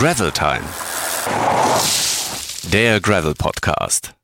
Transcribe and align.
Gravel 0.00 0.30
Time. 0.30 0.62
Der 2.72 3.00
Gravel 3.00 3.34
Podcast. 3.34 4.14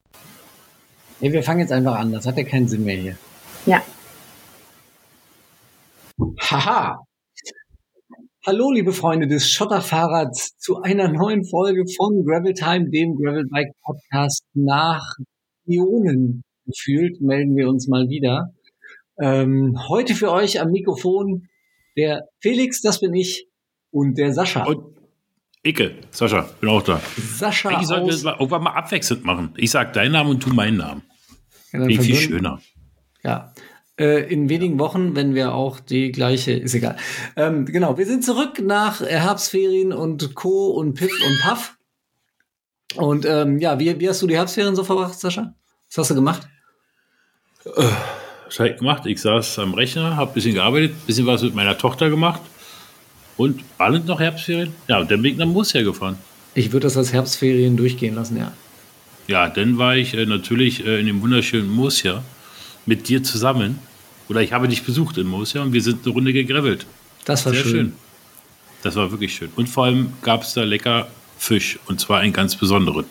Hey, 1.18 1.32
wir 1.32 1.42
fangen 1.42 1.58
jetzt 1.58 1.72
einfach 1.72 1.96
an. 1.96 2.12
Das 2.12 2.28
hat 2.28 2.36
ja 2.36 2.44
keinen 2.44 2.68
Sinn 2.68 2.84
mehr 2.84 2.94
hier. 2.94 3.18
Ja. 3.66 3.82
Haha. 6.38 7.04
Hallo, 8.46 8.70
liebe 8.70 8.92
Freunde 8.92 9.26
des 9.26 9.50
Schotterfahrrads, 9.50 10.56
zu 10.58 10.80
einer 10.80 11.08
neuen 11.08 11.44
Folge 11.44 11.82
von 11.96 12.24
Gravel 12.24 12.54
Time, 12.54 12.90
dem 12.90 13.16
Gravel 13.16 13.46
Bike 13.50 13.72
Podcast. 13.82 14.44
Nach 14.54 15.02
Ionen 15.66 16.44
gefühlt 16.66 17.20
melden 17.20 17.56
wir 17.56 17.68
uns 17.68 17.88
mal 17.88 18.08
wieder. 18.08 18.52
Ähm, 19.18 19.76
heute 19.88 20.14
für 20.14 20.30
euch 20.30 20.60
am 20.60 20.70
Mikrofon 20.70 21.48
der 21.96 22.28
Felix, 22.40 22.80
das 22.80 23.00
bin 23.00 23.12
ich, 23.12 23.48
und 23.90 24.18
der 24.18 24.32
Sascha. 24.32 24.66
Und 24.66 24.93
Icke, 25.64 25.94
Sascha, 26.10 26.42
bin 26.60 26.68
auch 26.68 26.82
da. 26.82 27.00
Sascha 27.16 27.70
Eigentlich 27.70 27.88
sollten 27.88 28.06
wir 28.06 28.14
es 28.14 28.22
mal, 28.22 28.32
irgendwann 28.32 28.62
mal 28.62 28.72
abwechselnd 28.74 29.24
machen. 29.24 29.52
Ich 29.56 29.70
sag 29.70 29.92
deinen 29.94 30.12
Namen 30.12 30.30
und 30.30 30.44
du 30.44 30.50
meinen 30.52 30.76
Namen. 30.76 31.02
Ja, 31.72 31.84
viel 31.86 31.96
verwirren- 31.96 32.16
schöner. 32.16 32.60
Ja. 33.22 33.52
Äh, 33.98 34.30
in 34.32 34.48
wenigen 34.48 34.78
Wochen, 34.78 35.14
wenn 35.16 35.34
wir 35.34 35.54
auch 35.54 35.80
die 35.80 36.10
gleiche, 36.12 36.52
ist 36.52 36.74
egal. 36.74 36.96
Ähm, 37.36 37.64
genau, 37.64 37.96
wir 37.96 38.06
sind 38.06 38.24
zurück 38.24 38.60
nach 38.60 39.00
äh, 39.00 39.06
Herbstferien 39.06 39.92
und 39.92 40.34
Co. 40.34 40.68
und 40.70 40.94
Piff 40.94 41.12
und 41.12 41.40
Puff. 41.42 41.76
Und 42.96 43.24
ähm, 43.24 43.58
ja, 43.58 43.78
wie, 43.78 43.98
wie 44.00 44.08
hast 44.08 44.20
du 44.20 44.26
die 44.26 44.36
Herbstferien 44.36 44.76
so 44.76 44.84
verbracht, 44.84 45.18
Sascha? 45.18 45.54
Was 45.88 45.96
hast 45.98 46.10
du 46.10 46.14
gemacht? 46.16 46.46
Was 47.64 48.58
habe 48.58 48.70
ich 48.70 48.76
gemacht? 48.76 49.06
Ich 49.06 49.20
saß 49.20 49.58
am 49.60 49.74
Rechner, 49.74 50.16
habe 50.16 50.30
ein 50.30 50.34
bisschen 50.34 50.54
gearbeitet, 50.54 50.90
ein 50.92 51.06
bisschen 51.06 51.26
was 51.26 51.42
mit 51.42 51.54
meiner 51.54 51.78
Tochter 51.78 52.10
gemacht. 52.10 52.40
Und 53.36 53.62
waren 53.78 54.04
noch 54.06 54.20
Herbstferien? 54.20 54.72
Ja, 54.88 54.98
und 54.98 55.10
dann 55.10 55.22
bin 55.22 55.32
ich 55.32 55.38
nach 55.38 55.46
Murcia 55.46 55.82
gefahren. 55.82 56.16
Ich 56.54 56.72
würde 56.72 56.86
das 56.86 56.96
als 56.96 57.12
Herbstferien 57.12 57.76
durchgehen 57.76 58.14
lassen, 58.14 58.36
ja. 58.36 58.52
Ja, 59.26 59.48
dann 59.48 59.78
war 59.78 59.96
ich 59.96 60.14
äh, 60.14 60.26
natürlich 60.26 60.86
äh, 60.86 61.00
in 61.00 61.06
dem 61.06 61.22
wunderschönen 61.22 61.68
Murcia 61.68 62.22
mit 62.86 63.08
dir 63.08 63.22
zusammen. 63.22 63.78
Oder 64.28 64.42
ich 64.42 64.52
habe 64.52 64.68
dich 64.68 64.82
besucht 64.82 65.18
in 65.18 65.26
Murcia 65.26 65.62
und 65.62 65.72
wir 65.72 65.82
sind 65.82 66.04
eine 66.04 66.14
Runde 66.14 66.32
gegravelt. 66.32 66.86
Das 67.24 67.44
war 67.44 67.52
Sehr 67.52 67.62
schön. 67.62 67.70
schön. 67.72 67.92
Das 68.82 68.96
war 68.96 69.10
wirklich 69.10 69.34
schön. 69.34 69.50
Und 69.56 69.68
vor 69.68 69.86
allem 69.86 70.12
gab 70.22 70.42
es 70.42 70.54
da 70.54 70.62
lecker 70.62 71.08
Fisch. 71.38 71.78
Und 71.86 72.00
zwar 72.00 72.20
einen 72.20 72.32
ganz 72.32 72.54
besonderen. 72.54 73.06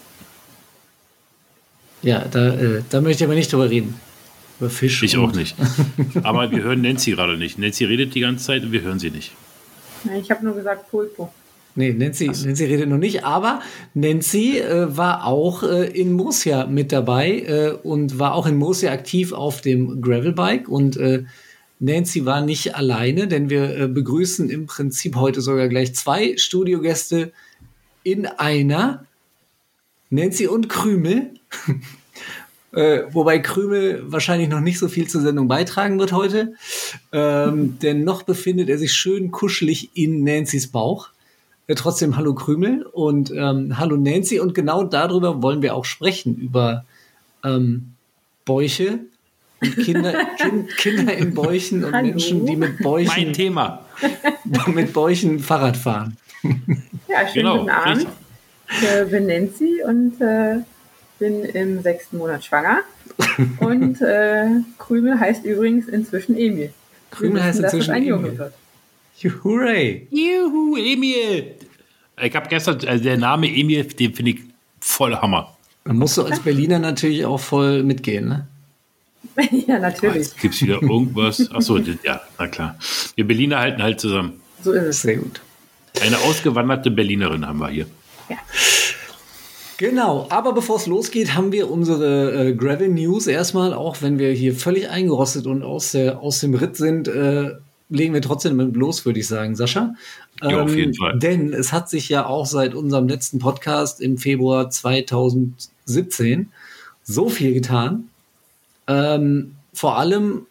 Ja, 2.04 2.26
da, 2.30 2.50
äh, 2.50 2.84
da 2.90 3.02
möchte 3.02 3.24
ich 3.24 3.28
aber 3.28 3.36
nicht 3.36 3.52
drüber 3.52 3.70
reden. 3.70 3.96
Über 4.60 4.70
Fisch. 4.70 5.02
Ich 5.04 5.18
auch 5.18 5.34
nicht. 5.34 5.56
Aber 6.24 6.52
wir 6.52 6.62
hören 6.62 6.82
Nancy 6.82 7.12
gerade 7.12 7.38
nicht. 7.38 7.58
Nancy 7.58 7.86
redet 7.86 8.14
die 8.14 8.20
ganze 8.20 8.46
Zeit 8.46 8.64
und 8.64 8.72
wir 8.72 8.82
hören 8.82 9.00
sie 9.00 9.10
nicht. 9.10 9.32
Ich 10.20 10.32
habe 10.32 10.46
nur 10.46 10.56
gesagt 10.56 10.90
Pulpo. 10.90 11.32
Nee, 11.76 11.92
Nancy, 11.92 12.28
Nancy 12.28 12.66
redet 12.66 12.88
noch 12.88 12.98
nicht, 12.98 13.24
aber 13.24 13.62
Nancy 13.96 14.60
äh, 14.60 14.96
war 14.96 15.26
auch 15.26 15.64
äh, 15.64 15.88
in 15.88 16.14
Murcia 16.14 16.68
mit 16.68 16.92
dabei 16.92 17.40
äh, 17.40 17.72
und 17.72 18.20
war 18.20 18.36
auch 18.36 18.46
in 18.46 18.58
Murcia 18.58 18.92
aktiv 18.92 19.34
auf 19.34 19.62
dem 19.62 20.00
Gravelbike 20.00 20.70
und 20.70 20.98
äh, 20.98 21.24
Nancy 21.80 22.26
war 22.26 22.42
nicht 22.42 22.76
alleine, 22.76 23.28
denn 23.28 23.50
wir 23.50 23.76
äh, 23.76 23.88
begrüßen 23.88 24.50
im 24.50 24.68
Prinzip 24.68 25.16
heute 25.16 25.42
sogar 25.42 25.68
gleich 25.68 25.96
zwei 25.96 26.38
Studiogäste 26.38 27.32
in 28.04 28.26
einer. 28.26 29.06
Nancy 30.10 30.48
und 30.48 30.70
Krümel. 30.70 31.32
Äh, 32.74 33.04
wobei 33.12 33.40
Krümel 33.40 34.02
wahrscheinlich 34.06 34.50
noch 34.50 34.60
nicht 34.60 34.80
so 34.80 34.88
viel 34.88 35.08
zur 35.08 35.22
Sendung 35.22 35.48
beitragen 35.48 36.00
wird 36.00 36.12
heute. 36.12 36.54
Ähm, 37.12 37.78
denn 37.80 38.04
noch 38.04 38.24
befindet 38.24 38.70
er 38.70 38.80
sich 38.80 38.94
schön 38.94 39.32
kuschelig 39.32 39.92
in 39.94 40.24
Nancy's 40.24 40.72
Bauch. 40.72 41.10
Äh, 41.68 41.76
trotzdem 41.76 42.18
hallo 42.18 42.34
Krümel 42.34 42.84
und 42.84 43.32
ähm, 43.32 43.78
hallo 43.78 43.96
Nancy. 43.96 44.40
Und 44.40 44.56
genau 44.56 44.84
darüber 44.84 45.44
wollen 45.44 45.62
wir 45.62 45.76
auch 45.76 45.86
sprechen, 45.86 46.36
über 46.36 46.84
ähm, 47.44 47.94
Bäuche 48.44 49.00
und 49.62 49.78
Kinder, 49.78 50.14
kind, 50.38 50.76
Kinder 50.76 51.16
in 51.16 51.34
Bäuchen 51.34 51.84
und 51.84 51.94
Hallo. 51.94 52.08
Menschen, 52.08 52.46
die 52.46 52.56
mit 52.56 52.80
Mein 52.80 52.84
Bäuchen, 52.84 53.34
Thema. 53.34 53.86
mit 54.68 54.94
Bäuchen 54.94 55.40
Fahrrad 55.40 55.78
fahren. 55.78 56.18
Ja, 57.08 57.28
schönen 57.28 57.34
Genau, 57.34 57.58
guten 57.60 57.70
Abend. 57.70 58.08
Ich 58.70 59.12
bin 59.12 59.28
Nancy 59.28 59.84
und 59.86 60.20
äh, 60.20 60.58
bin 61.20 61.44
im 61.44 61.82
sechsten 61.82 62.18
Monat 62.18 62.44
schwanger. 62.44 62.82
und 63.60 64.02
äh, 64.02 64.48
Krümel 64.78 65.20
heißt 65.20 65.46
übrigens 65.46 65.88
inzwischen 65.88 66.36
Emil. 66.38 66.74
Krümel 67.12 67.44
heißt 67.44 67.60
inzwischen 67.60 67.92
ein 67.92 68.04
Junge 68.04 68.28
Emil. 68.30 68.40
wird. 68.40 68.54
Hooray! 69.44 70.08
Juhu, 70.12 70.76
Emil. 70.76 71.56
Ich 72.22 72.36
habe 72.36 72.50
gestern, 72.50 72.80
also 72.86 73.04
der 73.04 73.18
Name 73.18 73.48
Emil, 73.48 73.84
den 73.86 74.14
finde 74.14 74.32
ich 74.32 74.42
voll 74.80 75.16
Hammer. 75.16 75.56
Da 75.86 75.94
musst 75.94 76.18
du 76.18 76.24
als 76.24 76.40
Berliner 76.40 76.80
natürlich 76.80 77.26
auch 77.26 77.40
voll 77.40 77.84
mitgehen, 77.84 78.28
ne? 78.28 78.48
ja, 79.68 79.80
natürlich. 79.80 80.28
Jetzt 80.28 80.40
gibt 80.40 80.54
es 80.54 80.62
wieder 80.62 80.82
irgendwas. 80.82 81.50
Achso, 81.52 81.78
ja, 81.78 82.22
na 82.38 82.48
klar. 82.48 82.78
Wir 83.16 83.26
Berliner 83.26 83.60
halten 83.60 83.82
halt 83.82 84.00
zusammen. 84.00 84.42
So 84.62 84.72
ist 84.74 84.84
es. 84.84 85.02
Sehr 85.02 85.18
gut. 85.18 85.42
Eine 86.02 86.18
ausgewanderte 86.20 86.92
Berlinerin 86.92 87.46
haben 87.48 87.60
wir 87.60 87.70
hier. 87.70 87.88
Genau, 89.84 90.28
aber 90.30 90.54
bevor 90.54 90.78
es 90.78 90.88
losgeht, 90.88 91.36
haben 91.36 91.52
wir 91.52 91.70
unsere 91.70 92.52
äh, 92.52 92.54
Gravel 92.54 92.88
News 92.88 93.28
erstmal, 93.28 93.74
auch 93.74 94.02
wenn 94.02 94.18
wir 94.18 94.32
hier 94.32 94.56
völlig 94.56 94.90
eingerostet 94.90 95.46
und 95.46 95.62
aus, 95.62 95.92
der, 95.92 96.22
aus 96.22 96.40
dem 96.40 96.54
Ritt 96.54 96.78
sind, 96.78 97.10
äh, 97.10 97.52
legen 97.90 98.14
wir 98.14 98.22
trotzdem 98.22 98.56
mit 98.56 98.78
los, 98.78 99.06
würde 99.06 99.20
ich 99.20 99.28
sagen, 99.28 99.58
Sascha. 99.58 99.94
Ähm, 100.42 100.50
Ja, 100.50 100.62
auf 100.64 100.74
jeden 100.74 100.94
Fall. 100.94 101.20
Denn 101.20 101.52
es 101.52 101.74
hat 101.74 101.90
sich 101.90 102.08
ja 102.08 102.26
auch 102.26 102.46
seit 102.46 102.76
unserem 102.76 103.10
letzten 103.10 103.40
Podcast 103.40 104.00
im 104.00 104.18
Februar 104.18 104.70
2017 104.70 106.50
so 107.04 107.28
viel 107.28 107.54
getan. 107.54 108.08
Ähm, 108.88 109.56
vor 109.74 109.98
allem 109.98 110.46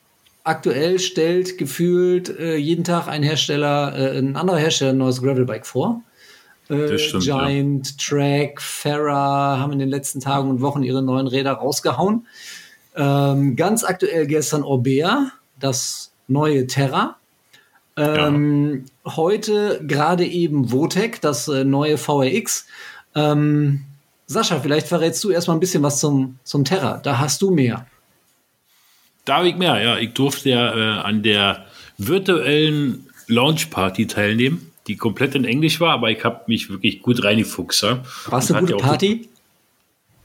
aktuell 0.45 0.99
stellt 0.99 1.57
gefühlt 1.57 2.29
äh, 2.39 2.57
jeden 2.57 2.85
Tag 2.85 3.09
ein 3.09 3.23
Hersteller, 3.23 3.97
äh, 3.97 4.19
ein 4.19 4.37
anderer 4.37 4.59
Hersteller 4.59 4.91
ein 4.91 4.99
neues 4.99 5.23
Gravelbike 5.23 5.65
vor. 5.65 6.03
Äh, 6.69 6.99
stimmt, 6.99 7.25
ja. 7.25 7.47
Giant, 7.47 7.99
Track, 7.99 8.61
Farah 8.61 9.59
haben 9.59 9.73
in 9.73 9.79
den 9.79 9.89
letzten 9.89 10.21
Tagen 10.21 10.49
und 10.51 10.61
Wochen 10.61 10.83
ihre 10.83 11.03
neuen 11.03 11.27
Räder 11.27 11.53
rausgehauen. 11.53 12.27
Ähm, 12.97 13.57
ganz 13.57 13.85
aktuell 13.85 14.27
gestern 14.27 14.63
Orbea, 14.63 15.33
das 15.59 16.13
neue 16.29 16.67
Terra. 16.67 17.17
Ähm, 17.97 18.85
Heute 19.05 19.81
gerade 19.87 20.25
eben 20.25 20.71
Votec, 20.71 21.21
das 21.21 21.49
äh, 21.49 21.65
neue 21.65 21.99
VRX. 21.99 22.67
Ähm, 23.15 23.83
Sascha, 24.27 24.61
vielleicht 24.61 24.87
verrätst 24.87 25.23
du 25.25 25.31
erstmal 25.31 25.57
ein 25.57 25.61
bisschen 25.61 25.83
was 25.83 25.99
zum, 25.99 26.39
zum 26.45 26.65
Terra. 26.65 27.01
Da 27.03 27.19
hast 27.19 27.43
du 27.43 27.51
mehr. 27.51 27.87
Da 29.25 29.39
habe 29.39 29.49
ich 29.49 29.57
mehr, 29.57 29.81
ja. 29.81 29.99
Ich 29.99 30.15
durfte 30.15 30.51
ja 30.51 30.75
äh, 30.75 31.01
an 31.01 31.23
der 31.23 31.67
virtuellen 31.99 33.09
Launch-Party 33.27 34.07
teilnehmen, 34.07 34.72
die 34.87 34.97
komplett 34.97 35.35
in 35.35 35.45
Englisch 35.45 35.81
war, 35.81 35.93
aber 35.93 36.11
ich 36.11 36.25
habe 36.25 36.43
mich 36.47 36.69
wirklich 36.71 37.03
gut 37.03 37.23
reingefuchst. 37.23 37.83
Ja. 37.83 38.03
Warst 38.27 38.51
du 38.51 38.55
eine 38.55 38.67
gute 38.67 38.83
Party? 38.83 39.29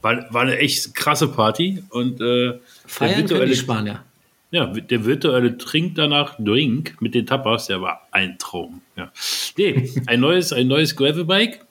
War, 0.01 0.31
war 0.33 0.43
eine 0.43 0.57
echt 0.57 0.95
krasse 0.95 1.27
Party 1.27 1.83
und 1.89 2.21
äh, 2.21 2.49
der 2.49 2.59
Feiern 2.85 3.13
können 3.13 3.27
die 3.27 3.29
virtuelle, 3.33 3.55
Spanier. 3.55 4.03
ja, 4.51 4.65
der 4.67 5.05
virtuelle 5.05 5.57
Trink 5.57 5.95
danach, 5.95 6.35
Drink 6.39 7.01
mit 7.01 7.13
den 7.15 7.25
Tapas, 7.25 7.67
der 7.67 7.81
war 7.81 8.07
ein 8.11 8.37
Traum. 8.37 8.81
Ja. 8.95 9.11
Nee, 9.57 9.91
ein 10.07 10.19
neues, 10.19 10.53
ein 10.53 10.67
neues 10.67 10.95
Gravelbike. 10.95 11.65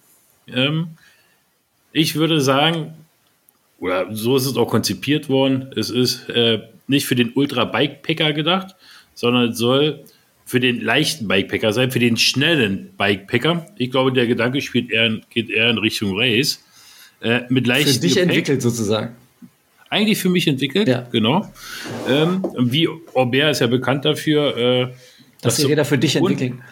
Ähm, 0.48 0.88
ich 1.92 2.14
würde 2.14 2.41
sagen, 2.41 2.94
oder 3.78 4.14
so 4.14 4.36
ist 4.36 4.46
es 4.46 4.56
auch 4.56 4.69
konzipiert 4.69 5.28
worden, 5.28 5.72
es 5.76 5.91
ist 5.91 6.28
äh, 6.28 6.62
nicht 6.86 7.06
für 7.06 7.14
den 7.14 7.32
Ultra-Bikepacker 7.32 8.32
gedacht, 8.32 8.75
sondern 9.14 9.50
es 9.50 9.58
soll 9.58 10.04
für 10.46 10.60
den 10.60 10.80
leichten 10.80 11.26
Bikepacker 11.28 11.72
sein, 11.74 11.90
für 11.90 11.98
den 11.98 12.16
schnellen 12.16 12.90
Bikepacker. 12.96 13.66
Ich 13.76 13.90
glaube, 13.90 14.12
der 14.12 14.26
Gedanke 14.26 14.60
spielt 14.62 14.90
eher, 14.90 15.19
geht 15.28 15.50
eher 15.50 15.69
in 15.70 15.78
Richtung 15.78 16.16
Race. 16.16 16.62
Äh, 17.20 17.40
mit 17.48 17.64
Für 17.66 17.72
leichtem 17.72 18.00
dich 18.00 18.14
Gepäck. 18.14 18.28
entwickelt 18.28 18.62
sozusagen. 18.62 19.16
Eigentlich 19.90 20.19
für 20.19 20.28
mich 20.28 20.46
entwickelt, 20.46 20.87
Ja. 20.88 21.06
genau. 21.10 21.52
Ähm, 22.08 22.44
wie 22.58 22.88
Aubert 23.14 23.50
ist 23.52 23.60
ja 23.60 23.66
bekannt 23.66 24.04
dafür, 24.04 24.56
äh, 24.56 24.88
Dass 25.43 25.56
die 25.56 25.62
sie- 25.62 25.69
Räder 25.69 25.84
für 25.84 25.98
dich 25.98 26.16
entwickeln. 26.16 26.62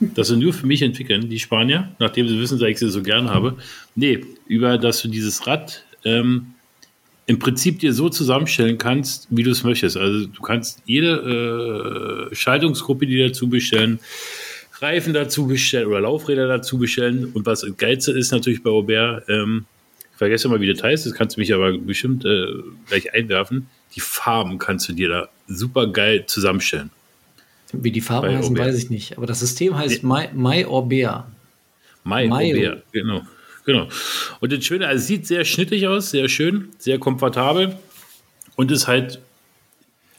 dass 0.00 0.28
sie 0.28 0.36
nur 0.36 0.52
für 0.52 0.66
mich 0.66 0.82
entwickeln, 0.82 1.28
die 1.28 1.40
Spanier, 1.40 1.88
nachdem 1.98 2.28
sie 2.28 2.38
wissen, 2.38 2.58
dass 2.58 2.68
ich 2.68 2.78
sie 2.78 2.88
so 2.90 3.02
gern 3.02 3.28
habe. 3.30 3.56
Nee, 3.96 4.20
über 4.46 4.78
dass 4.78 5.02
du 5.02 5.08
dieses 5.08 5.44
Rad 5.46 5.84
ähm, 6.04 6.54
im 7.28 7.38
Prinzip 7.38 7.78
dir 7.78 7.92
so 7.92 8.08
zusammenstellen 8.08 8.78
kannst, 8.78 9.28
wie 9.28 9.42
du 9.42 9.50
es 9.50 9.62
möchtest. 9.62 9.98
Also 9.98 10.26
du 10.26 10.40
kannst 10.40 10.82
jede 10.86 12.30
äh, 12.30 12.34
Schaltungsgruppe, 12.34 13.06
die 13.06 13.18
dazu 13.18 13.50
bestellen, 13.50 14.00
Reifen 14.80 15.12
dazu 15.12 15.46
bestellen 15.46 15.88
oder 15.88 16.00
Laufräder 16.00 16.48
dazu 16.48 16.78
bestellen. 16.78 17.30
Und 17.34 17.44
was 17.44 17.66
Geilste 17.76 18.12
ist 18.12 18.32
natürlich 18.32 18.62
bei 18.62 18.70
Aubert, 18.70 19.28
ähm, 19.28 19.66
ich 20.10 20.16
vergesse 20.16 20.48
mal, 20.48 20.60
wie 20.62 20.72
das 20.72 20.82
heißt, 20.82 21.04
das 21.04 21.12
kannst 21.12 21.36
du 21.36 21.40
mich 21.40 21.52
aber 21.52 21.76
bestimmt 21.76 22.24
äh, 22.24 22.46
gleich 22.86 23.12
einwerfen. 23.12 23.68
Die 23.94 24.00
Farben 24.00 24.56
kannst 24.56 24.88
du 24.88 24.94
dir 24.94 25.10
da 25.10 25.28
super 25.48 25.86
geil 25.86 26.24
zusammenstellen. 26.26 26.90
Wie 27.74 27.92
die 27.92 28.00
Farben 28.00 28.38
heißen, 28.38 28.52
Aubert. 28.52 28.68
weiß 28.68 28.78
ich 28.82 28.88
nicht. 28.88 29.18
Aber 29.18 29.26
das 29.26 29.40
System 29.40 29.76
heißt 29.76 30.02
My, 30.02 30.30
My 30.32 30.64
Orbea. 30.64 31.30
Mai 32.04 32.26
Mayo. 32.26 32.56
Aubert, 32.56 32.84
genau. 32.90 33.20
Genau. 33.68 33.86
Und 34.40 34.50
das 34.50 34.64
Schöne, 34.64 34.86
also 34.88 34.98
es 34.98 35.06
sieht 35.08 35.26
sehr 35.26 35.44
schnittig 35.44 35.86
aus, 35.86 36.08
sehr 36.08 36.30
schön, 36.30 36.70
sehr 36.78 36.98
komfortabel 36.98 37.76
und 38.56 38.70
ist 38.70 38.88
halt 38.88 39.20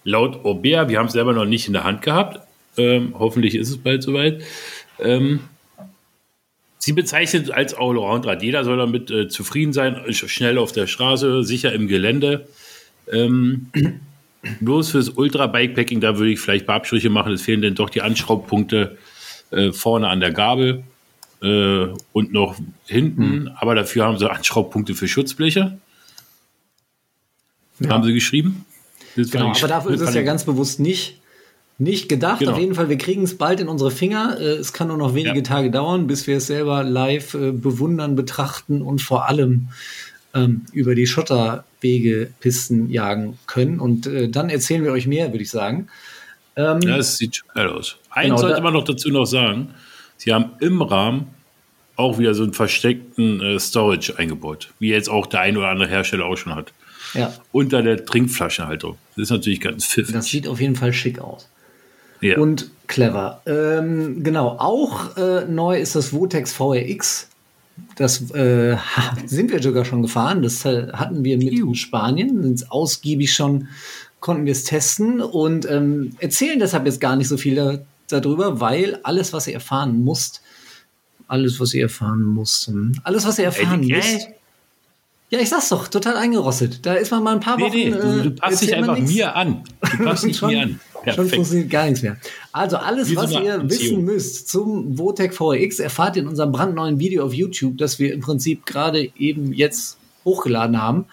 laut 0.04 0.46
Aubert, 0.46 0.88
wir 0.88 1.00
haben 1.00 1.08
es 1.08 1.14
selber 1.14 1.34
noch 1.34 1.46
nicht 1.46 1.66
in 1.66 1.74
der 1.74 1.84
Hand 1.84 2.04
gehabt, 2.04 2.46
ähm, 2.78 3.16
hoffentlich 3.18 3.56
ist 3.56 3.72
es 3.72 3.80
bald 3.80 4.04
soweit, 4.04 4.44
ähm, 5.00 5.40
sie 6.78 6.94
bezeichnet 6.94 7.50
als 7.50 7.74
Allround-Rad. 7.74 8.44
Jeder 8.44 8.64
soll 8.64 8.78
damit 8.78 9.10
äh, 9.10 9.30
zufrieden 9.30 9.74
sein, 9.74 10.00
schnell 10.14 10.60
auf 10.60 10.72
der 10.72 10.86
Straße, 10.86 11.44
sicher 11.44 11.74
im 11.74 11.88
Gelände. 11.88 12.48
Ähm, 13.12 13.72
bloß 14.60 14.92
fürs 14.92 15.10
Ultra-Bikepacking, 15.10 16.02
da 16.02 16.20
würde 16.20 16.34
ich 16.34 16.40
vielleicht 16.40 16.66
ein 16.66 16.68
paar 16.68 16.76
Abstriche 16.76 17.10
machen, 17.10 17.34
es 17.34 17.42
fehlen 17.42 17.64
denn 17.64 17.74
doch 17.74 17.90
die 17.90 18.04
Anschraubpunkte 18.04 19.00
äh, 19.50 19.72
vorne 19.72 20.08
an 20.08 20.20
der 20.20 20.34
Gabel 20.34 20.84
äh, 21.42 21.88
und 22.14 22.34
noch 22.34 22.56
hinten, 22.86 23.50
aber 23.56 23.76
dafür 23.76 24.06
haben 24.06 24.18
sie 24.18 24.30
Anschraubpunkte 24.30 24.96
für 24.96 25.08
Schutzbleche. 25.08 25.78
Ja. 27.80 27.90
Haben 27.90 28.04
sie 28.04 28.14
geschrieben. 28.14 28.66
Das 29.16 29.32
Genau, 29.32 29.52
aber 29.52 29.68
dafür 29.68 29.92
ist 29.92 30.02
es 30.02 30.14
ja 30.14 30.22
ganz 30.22 30.44
bewusst 30.44 30.80
nicht, 30.80 31.20
nicht 31.78 32.10
gedacht. 32.10 32.40
Genau. 32.40 32.52
Auf 32.52 32.60
jeden 32.60 32.76
Fall, 32.76 32.90
wir 32.90 32.98
kriegen 32.98 33.24
es 33.24 33.38
bald 33.38 33.60
in 33.62 33.70
unsere 33.70 33.90
Finger. 33.92 34.38
Äh, 34.40 34.58
Es 34.58 34.74
kann 34.74 34.90
nur 34.90 34.98
noch 34.98 35.16
wenige 35.16 35.38
Ja. 35.38 35.44
Tage 35.44 35.72
dauern, 35.72 36.08
bis 36.08 36.28
wir 36.28 36.38
es 36.38 36.48
selber 36.48 36.84
live 36.84 37.34
äh, 37.36 37.52
bewundern, 37.52 38.16
betrachten 38.16 38.82
und 38.82 39.02
vor 39.02 39.30
allem 39.30 39.70
ähm, 40.34 40.66
über 40.74 40.94
die 40.94 41.08
Schotterwege, 41.08 42.32
Pisten 42.40 42.90
jagen 42.90 43.40
können. 43.48 43.80
Und 43.80 44.08
äh, 44.08 44.30
dann 44.30 44.50
erzählen 44.50 44.84
wir 44.84 44.92
euch 44.92 45.08
mehr, 45.08 45.32
würde 45.32 45.44
ich 45.44 45.50
sagen. 45.50 45.88
Ähm, 46.58 46.82
Ja, 46.82 46.98
es 46.98 47.18
sieht 47.18 47.38
schon 47.38 47.48
geil 47.54 47.70
aus. 47.70 47.96
Eins 48.10 48.26
Genau, 48.26 48.38
sollte 48.38 48.62
man 48.62 48.74
noch 48.74 48.84
dazu 48.84 49.10
noch 49.10 49.26
sagen. 49.26 49.70
Sie 50.20 50.34
haben 50.34 50.52
im 50.60 50.82
Rahmen 50.82 51.28
auch 51.96 52.20
wieder 52.20 52.34
so 52.36 52.44
einen 52.44 52.54
versteckten 52.54 53.42
äh, 53.42 53.60
Storage 53.60 54.18
eingebaut, 54.18 54.70
wie 54.80 54.90
jetzt 54.90 55.10
auch 55.10 55.26
der 55.26 55.42
ein 55.42 55.58
oder 55.58 55.70
andere 55.70 55.90
Hersteller 55.90 56.26
auch 56.26 56.36
schon 56.36 56.54
hat. 56.56 56.74
ja, 57.14 57.34
Unter 57.52 57.82
der 57.82 58.06
Trinkflaschenhaltung. 58.06 58.98
Das 59.16 59.24
ist 59.24 59.30
natürlich 59.32 59.62
ganz 59.62 59.86
pfiffig. 59.86 60.14
das 60.14 60.26
sieht 60.26 60.48
auf 60.48 60.60
jeden 60.60 60.76
Fall 60.76 60.94
schick 60.94 61.20
aus. 61.20 61.50
ja. 62.22 62.38
Und 62.38 62.70
clever. 62.88 63.42
Ähm, 63.46 64.24
genau, 64.24 64.58
auch 64.60 65.16
äh, 65.18 65.46
neu 65.46 65.80
ist 65.80 65.96
das 65.96 66.12
Votex 66.12 66.52
VRX. 66.52 67.30
Das 67.96 68.30
äh, 68.32 68.76
sind 69.26 69.52
wir 69.52 69.62
sogar 69.62 69.86
schon 69.86 70.02
gefahren. 70.02 70.42
Das 70.42 70.66
äh, 70.66 70.92
hatten 70.92 71.24
wir 71.24 71.38
mit 71.38 71.54
in 71.54 71.76
Spanien. 71.76 72.44
Sind 72.44 72.72
ausgiebig 72.72 73.34
schon, 73.34 73.70
konnten 74.20 74.46
wir 74.46 74.52
es 74.52 74.66
testen 74.66 75.22
und 75.22 75.70
ähm, 75.70 76.12
erzählen 76.20 76.60
deshalb 76.60 76.86
jetzt 76.86 77.00
gar 77.00 77.16
nicht 77.16 77.30
so 77.30 77.38
viel 77.38 77.86
darüber, 78.12 78.60
weil 78.60 79.00
alles, 79.04 79.34
was 79.34 79.48
ihr 79.48 79.54
erfahren 79.54 80.04
musst, 80.04 80.42
alles, 81.28 81.60
was 81.60 81.74
ihr 81.74 81.84
erfahren 81.84 82.24
musst, 82.24 82.68
hm, 82.68 82.94
alles, 83.04 83.26
was 83.26 83.40
ihr 83.40 83.46
erfahren 83.46 83.84
Ey, 83.84 83.96
müsst. 83.96 84.28
Ja, 85.32 85.40
ich 85.40 85.50
sag's 85.50 85.70
doch, 85.70 85.88
total 85.88 86.18
eingerostet. 86.18 86.86
Da 86.86 86.96
ist 86.96 87.12
man 87.12 87.22
mal 87.22 87.36
ein 87.36 87.40
paar 87.40 87.58
nee, 87.58 87.64
Wochen. 87.64 87.76
nee, 87.76 87.90
du, 87.92 88.24
du 88.24 88.30
äh, 88.30 88.32
passt 88.32 88.62
dich 88.64 88.76
einfach 88.76 88.98
mir 88.98 89.36
an. 89.36 89.64
Du 89.80 90.04
passt 90.04 90.24
dich 90.24 90.38
schon, 90.38 90.50
mir 90.50 90.62
an. 90.64 90.80
Schon 90.94 91.04
Perfekt. 91.04 91.36
funktioniert 91.36 91.70
gar 91.70 91.86
nichts 91.86 92.02
mehr. 92.02 92.18
Also 92.52 92.78
alles, 92.78 93.10
Wie 93.10 93.16
was 93.16 93.32
ihr 93.32 93.54
Anziehung. 93.54 93.70
wissen 93.70 94.06
müsst 94.06 94.50
zum 94.50 94.98
Votec 94.98 95.34
VRX, 95.34 95.80
erfahrt 95.80 96.16
ihr 96.16 96.24
in 96.24 96.28
unserem 96.28 96.52
brandneuen 96.52 97.00
Video 97.00 97.24
auf 97.24 97.34
YouTube, 97.34 97.78
das 97.78 98.00
wir 98.00 98.12
im 98.12 98.22
Prinzip 98.22 98.66
gerade 98.66 99.10
eben 99.18 99.54
jetzt 99.54 99.98
hochgeladen 100.26 100.82
haben. 100.82 101.06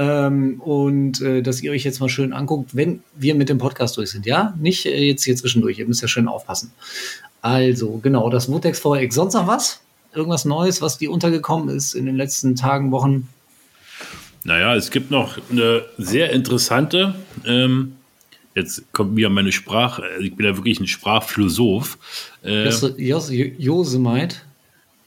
Ähm, 0.00 0.62
und 0.62 1.20
äh, 1.20 1.42
dass 1.42 1.60
ihr 1.60 1.72
euch 1.72 1.84
jetzt 1.84 2.00
mal 2.00 2.08
schön 2.08 2.32
anguckt, 2.32 2.74
wenn 2.74 3.02
wir 3.16 3.34
mit 3.34 3.50
dem 3.50 3.58
Podcast 3.58 3.98
durch 3.98 4.10
sind. 4.10 4.24
Ja, 4.24 4.54
nicht 4.58 4.86
äh, 4.86 4.98
jetzt 4.98 5.24
hier 5.24 5.36
zwischendurch. 5.36 5.78
Ihr 5.78 5.86
müsst 5.86 6.00
ja 6.00 6.08
schön 6.08 6.26
aufpassen. 6.26 6.72
Also, 7.42 8.00
genau, 8.02 8.30
das 8.30 8.50
Votex 8.50 8.80
VRX. 8.80 9.14
Sonst 9.14 9.34
noch 9.34 9.46
was? 9.46 9.82
Irgendwas 10.14 10.46
Neues, 10.46 10.80
was 10.80 10.96
dir 10.96 11.10
untergekommen 11.10 11.68
ist 11.68 11.92
in 11.92 12.06
den 12.06 12.16
letzten 12.16 12.56
Tagen, 12.56 12.92
Wochen? 12.92 13.28
Naja, 14.44 14.74
es 14.74 14.90
gibt 14.90 15.10
noch 15.10 15.36
eine 15.50 15.82
sehr 15.98 16.30
interessante, 16.30 17.14
ähm, 17.44 17.96
jetzt 18.54 18.90
kommt 18.94 19.12
mir 19.12 19.28
meine 19.28 19.52
Sprache, 19.52 20.02
ich 20.18 20.34
bin 20.34 20.46
ja 20.46 20.56
wirklich 20.56 20.80
ein 20.80 20.86
Sprachphilosoph. 20.86 21.98
Äh, 22.42 22.64
Jos 22.64 22.94
Jos 22.96 23.30
Josemite. 23.30 24.36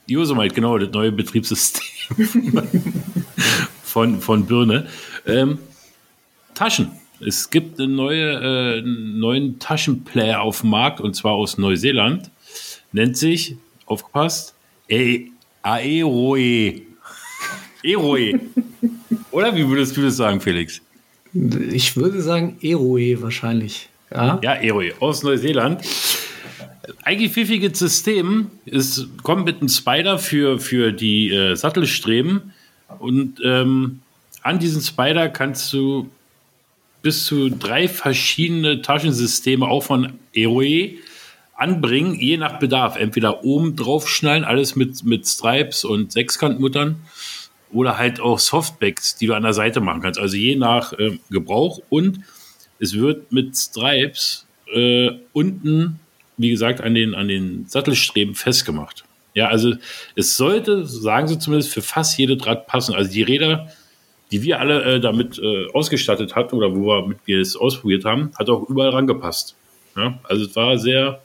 Yosemite, 0.05 0.53
genau, 0.53 0.77
das 0.77 0.91
neue 0.91 1.11
Betriebssystem 1.11 1.81
von, 3.93 4.19
von 4.21 4.45
Birne. 4.47 4.87
Ähm, 5.27 5.59
Taschen. 6.55 6.91
Es 7.25 7.49
gibt 7.51 7.79
eine 7.79 7.87
neue, 7.87 8.31
äh, 8.33 8.79
einen 8.79 9.19
neuen 9.19 9.59
Taschenplayer 9.59 10.41
auf 10.41 10.61
dem 10.61 10.71
Markt 10.71 10.99
und 10.99 11.15
zwar 11.15 11.33
aus 11.33 11.57
Neuseeland. 11.59 12.31
Nennt 12.91 13.17
sich, 13.17 13.55
aufgepasst, 13.85 14.55
E- 14.89 15.27
Aeroe. 15.61 16.81
Eroe. 17.83 18.39
Oder 19.31 19.55
wie 19.55 19.67
würdest 19.67 19.95
du 19.95 20.01
das 20.01 20.17
sagen, 20.17 20.41
Felix? 20.41 20.81
Ich 21.71 21.95
würde 21.95 22.21
sagen 22.21 22.57
Eroe 22.61 23.21
wahrscheinlich. 23.21 23.89
Ja. 24.11 24.39
Ja, 24.43 24.53
Eroe 24.53 24.91
aus 24.99 25.21
Neuseeland. 25.23 25.81
Eigentlich 27.03 27.31
pfiffiges 27.31 27.77
System. 27.79 28.47
Es 28.65 29.07
kommt 29.21 29.45
mit 29.45 29.59
einem 29.59 29.69
Spider 29.69 30.17
für, 30.19 30.59
für 30.59 30.91
die 30.91 31.29
äh, 31.31 31.55
Sattelstreben. 31.55 32.52
Und 32.99 33.39
ähm, 33.43 33.99
an 34.41 34.59
diesem 34.59 34.81
Spider 34.81 35.29
kannst 35.29 35.71
du 35.73 36.09
bis 37.01 37.25
zu 37.25 37.49
drei 37.49 37.87
verschiedene 37.87 38.81
Taschensysteme 38.81 39.67
auch 39.67 39.83
von 39.83 40.13
Eroe 40.33 40.95
anbringen, 41.55 42.15
je 42.15 42.37
nach 42.37 42.59
Bedarf. 42.59 42.95
Entweder 42.95 43.43
oben 43.43 43.75
drauf 43.75 44.09
schnallen, 44.09 44.43
alles 44.43 44.75
mit, 44.75 45.03
mit 45.03 45.27
Stripes 45.27 45.83
und 45.83 46.11
Sechskantmuttern. 46.11 46.95
Oder 47.71 47.97
halt 47.97 48.19
auch 48.19 48.39
Softbacks, 48.39 49.15
die 49.15 49.27
du 49.27 49.33
an 49.33 49.43
der 49.43 49.53
Seite 49.53 49.81
machen 49.81 50.01
kannst. 50.01 50.19
Also 50.19 50.37
je 50.37 50.55
nach 50.55 50.93
ähm, 50.97 51.19
Gebrauch. 51.29 51.81
Und 51.89 52.19
es 52.79 52.93
wird 52.93 53.31
mit 53.31 53.55
Stripes 53.57 54.45
äh, 54.73 55.11
unten, 55.33 55.99
wie 56.37 56.49
gesagt, 56.49 56.81
an 56.81 56.93
den, 56.93 57.15
an 57.15 57.27
den 57.27 57.65
Sattelstreben 57.67 58.35
festgemacht. 58.35 59.03
Ja, 59.33 59.47
also 59.47 59.73
es 60.15 60.37
sollte, 60.37 60.85
sagen 60.85 61.27
sie 61.27 61.39
zumindest, 61.39 61.71
für 61.71 61.81
fast 61.81 62.17
jede 62.17 62.37
Draht 62.37 62.67
passen. 62.67 62.93
Also 62.93 63.11
die 63.11 63.23
Räder, 63.23 63.67
die 64.31 64.43
wir 64.43 64.59
alle 64.59 64.83
äh, 64.83 64.99
damit 64.99 65.39
äh, 65.39 65.67
ausgestattet 65.73 66.35
hatten 66.35 66.55
oder 66.55 66.75
wo 66.75 66.85
wir, 66.87 67.07
mit 67.07 67.17
wir 67.25 67.39
es 67.39 67.55
ausprobiert 67.55 68.05
haben, 68.05 68.31
hat 68.37 68.49
auch 68.49 68.69
überall 68.69 68.89
rangepasst. 68.89 69.55
Ja, 69.95 70.19
also 70.23 70.45
es 70.45 70.55
war 70.55 70.77
sehr, 70.77 71.21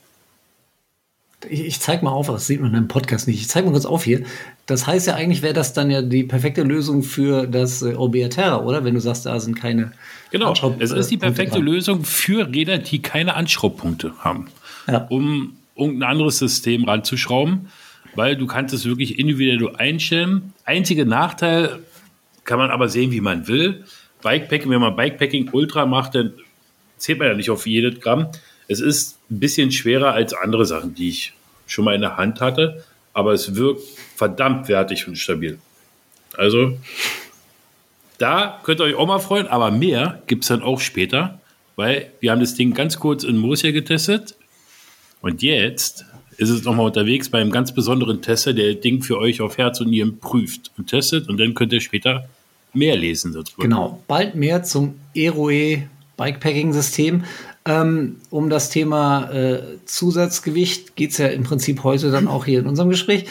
Ich, 1.48 1.64
ich 1.64 1.80
zeig 1.80 2.02
mal 2.02 2.10
auf, 2.10 2.26
das 2.26 2.46
sieht 2.46 2.60
man 2.60 2.74
im 2.74 2.88
Podcast 2.88 3.28
nicht. 3.28 3.40
Ich 3.40 3.48
zeig 3.48 3.64
mal 3.64 3.70
kurz 3.70 3.86
auf 3.86 4.04
hier. 4.04 4.24
Das 4.66 4.86
heißt 4.86 5.06
ja 5.06 5.14
eigentlich 5.14 5.40
wäre 5.42 5.54
das 5.54 5.72
dann 5.72 5.90
ja 5.90 6.02
die 6.02 6.24
perfekte 6.24 6.62
Lösung 6.62 7.02
für 7.02 7.46
das 7.46 7.80
äh, 7.82 7.94
Orbea 7.94 8.28
Terra, 8.28 8.62
oder? 8.62 8.84
Wenn 8.84 8.94
du 8.94 9.00
sagst, 9.00 9.24
da 9.24 9.38
sind 9.40 9.54
keine 9.54 9.92
genau, 10.30 10.52
es 10.78 10.90
ist 10.90 11.10
die 11.10 11.14
äh, 11.14 11.18
perfekte. 11.18 11.58
Lösung 11.58 12.04
für 12.04 12.52
Räder, 12.52 12.78
die 12.78 13.00
keine 13.00 13.34
Anschraubpunkte 13.34 14.12
haben. 14.18 14.48
Ja. 14.86 15.06
um 15.10 15.56
irgendein 15.76 16.10
anderes 16.10 16.38
System 16.38 16.84
ranzuschrauben, 16.84 17.68
weil 18.14 18.36
du 18.36 18.46
kannst 18.46 18.74
es 18.74 18.84
wirklich 18.84 19.18
individuell 19.18 19.76
einstellen. 19.76 20.52
Einziger 20.64 21.04
Nachteil 21.04 21.80
kann 22.44 22.58
man 22.58 22.70
aber 22.70 22.88
sehen, 22.88 23.12
wie 23.12 23.20
man 23.20 23.46
will. 23.48 23.84
Bikepacking, 24.22 24.70
wenn 24.70 24.80
man 24.80 24.96
Bikepacking 24.96 25.50
Ultra 25.52 25.86
macht, 25.86 26.14
dann 26.14 26.32
zählt 26.96 27.18
man 27.18 27.28
ja 27.28 27.34
nicht 27.34 27.50
auf 27.50 27.66
jedes 27.66 28.00
Gramm. 28.00 28.28
Es 28.66 28.80
ist 28.80 29.18
ein 29.30 29.38
bisschen 29.38 29.70
schwerer 29.72 30.12
als 30.12 30.34
andere 30.34 30.66
Sachen, 30.66 30.94
die 30.94 31.08
ich 31.08 31.32
schon 31.66 31.84
mal 31.84 31.94
in 31.94 32.00
der 32.00 32.16
Hand 32.16 32.40
hatte, 32.40 32.84
aber 33.12 33.32
es 33.32 33.54
wirkt 33.54 33.82
verdammt 34.16 34.68
wertig 34.68 35.06
und 35.06 35.16
stabil. 35.16 35.58
Also 36.36 36.78
da 38.18 38.60
könnt 38.64 38.80
ihr 38.80 38.84
euch 38.84 38.94
auch 38.94 39.06
mal 39.06 39.20
freuen, 39.20 39.46
aber 39.46 39.70
mehr 39.70 40.22
gibt 40.26 40.44
es 40.44 40.48
dann 40.48 40.62
auch 40.62 40.80
später, 40.80 41.40
weil 41.76 42.10
wir 42.20 42.32
haben 42.32 42.40
das 42.40 42.54
Ding 42.54 42.74
ganz 42.74 42.98
kurz 42.98 43.22
in 43.22 43.36
Mosia 43.36 43.70
getestet 43.70 44.34
und 45.20 45.42
jetzt 45.42 46.04
ist 46.38 46.50
es 46.50 46.64
nochmal 46.64 46.86
unterwegs 46.86 47.28
bei 47.28 47.40
einem 47.40 47.50
ganz 47.50 47.72
besonderen 47.72 48.22
Tester, 48.22 48.54
der 48.54 48.72
das 48.72 48.80
Ding 48.80 49.02
für 49.02 49.18
euch 49.18 49.40
auf 49.40 49.58
Herz 49.58 49.80
und 49.80 49.90
Nieren 49.90 50.18
prüft 50.18 50.70
und 50.78 50.86
testet 50.86 51.28
und 51.28 51.38
dann 51.38 51.52
könnt 51.54 51.72
ihr 51.72 51.80
später 51.80 52.28
mehr 52.72 52.96
lesen 52.96 53.32
darüber. 53.32 53.62
Genau, 53.62 54.02
bald 54.06 54.36
mehr 54.36 54.62
zum 54.62 54.94
Eroe 55.14 55.88
Bikepacking-System. 56.16 57.24
Ähm, 57.64 58.16
um 58.30 58.50
das 58.50 58.70
Thema 58.70 59.30
äh, 59.30 59.62
Zusatzgewicht 59.84 60.94
geht 60.96 61.10
es 61.10 61.18
ja 61.18 61.26
im 61.26 61.42
Prinzip 61.42 61.82
heute 61.82 62.10
dann 62.10 62.28
auch 62.28 62.44
hier 62.44 62.60
in 62.60 62.66
unserem 62.66 62.88
Gespräch. 62.88 63.26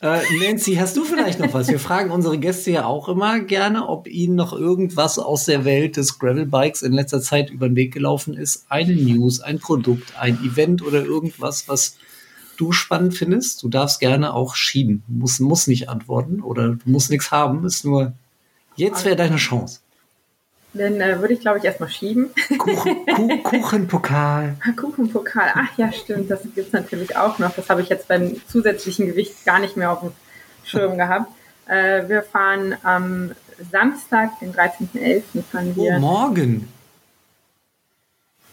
Äh, 0.00 0.20
Nancy, 0.40 0.76
hast 0.76 0.96
du 0.96 1.04
vielleicht 1.04 1.40
noch 1.40 1.52
was? 1.54 1.68
Wir 1.68 1.80
fragen 1.80 2.10
unsere 2.10 2.38
Gäste 2.38 2.70
ja 2.70 2.86
auch 2.86 3.08
immer 3.08 3.40
gerne, 3.40 3.88
ob 3.88 4.06
ihnen 4.08 4.36
noch 4.36 4.52
irgendwas 4.52 5.18
aus 5.18 5.46
der 5.46 5.64
Welt 5.64 5.96
des 5.96 6.18
Gravelbikes 6.18 6.82
in 6.82 6.92
letzter 6.92 7.20
Zeit 7.20 7.50
über 7.50 7.68
den 7.68 7.76
Weg 7.76 7.92
gelaufen 7.92 8.34
ist. 8.34 8.66
Eine 8.68 8.94
News, 8.94 9.40
ein 9.40 9.58
Produkt, 9.58 10.14
ein 10.18 10.38
Event 10.44 10.82
oder 10.82 11.04
irgendwas, 11.04 11.68
was 11.68 11.96
du 12.56 12.72
spannend 12.72 13.14
findest. 13.14 13.62
Du 13.62 13.68
darfst 13.68 14.00
gerne 14.00 14.34
auch 14.34 14.54
schieben. 14.54 15.02
Muss, 15.08 15.40
muss 15.40 15.66
nicht 15.66 15.88
antworten 15.88 16.42
oder 16.42 16.68
du 16.68 16.90
musst 16.90 17.10
nichts 17.10 17.30
haben. 17.30 17.64
Ist 17.64 17.84
nur, 17.84 18.12
jetzt 18.76 19.04
wäre 19.04 19.16
deine 19.16 19.36
Chance. 19.36 19.80
Den 20.74 21.00
äh, 21.00 21.20
würde 21.20 21.34
ich, 21.34 21.40
glaube 21.40 21.58
ich, 21.58 21.64
erstmal 21.64 21.90
schieben. 21.90 22.30
Kuchen, 22.58 23.06
Kuh, 23.06 23.38
Kuchenpokal. 23.42 24.56
Kuchenpokal, 24.74 25.52
ach 25.54 25.76
ja, 25.76 25.92
stimmt, 25.92 26.30
das 26.30 26.42
gibt 26.42 26.58
es 26.58 26.72
natürlich 26.72 27.14
auch 27.16 27.38
noch. 27.38 27.54
Das 27.54 27.68
habe 27.68 27.82
ich 27.82 27.90
jetzt 27.90 28.08
beim 28.08 28.40
zusätzlichen 28.48 29.06
Gewicht 29.06 29.44
gar 29.44 29.58
nicht 29.58 29.76
mehr 29.76 29.90
auf 29.90 30.00
dem 30.00 30.12
Schirm 30.64 30.96
gehabt. 30.96 31.30
Äh, 31.66 32.08
wir 32.08 32.22
fahren 32.22 32.74
am 32.82 33.32
Samstag, 33.70 34.38
den 34.40 34.54
13.11. 34.54 35.42
fahren 35.42 35.76
wir. 35.76 35.96
Oh, 35.96 36.00
morgen. 36.00 36.68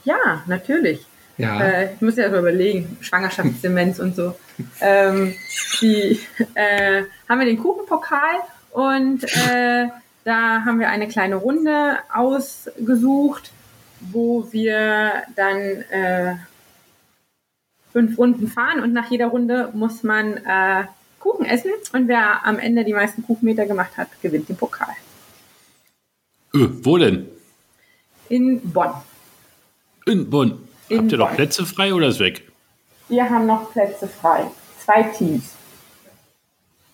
Ja, 0.04 0.44
natürlich. 0.48 1.06
Ja. 1.40 1.62
Äh, 1.62 1.94
ich 1.94 2.02
muss 2.02 2.18
ja 2.18 2.30
mal 2.30 2.40
überlegen, 2.40 2.98
Schwangerschaftsdemenz 3.00 4.00
und 4.00 4.16
so. 4.16 4.36
Ähm, 4.82 5.34
die 5.82 6.20
äh, 6.54 7.04
haben 7.30 7.40
wir 7.40 7.46
den 7.46 7.60
Kuchenpokal 7.60 8.40
und 8.72 9.24
äh, 9.24 9.88
da 10.26 10.66
haben 10.66 10.80
wir 10.82 10.90
eine 10.90 11.08
kleine 11.08 11.38
Runde 11.38 11.98
ausgesucht, 12.14 13.52
wo 14.02 14.52
wir 14.52 15.24
dann 15.38 15.58
äh, 15.58 16.36
fünf 17.94 18.18
Runden 18.18 18.50
fahren 18.50 18.82
und 18.82 18.92
nach 18.92 19.10
jeder 19.10 19.28
Runde 19.28 19.70
muss 19.74 20.04
man 20.04 20.38
äh, 20.38 20.84
Kuchen 21.20 21.46
essen 21.46 21.72
und 21.94 22.10
wer 22.10 22.46
am 22.46 22.60
Ende 22.60 22.84
die 22.84 22.94
meisten 22.94 23.24
Kuchenmeter 23.24 23.66
gemacht 23.66 23.96
hat, 23.96 24.10
gewinnt 24.22 24.50
den 24.50 24.58
Pokal. 24.58 24.94
Öh, 26.54 26.68
wo 26.84 26.98
denn? 26.98 27.28
In 28.28 28.60
Bonn. 28.74 28.92
In 30.06 30.30
Bonn. 30.30 30.69
In 30.90 31.00
Habt 31.00 31.12
ihr 31.12 31.18
noch. 31.18 31.36
Plätze 31.36 31.66
frei 31.66 31.94
oder 31.94 32.08
ist 32.08 32.20
weg? 32.20 32.44
Wir 33.08 33.30
haben 33.30 33.46
noch 33.46 33.72
Plätze 33.72 34.08
frei. 34.08 34.46
Zwei 34.84 35.04
Teams. 35.04 35.56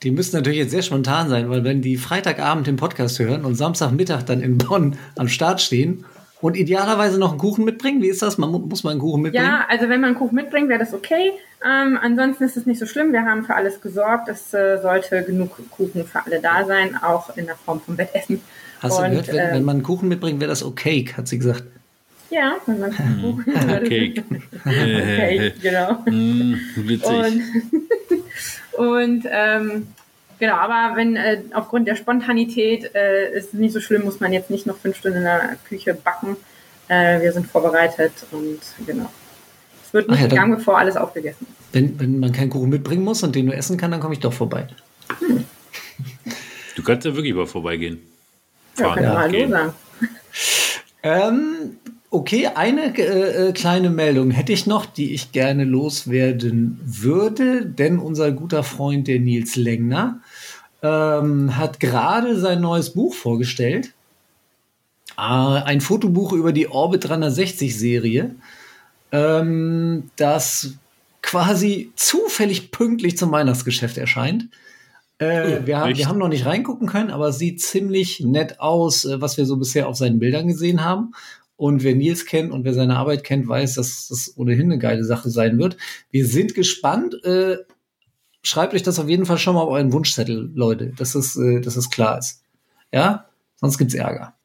Die 0.04 0.12
müssen 0.12 0.36
natürlich 0.36 0.60
jetzt 0.60 0.72
sehr 0.72 0.82
spontan 0.82 1.30
sein, 1.30 1.50
weil 1.50 1.64
wenn 1.64 1.82
die 1.82 1.98
Freitagabend 1.98 2.68
den 2.68 2.76
Podcast 2.76 3.18
hören 3.20 3.44
und 3.46 3.56
Samstagmittag 3.56 4.24
dann 4.24 4.42
in 4.42 4.58
Bonn 4.58 4.98
am 5.18 5.28
Start 5.28 5.62
stehen 5.62 6.06
und 6.42 6.56
idealerweise 6.56 7.18
noch 7.18 7.32
einen 7.32 7.40
Kuchen 7.40 7.66
mitbringen, 7.66 8.02
wie 8.02 8.10
ist 8.10 8.22
das? 8.22 8.38
Man 8.38 8.52
mu- 8.52 8.60
muss 8.60 8.84
man 8.84 8.92
einen 8.92 9.00
Kuchen 9.00 9.22
mitbringen? 9.24 9.46
Ja, 9.46 9.66
also 9.68 9.90
wenn 9.90 10.02
man 10.02 10.10
einen 10.12 10.18
Kuchen 10.20 10.36
mitbringt, 10.36 10.70
wäre 10.70 10.80
das 10.80 10.94
okay. 10.94 11.32
Ähm, 11.66 11.98
ansonsten 12.00 12.44
ist 12.44 12.56
es 12.58 12.66
nicht 12.68 12.80
so 12.80 12.86
schlimm. 12.86 13.14
Wir 13.14 13.24
haben 13.24 13.46
für 13.46 13.56
alles 13.56 13.82
gesorgt. 13.82 14.28
Es 14.30 14.54
äh, 14.54 14.80
sollte 14.82 15.24
genug 15.24 15.58
Kuchen 15.72 16.06
für 16.06 16.24
alle 16.24 16.40
da 16.40 16.66
sein, 16.66 16.96
auch 17.02 17.36
in 17.38 17.46
der 17.48 17.56
Form 17.56 17.82
von 17.82 17.98
Wettessen. 17.98 18.42
Hast 18.82 19.00
du 19.00 19.04
Und, 19.04 19.10
gehört, 19.12 19.28
wenn, 19.30 19.36
ähm, 19.38 19.54
wenn 19.54 19.64
man 19.64 19.76
einen 19.78 19.84
Kuchen 19.84 20.08
mitbringt, 20.10 20.40
wäre 20.40 20.50
das 20.50 20.62
okay, 20.64 21.06
hat 21.18 21.28
sie 21.28 21.40
gesagt. 21.40 21.64
Ja, 22.36 22.58
wenn 22.66 22.80
man 22.80 22.92
Kuchen 22.92 23.46
Okay. 23.84 24.14
okay, 24.66 25.54
genau. 25.62 26.06
Hm, 26.06 26.60
witzig. 26.76 27.08
Und, 27.10 27.42
und 28.86 29.26
ähm, 29.32 29.88
genau, 30.40 30.56
aber 30.56 30.98
wenn 30.98 31.16
äh, 31.16 31.42
aufgrund 31.54 31.88
der 31.88 31.96
Spontanität 31.96 32.94
äh, 32.94 33.32
ist 33.38 33.48
es 33.48 33.54
nicht 33.54 33.72
so 33.74 33.80
schlimm, 33.80 34.04
muss 34.04 34.20
man 34.20 34.34
jetzt 34.34 34.50
nicht 34.50 34.66
noch 34.66 34.78
fünf 34.78 34.98
Stunden 34.98 35.20
in 35.20 35.24
der 35.24 35.56
Küche 35.70 35.94
backen. 35.94 36.36
Äh, 36.90 37.22
wir 37.22 37.32
sind 37.32 37.48
vorbereitet 37.48 38.12
und 38.32 38.60
genau. 38.86 39.10
Es 39.86 39.94
wird 39.94 40.08
Ach 40.10 40.12
nicht 40.12 40.22
ja, 40.24 40.28
dann- 40.28 40.36
gegangen, 40.36 40.56
bevor 40.58 40.78
alles 40.78 40.98
aufgegessen 40.98 41.48
ist. 41.50 41.74
Wenn, 41.74 41.98
wenn 42.00 42.20
man 42.20 42.32
keinen 42.34 42.50
Kuchen 42.50 42.70
mitbringen 42.70 43.04
muss 43.04 43.24
und 43.24 43.34
den 43.36 43.46
nur 43.46 43.56
essen 43.56 43.78
kann, 43.78 43.92
dann 43.92 44.00
komme 44.02 44.14
ich 44.14 44.20
doch 44.20 44.34
vorbei. 44.34 44.68
Du 46.76 46.84
kannst 46.84 47.06
ja 47.06 47.16
wirklich 47.16 47.34
mal 47.34 47.46
vorbeigehen. 47.48 48.00
Ja, 48.78 48.86
Fahren, 48.86 48.96
können 48.96 49.08
wir 49.08 49.14
mal 49.14 49.22
Hallo 49.22 49.32
gehen. 49.32 49.50
sagen. 49.52 49.74
Ähm, 51.04 51.78
okay, 52.16 52.48
eine 52.48 52.98
äh, 52.98 53.50
äh, 53.50 53.52
kleine 53.52 53.90
Meldung 53.90 54.32
hätte 54.32 54.54
ich 54.54 54.66
noch, 54.66 54.86
die 54.86 55.14
ich 55.14 55.32
gerne 55.32 55.64
loswerden 55.66 56.80
würde, 56.84 57.66
denn 57.66 58.00
unser 58.00 58.32
guter 58.32 58.64
Freund, 58.64 59.08
der 59.08 59.20
Nils 59.20 59.56
Lengner, 59.56 60.22
ähm, 60.82 61.58
hat 61.58 61.80
gerade 61.80 62.40
sein 62.40 62.62
neues 62.62 62.92
Buch 62.92 63.14
vorgestellt. 63.14 63.94
Äh, 65.18 65.22
ein 65.22 65.82
Fotobuch 65.82 66.34
über 66.34 66.54
die 66.54 66.68
Orbit 66.70 67.08
360 67.08 67.78
Serie, 67.78 68.36
ähm, 69.12 70.10
das 70.16 70.76
quasi 71.22 71.92
zufällig 71.96 72.72
pünktlich 72.72 73.18
zum 73.18 73.32
Weihnachtsgeschäft 73.32 73.98
erscheint. 73.98 74.48
Äh, 75.18 75.60
Oh, 75.62 75.66
wir, 75.66 75.78
haben, 75.80 75.96
wir 75.96 76.08
haben 76.08 76.20
noch 76.20 76.28
nicht 76.28 76.46
reingucken 76.46 76.88
können, 76.88 77.10
aber 77.10 77.30
es 77.30 77.38
sieht 77.38 77.62
ziemlich 77.62 78.20
nett 78.20 78.60
aus, 78.60 79.06
äh, 79.06 79.22
was 79.22 79.38
wir 79.38 79.46
so 79.46 79.58
bisher 79.58 79.88
auf 79.88 79.96
seinen 79.96 80.20
Bildern 80.20 80.48
gesehen 80.48 80.84
haben. 80.84 81.14
Und 81.58 81.84
wer 81.84 81.96
Nils 81.96 82.26
kennt 82.26 82.52
und 82.52 82.66
wer 82.66 82.74
seine 82.74 82.98
Arbeit 82.98 83.24
kennt, 83.24 83.48
weiß, 83.48 83.76
dass 83.76 84.08
das 84.08 84.34
ohnehin 84.36 84.72
eine 84.72 84.80
geile 84.80 85.06
Sache 85.06 85.30
sein 85.30 85.58
wird. 85.58 85.78
Wir 86.12 86.26
sind 86.26 86.54
gespannt. 86.54 87.24
Äh, 87.24 87.58
schreibt 88.44 88.74
euch 88.74 88.84
das 88.84 89.00
auf 89.00 89.08
jeden 89.08 89.26
Fall 89.26 89.38
schon 89.38 89.56
mal 89.56 89.62
auf 89.62 89.72
euren 89.72 89.94
Wunschzettel, 89.94 90.52
Leute, 90.54 90.92
dass 90.98 91.16
es, 91.16 91.38
äh, 91.38 91.62
dass 91.62 91.78
es 91.78 91.90
klar 91.90 92.20
ist. 92.20 92.44
Ja, 92.92 93.30
sonst 93.56 93.78
gibt's 93.78 93.94
Ärger. 93.94 94.36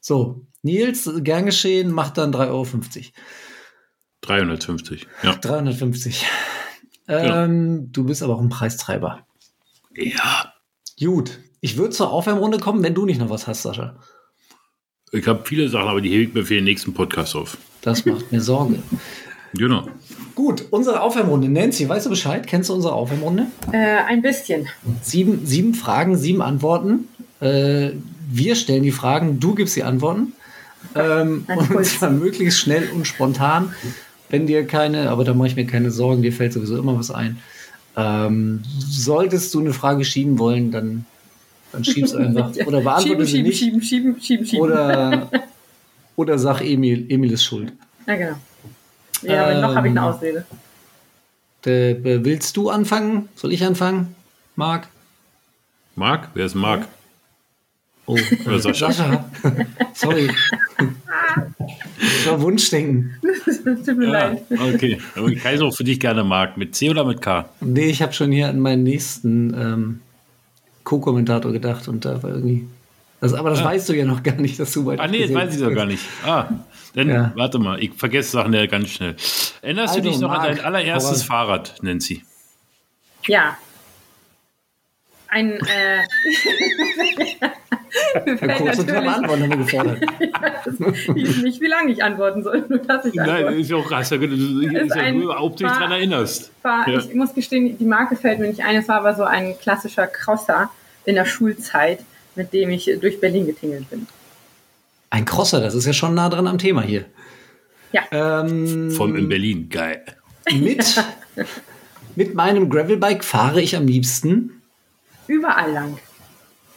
So, 0.00 0.46
Nils, 0.62 1.10
gern 1.18 1.46
geschehen, 1.46 1.90
macht 1.90 2.18
dann 2.18 2.32
3,50 2.32 2.48
Euro. 2.48 2.66
350. 4.22 5.06
Ja. 5.22 5.34
350. 5.34 6.26
Ähm, 7.06 7.92
du 7.92 8.04
bist 8.04 8.22
aber 8.22 8.34
auch 8.36 8.40
ein 8.40 8.48
Preistreiber. 8.48 9.26
ja. 9.94 10.52
Gut, 10.98 11.40
ich 11.60 11.76
würde 11.76 11.90
zur 11.90 12.10
Aufwärmrunde 12.10 12.58
kommen, 12.58 12.82
wenn 12.82 12.94
du 12.94 13.04
nicht 13.04 13.18
noch 13.18 13.30
was 13.30 13.46
hast, 13.46 13.62
Sascha. 13.62 13.98
Ich 15.14 15.28
habe 15.28 15.42
viele 15.44 15.68
Sachen, 15.68 15.88
aber 15.88 16.00
die 16.00 16.10
hebe 16.10 16.22
ich 16.22 16.34
mir 16.34 16.44
für 16.44 16.54
den 16.54 16.64
nächsten 16.64 16.92
Podcast 16.92 17.36
auf. 17.36 17.56
Das 17.82 18.04
macht 18.04 18.32
mir 18.32 18.40
Sorge. 18.40 18.80
Genau. 19.52 19.86
Gut, 20.34 20.64
unsere 20.70 21.00
Aufwärmrunde. 21.02 21.48
Nancy, 21.48 21.88
weißt 21.88 22.06
du 22.06 22.10
Bescheid? 22.10 22.46
Kennst 22.48 22.68
du 22.68 22.74
unsere 22.74 22.94
Aufwärmrunde? 22.94 23.46
Äh, 23.70 23.98
ein 24.08 24.22
bisschen. 24.22 24.66
Sieben, 25.02 25.46
sieben 25.46 25.74
Fragen, 25.74 26.16
sieben 26.16 26.42
Antworten. 26.42 27.06
Äh, 27.40 27.90
wir 28.28 28.56
stellen 28.56 28.82
die 28.82 28.90
Fragen, 28.90 29.38
du 29.38 29.54
gibst 29.54 29.76
die 29.76 29.84
Antworten. 29.84 30.32
Ähm, 30.96 31.44
Ein 31.46 31.58
und 31.76 31.86
zwar 31.86 32.10
möglichst 32.10 32.58
schnell 32.58 32.88
und 32.92 33.06
spontan. 33.06 33.72
Wenn 34.28 34.48
dir 34.48 34.66
keine, 34.66 35.10
aber 35.10 35.22
da 35.22 35.32
mache 35.32 35.48
ich 35.48 35.56
mir 35.56 35.66
keine 35.66 35.92
Sorgen, 35.92 36.22
dir 36.22 36.32
fällt 36.32 36.52
sowieso 36.52 36.76
immer 36.76 36.98
was 36.98 37.12
ein. 37.12 37.38
Ähm, 37.96 38.62
solltest 38.78 39.54
du 39.54 39.60
eine 39.60 39.72
Frage 39.72 40.04
schieben 40.04 40.40
wollen, 40.40 40.72
dann, 40.72 41.06
dann 41.74 41.84
schieb's 41.84 42.14
einfach. 42.14 42.50
Oder 42.66 42.80
beantworte 42.80 43.26
Schieben, 43.26 43.26
sie 43.26 43.30
schieben, 43.32 43.46
nicht. 43.48 43.58
schieben, 43.58 43.82
schieben, 43.82 44.20
schieben, 44.20 44.46
schieben. 44.46 44.60
Oder, 44.64 45.30
oder 46.16 46.38
sag 46.38 46.60
Emil, 46.62 47.06
Emil 47.08 47.32
ist 47.32 47.44
schuld. 47.44 47.72
Ja, 48.06 48.16
genau. 48.16 48.36
Ja, 49.22 49.44
aber 49.46 49.60
noch 49.60 49.74
habe 49.74 49.88
ich 49.88 49.92
eine 49.92 50.00
Ähm, 50.00 50.06
Ausrede. 50.06 50.46
Äh, 51.66 52.24
willst 52.24 52.56
du 52.56 52.70
anfangen? 52.70 53.28
Soll 53.36 53.52
ich 53.52 53.64
anfangen? 53.64 54.14
Marc? 54.56 54.86
Marc? 55.96 56.28
Wer 56.34 56.46
ist 56.46 56.54
Marc? 56.54 56.86
Oh, 58.06 58.18
Oder 58.46 58.58
Sascha? 58.58 58.92
Sascha. 58.92 59.24
Sorry. 59.94 60.28
Das 61.26 62.26
war 62.26 62.40
Wunschdenken. 62.42 63.14
Tut 63.86 63.96
mir 63.96 64.06
Ja, 64.06 64.12
leid. 64.28 64.42
okay. 64.74 64.98
Aber 65.16 65.28
ich 65.28 65.42
heiße 65.42 65.64
auch 65.64 65.74
für 65.74 65.84
dich 65.84 65.98
gerne 66.00 66.22
Marc. 66.22 66.58
Mit 66.58 66.74
C 66.74 66.90
oder 66.90 67.04
mit 67.04 67.22
K? 67.22 67.48
Nee, 67.62 67.86
ich 67.86 68.02
habe 68.02 68.12
schon 68.12 68.30
hier 68.30 68.48
an 68.48 68.60
meinen 68.60 68.82
nächsten 68.82 69.54
ähm, 69.54 70.00
Co-Kommentator 70.84 71.52
gedacht 71.52 71.88
und 71.88 72.04
da 72.04 72.22
war 72.22 72.30
irgendwie. 72.30 72.66
Also, 73.20 73.36
aber 73.36 73.50
das 73.50 73.60
Ah. 73.60 73.64
weißt 73.66 73.88
du 73.88 73.94
ja 73.96 74.04
noch 74.04 74.22
gar 74.22 74.34
nicht, 74.36 74.58
dass 74.60 74.72
du 74.72 74.84
bei 74.84 74.98
Ah, 74.98 75.06
nee, 75.06 75.22
das 75.26 75.32
weiß 75.34 75.54
ich 75.56 75.62
doch 75.62 75.74
gar 75.74 75.86
nicht. 75.86 76.04
Ah, 76.26 76.46
dann 76.94 77.08
Ja. 77.08 77.32
warte 77.34 77.58
mal. 77.58 77.82
Ich 77.82 77.92
vergesse 77.94 78.32
Sachen 78.32 78.52
ja 78.52 78.66
ganz 78.66 78.90
schnell. 78.90 79.16
Erinnerst 79.62 79.94
Also, 79.94 80.02
du 80.04 80.10
dich 80.10 80.20
noch 80.20 80.30
an 80.30 80.36
Marc, 80.42 80.56
dein 80.56 80.64
allererstes 80.64 81.22
Fahrrad, 81.22 81.76
Nancy? 81.82 82.22
Ja. 83.26 83.56
Ein, 85.34 85.50
äh, 85.66 86.04
kurz 88.56 88.78
Antworten 88.78 89.42
haben 89.42 89.50
wir 89.50 89.56
gefordert. 89.56 89.98
ich 91.16 91.42
nicht, 91.42 91.60
wie 91.60 91.66
lange 91.66 91.90
ich 91.90 92.04
antworten 92.04 92.44
soll, 92.44 92.64
nur 92.68 92.78
dass 92.78 93.04
ich 93.04 93.14
Nein, 93.14 93.28
antworte. 93.28 93.56
ist 93.56 93.68
ja 93.70 93.76
auch 93.76 93.86
krass, 93.88 94.10
du 94.10 94.18
dich 94.18 94.72
Ist 94.72 94.90
ist 94.90 94.94
ja 94.94 95.10
überhaupt 95.10 95.58
nicht 95.58 95.68
Fahr- 95.68 95.80
dran 95.80 95.90
erinnerst. 95.90 96.52
War, 96.62 96.88
Ja. 96.88 97.00
Ich 97.00 97.12
muss 97.14 97.34
gestehen, 97.34 97.76
die 97.76 97.84
Marke 97.84 98.14
fällt 98.14 98.38
mir 98.38 98.46
nicht 98.46 98.64
ein. 98.64 98.76
Es 98.76 98.86
war 98.86 98.98
aber 98.98 99.16
so 99.16 99.24
ein 99.24 99.58
klassischer 99.58 100.06
Crosser 100.06 100.70
in 101.04 101.16
der 101.16 101.24
Schulzeit, 101.24 101.98
mit 102.36 102.52
dem 102.52 102.70
ich 102.70 102.88
durch 103.00 103.20
Berlin 103.20 103.46
getingelt 103.46 103.90
bin. 103.90 104.06
Ein 105.10 105.24
Crosser, 105.24 105.60
das 105.60 105.74
ist 105.74 105.84
ja 105.86 105.92
schon 105.92 106.14
nah 106.14 106.28
dran 106.28 106.46
am 106.46 106.58
Thema 106.58 106.82
hier. 106.82 107.06
Ja. 107.90 108.02
Ähm, 108.12 108.92
Vom 108.92 109.16
in 109.16 109.28
Berlin. 109.28 109.68
Geil. 109.68 110.04
mit, 110.52 111.04
mit 112.14 112.34
meinem 112.34 112.70
Gravelbike 112.70 113.24
fahre 113.24 113.60
ich 113.60 113.74
am 113.76 113.88
liebsten. 113.88 114.60
Überall 115.26 115.72
lang. 115.72 115.98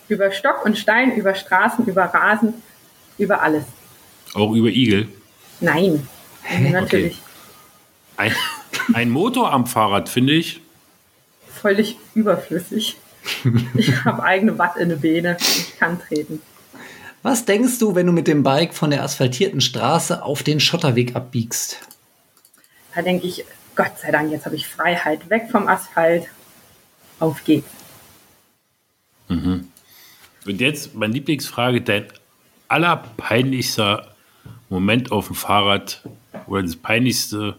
Über 0.08 0.32
Stock 0.32 0.64
und 0.66 0.78
Stein, 0.78 1.16
über 1.16 1.36
Straßen, 1.36 1.86
über 1.86 2.06
Rasen, 2.06 2.54
über 3.18 3.42
alles. 3.42 3.66
Auch 4.34 4.54
über 4.54 4.70
Igel. 4.70 5.10
Nein. 5.60 6.08
Natürlich. 6.72 7.22
Ein, 8.16 8.34
ein 8.94 9.10
Motor 9.10 9.52
am 9.52 9.68
Fahrrad, 9.68 10.10
finde 10.10 10.34
ich. 10.34 10.62
Völlig 11.50 11.98
überflüssig. 12.16 12.98
Ich 13.76 14.06
habe 14.06 14.24
eigene 14.24 14.58
Watt 14.58 14.78
in 14.78 14.90
den 14.90 15.02
Beine. 15.02 15.38
Ich 15.40 15.78
kann 15.78 16.00
treten. 16.00 16.42
Was 17.24 17.44
denkst 17.46 17.80
du, 17.80 17.96
wenn 17.96 18.06
du 18.06 18.14
mit 18.14 18.28
dem 18.28 18.44
Bike 18.44 18.74
von 18.74 18.90
der 18.90 19.04
asphaltierten 19.04 19.60
Straße 19.60 20.24
auf 20.24 20.44
den 20.44 20.60
Schotterweg 20.60 21.16
abbiegst? 21.16 21.80
Da 22.96 23.02
denke 23.02 23.28
ich, 23.28 23.44
Gott 23.76 24.00
sei 24.02 24.12
Dank, 24.12 24.32
jetzt 24.32 24.46
habe 24.46 24.56
ich 24.56 24.68
Freiheit. 24.68 25.30
Weg 25.30 25.52
vom 25.52 25.68
Asphalt. 25.68 26.28
Auf 27.20 27.44
geht's. 27.44 27.68
Und 29.30 30.62
jetzt 30.62 30.96
meine 30.96 31.14
Lieblingsfrage: 31.14 31.82
Dein 31.82 32.06
allerpeinlichster 32.68 34.08
Moment 34.70 35.12
auf 35.12 35.28
dem 35.28 35.36
Fahrrad 35.36 36.04
oder 36.48 36.62
das 36.62 36.76
peinlichste, 36.76 37.56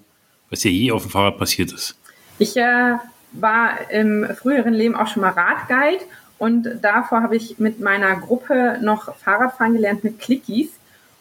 was 0.51 0.61
dir 0.61 0.73
je 0.73 0.93
auf 0.93 1.03
dem 1.03 1.11
Fahrrad 1.11 1.39
passiert 1.39 1.73
ist? 1.73 1.97
Ich 2.39 2.57
äh, 2.57 2.95
war 3.33 3.91
im 3.91 4.27
früheren 4.37 4.75
Leben 4.75 4.95
auch 4.95 5.07
schon 5.07 5.23
mal 5.23 5.31
Radguide 5.31 6.05
und 6.39 6.69
davor 6.83 7.23
habe 7.23 7.37
ich 7.37 7.59
mit 7.59 7.81
meiner 7.81 8.17
Gruppe 8.17 8.79
noch 8.81 9.15
Fahrradfahren 9.17 9.75
gelernt 9.75 10.05
mit 10.05 10.19
Clickies. 10.21 10.71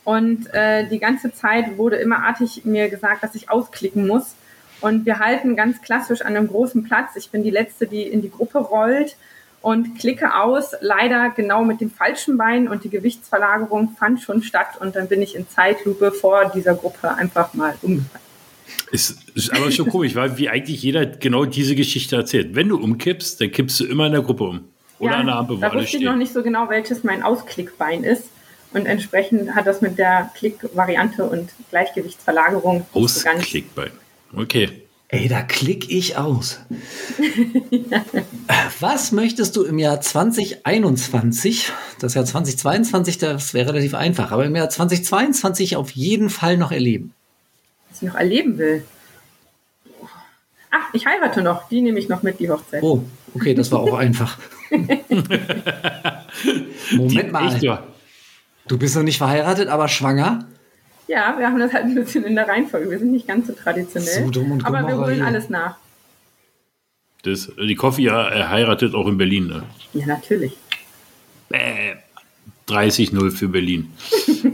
Und 0.04 0.54
äh, 0.54 0.88
die 0.88 1.00
ganze 1.00 1.34
Zeit 1.34 1.78
wurde 1.78 1.98
immer 1.98 2.24
artig 2.24 2.64
mir 2.64 2.88
gesagt, 2.88 3.24
dass 3.24 3.36
ich 3.36 3.50
ausklicken 3.50 4.08
muss. 4.08 4.36
Und 4.80 5.06
wir 5.06 5.20
halten 5.20 5.56
ganz 5.56 5.82
klassisch 5.82 6.22
an 6.22 6.38
einem 6.38 6.48
großen 6.48 6.84
Platz. 6.84 7.16
Ich 7.16 7.30
bin 7.32 7.44
die 7.44 7.50
Letzte, 7.50 7.88
die 7.88 8.04
in 8.04 8.22
die 8.22 8.30
Gruppe 8.30 8.60
rollt 8.60 9.18
und 9.62 9.98
klicke 9.98 10.36
aus, 10.36 10.72
leider 10.82 11.30
genau 11.30 11.64
mit 11.64 11.82
dem 11.82 11.92
falschen 11.92 12.38
Bein 12.38 12.68
und 12.68 12.84
die 12.84 12.90
Gewichtsverlagerung 12.90 13.96
fand 13.98 14.22
schon 14.22 14.44
statt 14.44 14.80
und 14.80 14.96
dann 14.96 15.08
bin 15.08 15.22
ich 15.22 15.36
in 15.36 15.50
Zeitlupe 15.50 16.12
vor 16.12 16.52
dieser 16.54 16.76
Gruppe 16.76 17.14
einfach 17.16 17.54
mal 17.54 17.76
umgefallen. 17.82 18.24
Ist, 18.92 19.18
ist 19.36 19.54
aber 19.54 19.72
schon 19.72 19.90
komisch, 19.90 20.16
weil 20.16 20.38
wie 20.38 20.50
eigentlich 20.50 20.82
jeder 20.82 21.06
genau 21.06 21.46
diese 21.46 21.76
Geschichte 21.76 22.16
erzählt. 22.16 22.56
Wenn 22.56 22.70
du 22.70 22.78
umkippst, 22.78 23.40
dann 23.42 23.52
kippst 23.52 23.80
du 23.80 23.86
immer 23.86 24.08
in 24.08 24.14
der 24.14 24.22
Gruppe 24.22 24.44
um. 24.44 24.66
Oder 25.00 25.12
ja, 25.12 25.18
an 25.20 25.26
der 25.28 25.36
Ampel, 25.36 25.58
wo 25.58 25.62
Da 25.62 25.74
wusste 25.74 25.98
ich 25.98 26.04
noch 26.04 26.16
nicht 26.16 26.34
so 26.34 26.42
genau, 26.42 26.70
welches 26.70 27.04
mein 27.04 27.24
Ausklickbein 27.24 28.04
ist. 28.04 28.26
Und 28.74 28.86
entsprechend 28.86 29.56
hat 29.56 29.68
das 29.68 29.82
mit 29.82 29.98
der 29.98 30.32
Klickvariante 30.36 31.24
und 31.24 31.50
Gleichgewichtsverlagerung. 31.70 32.86
Ausklickbein. 32.94 33.92
Okay. 34.36 34.87
Ey, 35.10 35.30
da 35.30 35.42
klick 35.42 35.90
ich 35.90 36.18
aus. 36.18 36.60
Was 38.82 39.14
möchtest 39.14 39.56
du 39.56 39.64
im 39.64 39.80
Jahr 39.80 40.02
2021, 40.02 41.72
das 42.00 42.14
Jahr 42.14 42.26
2022, 42.26 43.18
das 43.18 43.54
wäre 43.54 43.70
relativ 43.72 43.94
einfach, 43.94 44.32
aber 44.32 44.44
im 44.46 44.56
Jahr 44.56 44.70
2022 44.70 45.78
auf 45.78 45.92
jeden 45.92 46.30
Fall 46.30 46.58
noch 46.58 46.74
erleben? 46.74 47.14
Was 47.90 48.02
ich 48.02 48.08
noch 48.10 48.16
erleben 48.16 48.58
will. 48.58 48.84
Ach, 50.72 50.94
ich 50.94 51.06
heirate 51.06 51.42
noch. 51.42 51.70
Die 51.70 51.80
nehme 51.82 52.00
ich 52.00 52.10
noch 52.10 52.22
mit, 52.24 52.42
die 52.42 52.50
Hochzeit. 52.50 52.84
Oh, 52.84 53.02
okay, 53.34 53.54
das 53.54 53.72
war 53.72 53.80
auch 53.80 53.94
einfach. 53.98 54.38
Moment 56.92 57.32
mal, 57.32 57.54
Echt, 57.54 57.64
ja. 57.64 57.88
du 58.68 58.78
bist 58.78 58.98
noch 58.98 59.04
nicht 59.04 59.20
verheiratet, 59.20 59.70
aber 59.70 59.88
schwanger? 59.88 60.46
Ja, 61.08 61.36
wir 61.38 61.48
haben 61.48 61.60
das 61.60 61.74
halt 61.74 61.86
ein 61.86 61.96
bisschen 61.96 62.26
in 62.26 62.36
der 62.36 62.48
Reihenfolge. 62.48 62.90
Wir 62.90 63.00
sind 63.00 63.12
nicht 63.12 63.28
ganz 63.28 63.48
so 63.48 63.54
traditionell. 63.54 64.26
Sodom 64.26 64.52
und 64.52 64.66
aber 64.66 64.86
wir 64.86 64.98
holen 64.98 65.22
alles 65.22 65.50
nach. 65.50 65.78
Das, 67.24 67.52
die 67.58 67.76
Coffee 67.76 68.04
ja, 68.04 68.50
heiratet 68.50 68.94
auch 68.94 69.08
in 69.08 69.18
Berlin. 69.18 69.48
Ne? 69.48 69.64
Ja, 69.94 70.06
natürlich. 70.06 70.54
Bäh. 71.50 71.96
30-0 72.68 73.32
für 73.32 73.48
Berlin. 73.48 73.92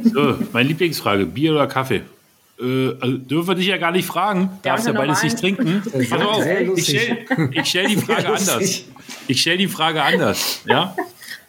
So, 0.03 0.38
meine 0.51 0.67
Lieblingsfrage: 0.67 1.25
Bier 1.25 1.53
oder 1.53 1.65
Kaffee? 1.65 2.03
Äh, 2.60 2.89
also 3.00 3.17
dürfen 3.17 3.48
wir 3.48 3.55
dich 3.55 3.67
ja 3.67 3.77
gar 3.77 3.91
nicht 3.91 4.05
fragen. 4.05 4.50
Darfst 4.62 4.86
ja 4.86 4.93
beides 4.93 5.24
nicht 5.24 5.39
trinken. 5.39 5.81
Pass 6.10 6.22
auf, 6.22 6.45
ich 6.45 6.88
stelle 6.88 7.65
stell 7.65 7.88
die 7.88 7.98
Frage 8.01 8.27
anders. 8.27 8.83
Ich 9.27 9.41
stelle 9.41 9.57
die 9.57 9.67
Frage 9.67 10.03
anders. 10.03 10.62
Ja? 10.65 10.95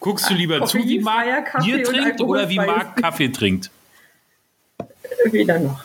Guckst 0.00 0.30
du 0.30 0.34
lieber 0.34 0.64
zu, 0.64 0.78
wie 0.78 0.98
Marc 1.00 1.46
Kaffee 1.46 1.72
Bier 1.72 1.84
trinkt 1.84 2.20
oder 2.22 2.48
wie 2.48 2.56
Marc 2.56 2.96
Kaffee 2.96 3.28
trinkt? 3.28 3.70
Weder 5.32 5.58
noch. 5.58 5.84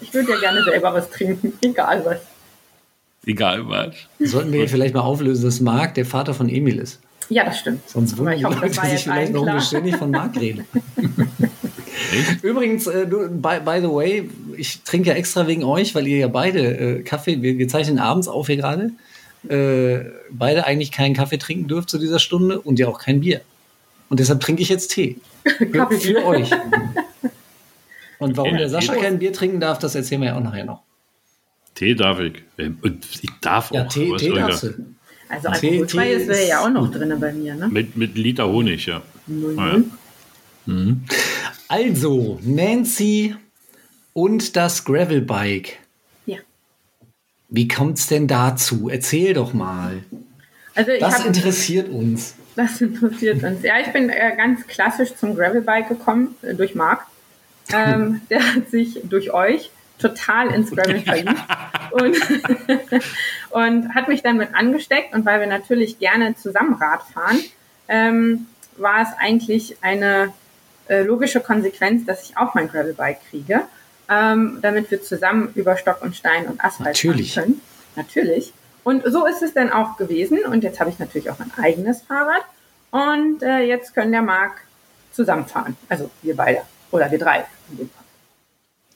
Ich 0.00 0.12
würde 0.12 0.32
ja 0.32 0.38
gerne 0.38 0.62
selber 0.64 0.94
was 0.94 1.10
trinken, 1.10 1.52
egal 1.62 2.04
was. 2.04 2.20
Egal 3.24 3.68
was. 3.68 3.94
Sollten 4.20 4.52
wir 4.52 4.68
vielleicht 4.68 4.94
mal 4.94 5.00
auflösen, 5.00 5.44
dass 5.44 5.60
Marc 5.60 5.94
der 5.94 6.06
Vater 6.06 6.32
von 6.34 6.48
Emil 6.48 6.78
ist. 6.78 7.00
Ja, 7.28 7.44
das 7.44 7.58
stimmt. 7.58 7.88
Sonst 7.88 8.12
ich 8.12 8.18
die 8.18 8.44
hoffe, 8.44 8.60
Leute 8.60 8.72
sich 8.72 9.02
vielleicht, 9.02 9.08
allen 9.08 9.34
warum 9.34 9.46
wir 9.46 9.52
klar. 9.54 9.60
ständig 9.62 9.96
von 9.96 10.10
Marc 10.12 10.36
reden. 10.40 10.64
Übrigens, 12.42 12.86
äh, 12.86 13.06
du, 13.06 13.28
by, 13.28 13.60
by 13.64 13.80
the 13.80 13.88
way, 13.88 14.30
ich 14.56 14.82
trinke 14.82 15.08
ja 15.08 15.16
extra 15.16 15.46
wegen 15.48 15.64
euch, 15.64 15.94
weil 15.94 16.06
ihr 16.06 16.18
ja 16.18 16.28
beide 16.28 16.60
äh, 16.60 17.02
Kaffee, 17.02 17.42
wir, 17.42 17.58
wir 17.58 17.66
zeichnen 17.66 17.98
abends 17.98 18.28
auf 18.28 18.46
hier 18.46 18.56
gerade, 18.56 18.92
äh, 19.48 20.08
beide 20.30 20.66
eigentlich 20.66 20.92
keinen 20.92 21.14
Kaffee 21.14 21.38
trinken 21.38 21.66
dürft 21.66 21.90
zu 21.90 21.98
dieser 21.98 22.20
Stunde 22.20 22.60
und 22.60 22.78
ja 22.78 22.86
auch 22.86 23.00
kein 23.00 23.20
Bier. 23.20 23.40
Und 24.08 24.20
deshalb 24.20 24.40
trinke 24.40 24.62
ich 24.62 24.68
jetzt 24.68 24.88
Tee. 24.92 25.16
Kaffee. 25.72 25.98
für 25.98 26.24
euch. 26.24 26.50
Und 28.18 28.36
warum 28.36 28.56
der 28.56 28.68
Sascha 28.68 28.94
kein 28.94 29.18
Bier 29.18 29.32
trinken 29.32 29.60
darf, 29.60 29.78
das 29.78 29.94
erzählen 29.94 30.20
wir 30.22 30.28
ja 30.28 30.36
auch 30.36 30.42
nachher 30.42 30.64
noch. 30.64 30.82
Tee 31.74 31.94
darf 31.94 32.18
ich. 32.20 32.42
Und 32.58 33.06
ich 33.22 33.30
darf 33.42 33.70
Ja, 33.70 33.84
auch. 33.84 33.88
Tee, 33.88 34.14
Tee 34.16 34.30
darfst 34.32 34.64
da? 34.64 34.68
du. 34.68 34.84
Also 35.28 35.48
Tee- 35.60 35.70
alkoholfreies 35.70 36.28
wäre 36.28 36.48
ja 36.48 36.60
auch 36.64 36.70
noch 36.70 36.90
drin 36.90 37.14
bei 37.20 37.32
mir, 37.32 37.54
ne? 37.54 37.68
Mit, 37.68 37.96
mit 37.96 38.16
Liter 38.16 38.48
Honig, 38.48 38.86
ja. 38.86 39.02
Ah, 39.56 39.76
ja. 39.76 39.82
null. 40.66 40.96
Also, 41.68 42.38
Nancy 42.42 43.34
und 44.12 44.56
das 44.56 44.84
Gravelbike. 44.84 45.78
Ja. 46.26 46.38
Wie 47.48 47.68
kommt's 47.68 48.06
denn 48.06 48.26
dazu? 48.28 48.88
Erzähl 48.88 49.34
doch 49.34 49.52
mal. 49.52 50.04
Also 50.74 50.92
ich 50.92 51.00
Das 51.00 51.18
habe 51.18 51.28
interessiert 51.28 51.88
uns. 51.88 52.34
Das 52.54 52.80
interessiert 52.80 53.42
uns. 53.42 53.62
Ja, 53.62 53.74
ich 53.80 53.92
bin 53.92 54.08
äh, 54.08 54.34
ganz 54.36 54.66
klassisch 54.66 55.14
zum 55.16 55.34
Gravelbike 55.34 55.88
gekommen, 55.88 56.34
äh, 56.42 56.54
durch 56.54 56.74
Marc. 56.74 57.06
Ähm, 57.72 58.20
der 58.30 58.54
hat 58.54 58.70
sich 58.70 59.00
durch 59.04 59.32
euch 59.32 59.70
total 59.98 60.48
ins 60.54 60.70
Gravel 60.70 61.00
verliebt 61.00 61.42
und, 61.92 62.16
und 63.50 63.94
hat 63.94 64.08
mich 64.08 64.22
dann 64.22 64.36
mit 64.36 64.54
angesteckt. 64.54 65.14
Und 65.14 65.24
weil 65.24 65.40
wir 65.40 65.46
natürlich 65.46 65.98
gerne 65.98 66.36
zusammen 66.36 66.74
Rad 66.74 67.02
fahren, 67.02 67.38
ähm, 67.88 68.46
war 68.76 69.02
es 69.02 69.08
eigentlich 69.18 69.76
eine 69.80 70.32
äh, 70.88 71.02
logische 71.02 71.40
Konsequenz, 71.40 72.04
dass 72.04 72.24
ich 72.24 72.36
auch 72.36 72.54
mein 72.54 72.68
Gravelbike 72.68 73.20
kriege, 73.30 73.62
ähm, 74.08 74.58
damit 74.62 74.90
wir 74.90 75.02
zusammen 75.02 75.50
über 75.54 75.76
Stock 75.76 76.02
und 76.02 76.14
Stein 76.14 76.46
und 76.46 76.62
Asphalt 76.62 76.96
Natürlich. 76.96 77.34
fahren 77.34 77.44
können. 77.44 77.60
Natürlich. 77.96 78.52
Und 78.84 79.02
so 79.06 79.26
ist 79.26 79.42
es 79.42 79.54
dann 79.54 79.72
auch 79.72 79.96
gewesen. 79.96 80.44
Und 80.44 80.62
jetzt 80.62 80.78
habe 80.78 80.90
ich 80.90 80.98
natürlich 80.98 81.30
auch 81.30 81.38
mein 81.38 81.50
eigenes 81.56 82.02
Fahrrad. 82.02 82.42
Und 82.90 83.42
äh, 83.42 83.60
jetzt 83.60 83.94
können 83.94 84.12
der 84.12 84.22
Marc 84.22 84.52
zusammenfahren. 85.12 85.76
Also 85.88 86.10
wir 86.22 86.36
beide. 86.36 86.60
Oder 86.96 87.10
wir 87.10 87.18
drei. 87.18 87.44
in 87.70 87.76
dem 87.78 87.90
Fall. 87.90 88.04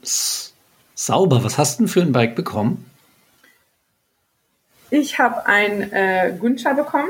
S- 0.03 0.53
Sauber. 0.95 1.43
Was 1.45 1.57
hast 1.59 1.79
du 1.79 1.85
denn 1.85 1.89
für 1.89 2.03
ein 2.03 2.13
Bike 2.13 2.35
bekommen? 2.35 2.85
Ich 4.91 5.19
habe 5.19 5.47
ein 5.47 5.93
äh, 5.93 6.35
Gunscha 6.39 6.73
bekommen. 6.73 7.09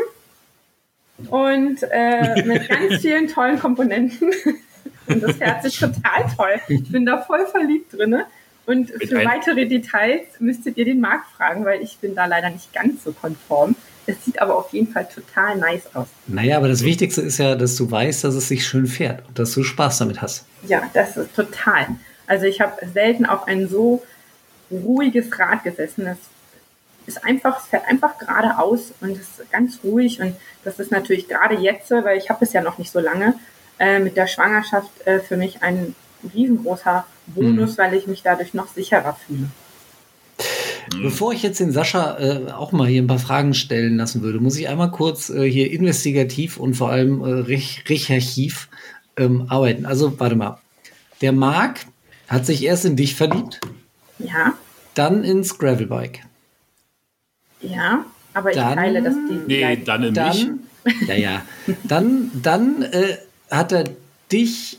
Und 1.29 1.79
äh, 1.91 2.43
mit 2.45 2.69
ganz 2.69 3.01
vielen 3.01 3.29
tollen 3.29 3.59
Komponenten. 3.59 4.31
Und 5.07 5.23
das 5.23 5.37
fährt 5.37 5.63
sich 5.63 5.79
total 5.79 6.25
toll. 6.37 6.61
Ich 6.69 6.91
bin 6.93 7.05
da 7.05 7.21
voll 7.23 7.47
verliebt 7.47 7.93
drinne. 7.93 8.27
Und 8.67 8.91
für 8.91 9.25
weitere 9.25 9.67
Details 9.67 10.27
müsstet 10.39 10.77
ihr 10.77 10.85
den 10.85 11.01
Marc 11.01 11.25
fragen, 11.37 11.65
weil 11.65 11.83
ich 11.83 11.99
bin 11.99 12.15
da 12.15 12.27
leider 12.27 12.51
nicht 12.51 12.73
ganz 12.73 13.03
so 13.03 13.13
konform. 13.13 13.75
Es 14.11 14.25
sieht 14.25 14.41
aber 14.41 14.57
auf 14.57 14.73
jeden 14.73 14.93
Fall 14.93 15.09
total 15.09 15.57
nice 15.57 15.95
aus. 15.95 16.09
Naja, 16.27 16.57
aber 16.57 16.69
das 16.69 16.83
Wichtigste 16.83 17.21
ist 17.21 17.39
ja, 17.39 17.55
dass 17.55 17.77
du 17.77 17.91
weißt, 17.91 18.25
dass 18.25 18.35
es 18.35 18.49
sich 18.49 18.67
schön 18.67 18.87
fährt 18.87 19.27
und 19.29 19.39
dass 19.39 19.53
du 19.53 19.63
Spaß 19.63 19.99
damit 19.99 20.21
hast. 20.21 20.45
Ja, 20.67 20.83
das 20.93 21.17
ist 21.17 21.35
total. 21.35 21.87
Also 22.27 22.47
ich 22.47 22.61
habe 22.61 22.75
selten 22.93 23.27
auf 23.27 23.47
ein 23.47 23.69
so 23.69 24.03
ruhiges 24.71 25.39
Rad 25.39 25.65
gesessen. 25.65 26.05
Das 26.07 26.19
ist 27.07 27.25
einfach, 27.25 27.61
es 27.61 27.67
fährt 27.67 27.87
einfach 27.87 28.19
geradeaus 28.19 28.93
und 29.01 29.13
es 29.13 29.39
ist 29.39 29.53
ganz 29.53 29.81
ruhig. 29.85 30.21
Und 30.21 30.35
das 30.65 30.79
ist 30.79 30.91
natürlich 30.91 31.29
gerade 31.29 31.57
jetzt, 31.57 31.91
weil 31.91 32.19
ich 32.19 32.31
habe 32.31 32.45
es 32.45 32.53
ja 32.53 32.63
noch 32.63 32.79
nicht 32.79 32.91
so 32.91 33.01
lange, 33.01 33.35
äh, 33.79 33.99
mit 33.99 34.17
der 34.17 34.27
Schwangerschaft 34.27 34.91
äh, 35.07 35.21
für 35.21 35.37
mich 35.37 35.63
ein 35.63 35.95
riesengroßer 36.35 37.07
Bonus, 37.27 37.79
weil 37.79 37.95
ich 37.95 38.07
mich 38.07 38.23
dadurch 38.23 38.55
noch 38.55 38.69
sicherer 38.69 39.17
fühle. 39.27 39.47
Bevor 41.03 41.33
ich 41.33 41.43
jetzt 41.43 41.61
den 41.61 41.73
Sascha 41.73 42.19
äh, 42.19 42.51
auch 42.53 42.73
mal 42.73 42.87
hier 42.89 43.03
ein 43.03 43.07
paar 43.07 43.19
Fragen 43.19 43.55
stellen 43.55 43.97
lassen 43.97 44.23
würde, 44.23 44.41
muss 44.41 44.57
ich 44.57 44.69
einmal 44.69 44.91
kurz 44.91 45.31
äh, 45.31 45.49
hier 45.51 45.71
investigativ 45.71 46.57
und 46.57 46.75
vor 46.75 46.91
allem 46.91 47.21
äh, 47.23 47.31
rech 47.41 47.85
recherchiv 47.89 48.69
ähm, 49.17 49.47
arbeiten. 49.49 49.87
Also, 49.87 50.19
warte 50.21 50.37
mal. 50.37 50.59
Der 51.21 51.33
Marc 51.33 51.81
hat 52.29 52.47
sich 52.47 52.65
erst 52.65 52.85
in 52.85 52.97
dich 52.97 53.15
verliebt, 53.15 53.61
Ja, 54.19 54.55
dann 54.95 55.25
ins 55.25 55.59
Gravelbike. 55.59 56.21
ja, 57.63 58.05
aber 58.35 58.51
ich 58.51 58.57
Dann- 58.57 58.77
teile 58.77 59.03
das 59.03 59.15
die 59.15 59.41
Nee, 59.47 59.77
dann 59.85 60.03
in 60.05 60.13
mich. 60.15 60.15
Dann, 60.15 60.61
ja, 61.09 61.15
ja. 61.15 61.43
Dann, 61.85 62.31
dann 62.43 62.83
äh, 62.83 63.17
hat 63.51 63.73
er 63.73 63.85
dich 64.33 64.79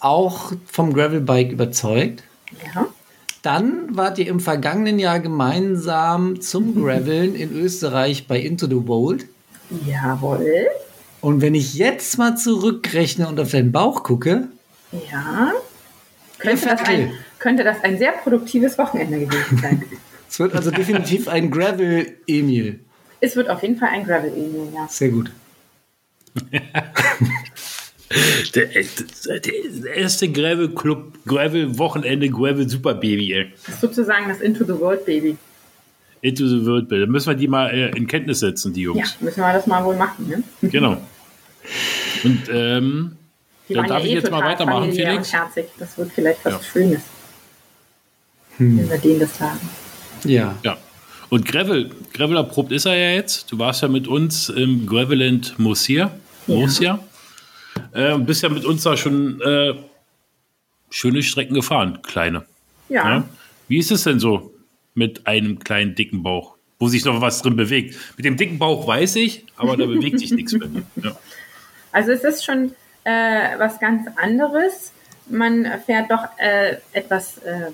auch 0.00 0.52
vom 0.66 0.92
Gravelbike 0.92 1.52
überzeugt. 1.52 2.22
Ja, 2.74 2.86
Dann 3.42 3.96
wart 3.96 4.18
ihr 4.18 4.28
im 4.28 4.40
vergangenen 4.40 4.98
Jahr 4.98 5.20
gemeinsam 5.20 6.40
zum 6.40 6.74
Graveln 6.82 7.34
in 7.34 7.52
Österreich 7.56 8.26
bei 8.26 8.38
Into 8.38 8.66
the 8.66 8.86
World. 8.86 9.26
jawohl. 9.86 10.68
Und 11.20 11.40
wenn 11.42 11.54
ich 11.54 11.74
jetzt 11.74 12.16
mal 12.18 12.36
zurückrechne 12.36 13.28
und 13.28 13.38
auf 13.40 13.50
deinen 13.50 13.72
Bauch 13.72 14.02
gucke, 14.02 14.48
Ja. 15.10 15.52
Könnte 16.38 16.66
das, 16.66 16.80
ein, 16.82 17.12
könnte 17.38 17.64
das 17.64 17.84
ein 17.84 17.98
sehr 17.98 18.12
produktives 18.12 18.78
Wochenende 18.78 19.20
gewesen 19.20 19.58
sein. 19.58 19.82
es 20.28 20.38
wird 20.38 20.54
also 20.54 20.70
definitiv 20.70 21.28
ein 21.28 21.50
es 23.20 23.36
wird 23.36 23.50
auf 23.50 23.62
jeden 23.62 23.76
Fall 23.76 23.90
ein 23.90 24.04
Gravel 24.04 24.32
Emil, 24.32 24.68
ja. 24.74 24.88
Sehr 24.88 25.10
gut. 25.10 25.30
Der, 28.54 28.66
der 28.66 29.94
erste 29.94 30.28
Gravel 30.30 30.70
Club, 30.70 31.12
Gravel 31.26 31.78
Wochenende, 31.78 32.28
Gravel 32.28 32.68
Super 32.68 32.94
Baby, 32.94 33.32
ey. 33.34 33.52
Das 33.66 33.74
ist 33.76 33.80
sozusagen 33.80 34.28
das 34.28 34.40
Into 34.40 34.64
the 34.64 34.78
World 34.80 35.06
Baby. 35.06 35.36
Into 36.20 36.48
the 36.48 36.66
World 36.66 36.88
Bill. 36.88 37.00
Da 37.00 37.06
müssen 37.06 37.28
wir 37.28 37.34
die 37.36 37.46
mal 37.46 37.70
äh, 37.70 37.90
in 37.96 38.06
Kenntnis 38.08 38.40
setzen, 38.40 38.72
die 38.72 38.80
Ja, 38.82 38.86
Jungs. 38.88 39.16
müssen 39.20 39.40
wir 39.40 39.52
das 39.52 39.66
mal 39.68 39.84
wohl 39.84 39.94
machen. 39.96 40.28
Ne? 40.28 40.42
Genau. 40.68 40.96
Und 42.24 42.42
ähm, 42.52 43.12
dann 43.68 43.86
darf 43.86 44.00
ja 44.00 44.04
ich 44.06 44.10
eh 44.10 44.14
jetzt 44.16 44.30
mal 44.30 44.42
weitermachen, 44.42 44.92
Felix. 44.92 45.32
Herzig. 45.32 45.66
Das 45.78 45.96
wird 45.96 46.10
vielleicht 46.12 46.44
was 46.44 46.54
Ja. 46.54 46.60
Schönes, 46.62 47.02
wenn 48.58 48.90
wir 48.90 48.98
denen 48.98 49.20
das 49.20 49.38
sagen. 49.38 49.60
Ja. 50.24 50.56
Ja. 50.64 50.76
Und 51.28 51.46
Gravel, 51.46 51.90
Gravel 52.12 52.36
erprobt 52.38 52.72
ist 52.72 52.86
er 52.86 52.96
ja 52.96 53.14
jetzt. 53.14 53.52
Du 53.52 53.58
warst 53.60 53.82
ja 53.82 53.88
mit 53.88 54.08
uns 54.08 54.48
im 54.48 54.84
Graveland 54.84 55.56
Murcia. 55.58 56.10
Murcia. 56.48 56.98
Äh, 57.92 58.18
bist 58.18 58.42
ja 58.42 58.48
mit 58.48 58.64
uns 58.64 58.82
da 58.82 58.96
schon 58.96 59.40
äh, 59.40 59.74
schöne 60.90 61.22
Strecken 61.22 61.54
gefahren, 61.54 62.00
kleine. 62.02 62.44
Ja, 62.88 63.08
Ja? 63.08 63.28
Wie 63.68 63.78
ist 63.78 63.92
es 63.92 64.02
denn 64.02 64.18
so 64.18 64.52
mit 64.94 65.26
einem 65.28 65.60
kleinen 65.60 65.94
dicken 65.94 66.24
Bauch, 66.24 66.56
wo 66.80 66.88
sich 66.88 67.04
noch 67.04 67.20
was 67.20 67.40
drin 67.40 67.54
bewegt? 67.54 67.96
Mit 68.16 68.26
dem 68.26 68.36
dicken 68.36 68.58
Bauch 68.58 68.86
weiß 68.86 69.16
ich, 69.16 69.46
aber 69.56 69.76
da 69.76 69.86
bewegt 69.86 70.18
sich 70.18 70.32
nichts 70.32 70.52
mehr. 70.52 70.68
Ja. 70.96 71.16
also 71.92 72.10
es 72.10 72.24
ist 72.24 72.44
schon 72.44 72.72
äh, 73.04 73.58
was 73.58 73.78
ganz 73.78 74.08
anderes. 74.16 74.92
Man 75.28 75.66
fährt 75.86 76.10
doch 76.10 76.24
äh, 76.38 76.78
etwas 76.92 77.38
äh, 77.38 77.70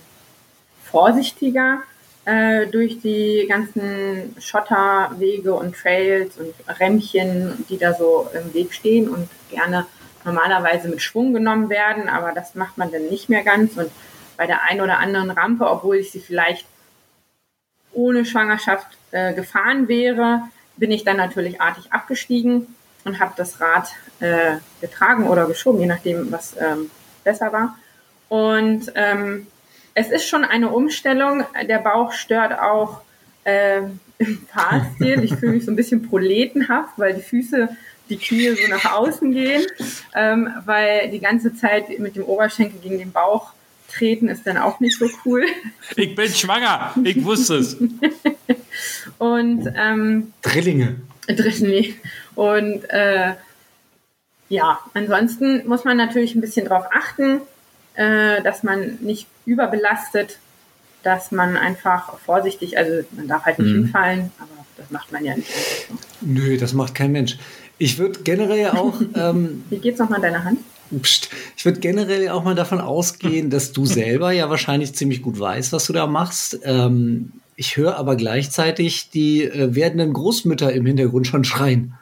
vorsichtiger 0.84 1.82
äh, 2.26 2.66
durch 2.66 3.00
die 3.00 3.46
ganzen 3.48 4.34
Schotterwege 4.38 5.54
und 5.54 5.76
Trails 5.76 6.36
und 6.38 6.54
Rämmchen, 6.80 7.64
die 7.68 7.78
da 7.78 7.94
so 7.94 8.28
im 8.34 8.52
Weg 8.52 8.74
stehen 8.74 9.08
und 9.08 9.28
gerne 9.50 9.86
normalerweise 10.24 10.88
mit 10.88 11.00
Schwung 11.00 11.32
genommen 11.32 11.70
werden, 11.70 12.08
aber 12.08 12.32
das 12.32 12.56
macht 12.56 12.76
man 12.78 12.90
dann 12.90 13.06
nicht 13.06 13.28
mehr 13.28 13.44
ganz. 13.44 13.76
Und 13.76 13.90
bei 14.36 14.46
der 14.46 14.64
einen 14.64 14.80
oder 14.80 14.98
anderen 14.98 15.30
Rampe, 15.30 15.70
obwohl 15.70 15.96
ich 15.96 16.10
sie 16.10 16.20
vielleicht 16.20 16.66
ohne 17.92 18.24
Schwangerschaft 18.24 18.88
äh, 19.12 19.32
gefahren 19.32 19.86
wäre, 19.88 20.42
bin 20.76 20.90
ich 20.90 21.04
dann 21.04 21.16
natürlich 21.16 21.60
artig 21.60 21.92
abgestiegen 21.92 22.66
und 23.04 23.20
habe 23.20 23.34
das 23.36 23.60
Rad 23.60 23.88
äh, 24.18 24.56
getragen 24.80 25.28
oder 25.28 25.46
geschoben, 25.46 25.80
je 25.80 25.86
nachdem, 25.86 26.30
was 26.32 26.56
ähm, 26.58 26.90
besser 27.22 27.52
war. 27.52 27.78
Und 28.28 28.92
ähm, 28.96 29.46
es 29.96 30.10
ist 30.10 30.28
schon 30.28 30.44
eine 30.44 30.68
Umstellung. 30.68 31.44
Der 31.68 31.78
Bauch 31.78 32.12
stört 32.12 32.52
auch 32.52 33.00
äh, 33.44 33.78
im 34.18 34.46
Fahrstil. 34.52 35.24
Ich 35.24 35.34
fühle 35.34 35.52
mich 35.52 35.64
so 35.64 35.72
ein 35.72 35.76
bisschen 35.76 36.06
proletenhaft, 36.06 36.98
weil 36.98 37.14
die 37.14 37.22
Füße, 37.22 37.70
die 38.10 38.18
Knie 38.18 38.50
so 38.50 38.68
nach 38.68 38.92
außen 38.92 39.32
gehen, 39.32 39.64
ähm, 40.14 40.50
weil 40.66 41.10
die 41.10 41.18
ganze 41.18 41.54
Zeit 41.56 41.98
mit 41.98 42.14
dem 42.14 42.24
Oberschenkel 42.24 42.78
gegen 42.80 42.98
den 42.98 43.10
Bauch 43.10 43.52
treten 43.90 44.28
ist 44.28 44.46
dann 44.46 44.58
auch 44.58 44.80
nicht 44.80 44.98
so 44.98 45.08
cool. 45.24 45.46
Ich 45.96 46.14
bin 46.14 46.28
schwanger, 46.28 46.92
ich 47.02 47.24
wusste 47.24 47.54
es. 47.56 47.76
Und 49.18 49.72
ähm, 49.76 50.34
Drillinge. 50.42 50.96
Dritten 51.26 51.68
nee. 51.68 51.94
Und 52.34 52.84
äh, 52.90 53.32
ja, 54.50 54.78
ansonsten 54.92 55.66
muss 55.66 55.84
man 55.84 55.96
natürlich 55.96 56.34
ein 56.34 56.42
bisschen 56.42 56.68
darauf 56.68 56.84
achten, 56.92 57.40
äh, 57.94 58.42
dass 58.42 58.62
man 58.62 58.98
nicht 59.00 59.26
überbelastet, 59.46 60.38
dass 61.02 61.32
man 61.32 61.56
einfach 61.56 62.18
vorsichtig, 62.18 62.76
also 62.76 63.04
man 63.12 63.28
darf 63.28 63.44
halt 63.44 63.58
nicht 63.58 63.72
hinfallen, 63.72 64.32
aber 64.38 64.66
das 64.76 64.90
macht 64.90 65.12
man 65.12 65.24
ja 65.24 65.36
nicht. 65.36 65.48
Nö, 66.20 66.56
das 66.58 66.74
macht 66.74 66.94
kein 66.94 67.12
Mensch. 67.12 67.38
Ich 67.78 67.98
würde 67.98 68.20
generell 68.22 68.70
auch, 68.70 69.00
ähm, 69.14 69.64
Wie 69.70 69.78
geht's 69.78 69.98
nochmal 69.98 70.20
deiner 70.20 70.44
Hand? 70.44 70.58
pst, 71.02 71.30
ich 71.56 71.64
würde 71.64 71.80
generell 71.80 72.28
auch 72.28 72.44
mal 72.44 72.54
davon 72.54 72.80
ausgehen, 72.80 73.50
dass 73.50 73.72
du 73.72 73.86
selber 73.86 74.32
ja 74.32 74.50
wahrscheinlich 74.50 74.94
ziemlich 74.94 75.22
gut 75.22 75.38
weißt, 75.38 75.72
was 75.72 75.86
du 75.86 75.92
da 75.92 76.06
machst. 76.06 76.60
Ähm, 76.62 77.32
ich 77.56 77.76
höre 77.76 77.96
aber 77.96 78.16
gleichzeitig 78.16 79.10
die 79.10 79.44
äh, 79.44 79.74
werdenden 79.74 80.12
Großmütter 80.12 80.72
im 80.72 80.86
Hintergrund 80.86 81.26
schon 81.26 81.44
schreien. 81.44 81.94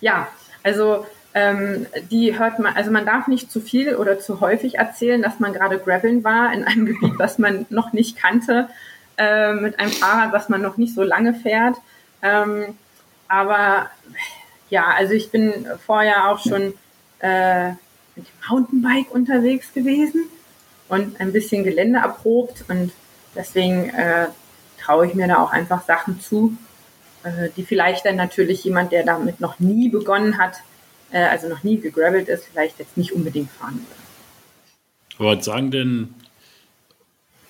Ja, 0.00 0.28
also 0.62 1.06
ähm, 1.34 1.86
die 2.10 2.38
hört 2.38 2.58
man, 2.58 2.74
also 2.74 2.90
man 2.90 3.06
darf 3.06 3.26
nicht 3.26 3.50
zu 3.50 3.60
viel 3.60 3.96
oder 3.96 4.18
zu 4.18 4.40
häufig 4.40 4.76
erzählen, 4.76 5.22
dass 5.22 5.40
man 5.40 5.52
gerade 5.52 5.78
graveln 5.78 6.24
war 6.24 6.52
in 6.52 6.64
einem 6.64 6.86
Gebiet, 6.86 7.14
was 7.18 7.38
man 7.38 7.66
noch 7.70 7.92
nicht 7.92 8.16
kannte, 8.16 8.68
äh, 9.16 9.54
mit 9.54 9.78
einem 9.78 9.90
Fahrrad, 9.90 10.32
was 10.32 10.48
man 10.48 10.60
noch 10.60 10.76
nicht 10.76 10.94
so 10.94 11.02
lange 11.02 11.34
fährt. 11.34 11.76
Ähm, 12.22 12.76
aber 13.28 13.90
ja, 14.68 14.86
also 14.96 15.14
ich 15.14 15.30
bin 15.30 15.66
vorher 15.86 16.28
auch 16.28 16.38
schon 16.38 16.74
äh, 17.20 17.70
mit 18.14 18.26
dem 18.26 18.48
Mountainbike 18.50 19.10
unterwegs 19.10 19.72
gewesen 19.72 20.24
und 20.88 21.18
ein 21.18 21.32
bisschen 21.32 21.64
Gelände 21.64 22.00
erprobt 22.00 22.64
und 22.68 22.92
deswegen 23.34 23.88
äh, 23.90 24.26
traue 24.78 25.06
ich 25.06 25.14
mir 25.14 25.28
da 25.28 25.38
auch 25.38 25.52
einfach 25.52 25.84
Sachen 25.84 26.20
zu, 26.20 26.56
äh, 27.24 27.48
die 27.56 27.64
vielleicht 27.64 28.04
dann 28.04 28.16
natürlich 28.16 28.64
jemand, 28.64 28.92
der 28.92 29.04
damit 29.04 29.40
noch 29.40 29.58
nie 29.60 29.88
begonnen 29.88 30.36
hat, 30.36 30.62
äh, 31.12 31.24
also 31.24 31.48
noch 31.48 31.62
nie 31.62 31.78
gegravelt 31.78 32.28
ist, 32.28 32.46
vielleicht 32.52 32.78
jetzt 32.78 32.96
nicht 32.96 33.12
unbedingt 33.12 33.50
fahren 33.50 33.74
würde. 33.74 34.02
Aber 35.18 35.36
was 35.36 35.44
sagen 35.44 35.70
denn 35.70 36.14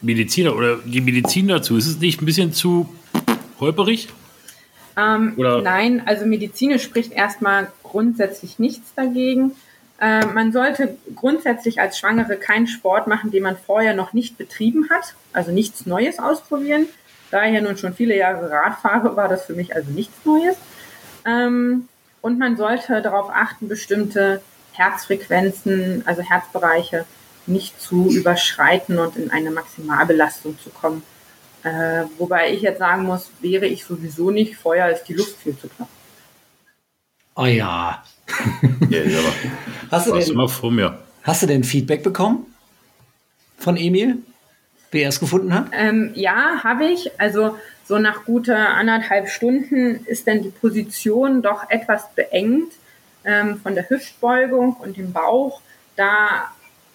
Mediziner 0.00 0.54
oder 0.56 0.78
die 0.78 1.00
Medizin 1.00 1.48
dazu? 1.48 1.76
Ist 1.76 1.86
es 1.86 1.98
nicht 1.98 2.20
ein 2.20 2.26
bisschen 2.26 2.52
zu 2.52 2.88
holperig? 3.60 4.08
Ähm, 4.96 5.34
Nein, 5.36 6.02
also 6.04 6.26
medizinisch 6.26 6.82
spricht 6.82 7.12
erstmal 7.12 7.72
grundsätzlich 7.82 8.58
nichts 8.58 8.92
dagegen. 8.94 9.52
Äh, 10.00 10.26
man 10.26 10.52
sollte 10.52 10.98
grundsätzlich 11.14 11.80
als 11.80 11.98
Schwangere 11.98 12.36
keinen 12.36 12.66
Sport 12.66 13.06
machen, 13.06 13.30
den 13.30 13.44
man 13.44 13.56
vorher 13.56 13.94
noch 13.94 14.12
nicht 14.12 14.36
betrieben 14.36 14.90
hat, 14.90 15.14
also 15.32 15.52
nichts 15.52 15.86
Neues 15.86 16.18
ausprobieren. 16.18 16.86
Da 17.30 17.46
ich 17.46 17.54
ja 17.54 17.62
nun 17.62 17.78
schon 17.78 17.94
viele 17.94 18.16
Jahre 18.16 18.50
Rad 18.50 18.80
fahre, 18.80 19.16
war 19.16 19.28
das 19.28 19.46
für 19.46 19.54
mich 19.54 19.74
also 19.74 19.90
nichts 19.92 20.26
Neues. 20.26 20.56
Ähm, 21.24 21.88
und 22.22 22.38
man 22.38 22.56
sollte 22.56 23.02
darauf 23.02 23.28
achten, 23.30 23.68
bestimmte 23.68 24.40
Herzfrequenzen, 24.72 26.02
also 26.06 26.22
Herzbereiche, 26.22 27.04
nicht 27.46 27.80
zu 27.80 28.08
überschreiten 28.10 28.98
und 28.98 29.16
in 29.16 29.30
eine 29.30 29.50
Maximalbelastung 29.50 30.58
zu 30.58 30.70
kommen. 30.70 31.02
Äh, 31.64 32.04
wobei 32.18 32.52
ich 32.52 32.62
jetzt 32.62 32.78
sagen 32.78 33.04
muss, 33.04 33.30
wäre 33.40 33.66
ich 33.66 33.84
sowieso 33.84 34.30
nicht, 34.30 34.56
Feuer 34.56 34.88
ist 34.88 35.04
die 35.04 35.14
Luft 35.14 35.36
viel 35.38 35.56
zu 35.58 35.68
knapp. 35.68 35.88
Oh 37.36 37.44
ja. 37.44 38.02
Ja, 38.88 39.00
Hast 39.90 40.06
du, 40.06 40.12
denn, 40.16 40.34
mal 40.34 40.48
vor 40.48 40.70
mir. 40.70 40.98
hast 41.22 41.42
du 41.42 41.46
denn 41.46 41.64
Feedback 41.64 42.02
bekommen 42.02 42.46
von 43.58 43.76
Emil, 43.76 44.18
wie 44.92 45.02
er 45.02 45.08
es 45.08 45.20
gefunden 45.20 45.52
hat? 45.54 45.66
Ähm, 45.72 46.12
ja, 46.14 46.62
habe 46.62 46.84
ich. 46.84 47.10
Also 47.18 47.56
so 47.84 47.98
nach 47.98 48.24
gute 48.24 48.56
anderthalb 48.56 49.28
Stunden 49.28 50.04
ist 50.06 50.26
dann 50.26 50.42
die 50.42 50.50
Position 50.50 51.42
doch 51.42 51.68
etwas 51.68 52.08
beengt 52.14 52.72
ähm, 53.24 53.60
von 53.60 53.74
der 53.74 53.88
Hüftbeugung 53.88 54.76
und 54.76 54.96
dem 54.96 55.12
Bauch. 55.12 55.60
Da 55.96 56.50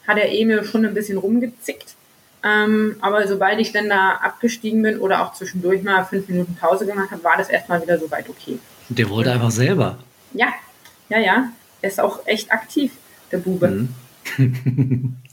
hat 0.07 0.17
der 0.17 0.31
Emil 0.31 0.63
schon 0.63 0.85
ein 0.85 0.93
bisschen 0.93 1.17
rumgezickt. 1.17 1.95
Ähm, 2.43 2.95
aber 3.01 3.27
sobald 3.27 3.59
ich 3.59 3.73
dann 3.73 3.89
da 3.89 4.11
abgestiegen 4.11 4.81
bin 4.81 4.99
oder 4.99 5.23
auch 5.23 5.33
zwischendurch 5.33 5.83
mal 5.83 6.05
fünf 6.05 6.29
Minuten 6.29 6.55
Pause 6.55 6.85
gemacht 6.85 7.11
habe, 7.11 7.23
war 7.23 7.37
das 7.37 7.49
erstmal 7.49 7.81
wieder 7.81 7.97
soweit 7.97 8.29
okay. 8.29 8.59
Der 8.89 9.09
wollte 9.09 9.31
einfach 9.31 9.51
selber. 9.51 9.97
Ja, 10.33 10.47
ja, 11.09 11.19
ja. 11.19 11.49
Er 11.81 11.89
ist 11.89 11.99
auch 11.99 12.25
echt 12.25 12.51
aktiv, 12.51 12.93
der 13.31 13.39
Bube. 13.39 13.87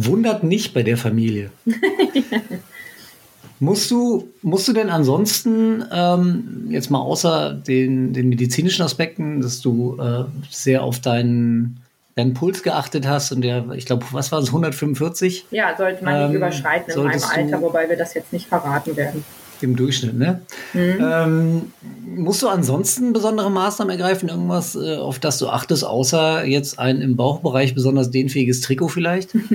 Wundert 0.00 0.44
nicht 0.44 0.74
bei 0.74 0.84
der 0.84 0.96
Familie. 0.96 1.50
musst, 3.58 3.90
du, 3.90 4.28
musst 4.42 4.68
du 4.68 4.72
denn 4.72 4.90
ansonsten, 4.90 5.84
ähm, 5.92 6.66
jetzt 6.68 6.88
mal 6.88 7.00
außer 7.00 7.52
den, 7.52 8.12
den 8.12 8.28
medizinischen 8.28 8.82
Aspekten, 8.82 9.40
dass 9.40 9.60
du 9.60 9.98
äh, 10.00 10.24
sehr 10.48 10.84
auf 10.84 11.00
deinen, 11.00 11.80
deinen 12.14 12.32
Puls 12.32 12.62
geachtet 12.62 13.08
hast 13.08 13.32
und 13.32 13.42
der, 13.42 13.70
ich 13.72 13.86
glaube, 13.86 14.06
was 14.12 14.30
war 14.30 14.38
es, 14.38 14.48
145 14.48 15.46
Ja, 15.50 15.76
sollte 15.76 16.04
man 16.04 16.14
nicht 16.14 16.30
Ähm, 16.30 16.36
überschreiten 16.36 16.94
in 16.94 17.04
meinem 17.04 17.22
Alter, 17.24 17.60
wobei 17.60 17.88
wir 17.88 17.96
das 17.96 18.14
jetzt 18.14 18.32
nicht 18.32 18.46
verraten 18.46 18.96
werden. 18.96 19.24
Im 19.62 19.76
Durchschnitt, 19.76 20.16
ne? 20.18 20.40
Ähm, 20.74 21.72
musst 22.04 22.42
du 22.42 22.48
ansonsten 22.48 23.12
besondere 23.12 23.50
Maßnahmen 23.50 23.96
ergreifen, 23.96 24.28
irgendwas, 24.28 24.74
äh, 24.76 24.96
auf 24.96 25.18
das 25.18 25.38
du 25.38 25.48
achtest, 25.48 25.84
außer 25.84 26.44
jetzt 26.44 26.78
ein 26.78 27.00
im 27.00 27.16
Bauchbereich 27.16 27.74
besonders 27.74 28.10
dehnfähiges 28.10 28.60
Trikot 28.60 28.88
vielleicht? 28.88 29.30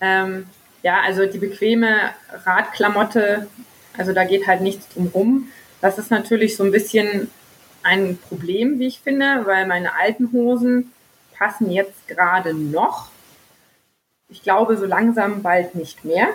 Ähm, 0.00 0.46
ja, 0.82 1.00
also 1.00 1.26
die 1.26 1.38
bequeme 1.38 2.10
Radklamotte, 2.44 3.48
also 3.96 4.12
da 4.12 4.24
geht 4.24 4.46
halt 4.46 4.60
nichts 4.60 4.88
drum 4.94 5.08
rum. 5.08 5.48
Das 5.80 5.98
ist 5.98 6.10
natürlich 6.10 6.56
so 6.56 6.64
ein 6.64 6.70
bisschen 6.70 7.28
ein 7.82 8.18
Problem, 8.28 8.78
wie 8.78 8.86
ich 8.86 9.00
finde, 9.00 9.42
weil 9.44 9.66
meine 9.66 9.94
alten 9.94 10.32
Hosen 10.32 10.92
passen 11.36 11.70
jetzt 11.70 12.06
gerade 12.08 12.54
noch. 12.54 13.10
Ich 14.28 14.42
glaube, 14.42 14.76
so 14.76 14.86
langsam 14.86 15.42
bald 15.42 15.74
nicht 15.74 16.04
mehr. 16.04 16.28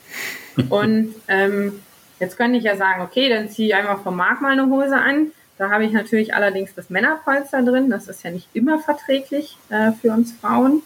Und 0.68 1.14
ähm, 1.28 1.82
jetzt 2.22 2.36
könnte 2.36 2.56
ich 2.56 2.64
ja 2.64 2.76
sagen, 2.76 3.02
okay, 3.02 3.28
dann 3.28 3.50
ziehe 3.50 3.68
ich 3.68 3.74
einfach 3.74 4.00
vom 4.02 4.16
Markt 4.16 4.40
mal 4.40 4.52
eine 4.52 4.66
Hose 4.66 4.96
an. 4.96 5.32
Da 5.58 5.70
habe 5.70 5.84
ich 5.84 5.92
natürlich 5.92 6.34
allerdings 6.34 6.72
das 6.74 6.88
Männerpolster 6.88 7.62
drin. 7.62 7.90
Das 7.90 8.06
ist 8.06 8.22
ja 8.22 8.30
nicht 8.30 8.48
immer 8.54 8.78
verträglich 8.78 9.58
äh, 9.70 9.90
für 10.00 10.12
uns 10.12 10.32
Frauen. 10.32 10.82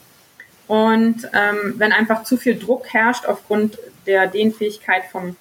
Und 0.67 1.29
ähm, 1.35 1.75
wenn 1.77 1.93
einfach 1.93 2.25
zu 2.25 2.39
viel 2.39 2.59
Druck 2.59 2.93
herrscht 2.93 3.27
aufgrund 3.27 3.79
der 4.07 4.27
Dehnfähigkeit 4.27 5.05
vom 5.13 5.37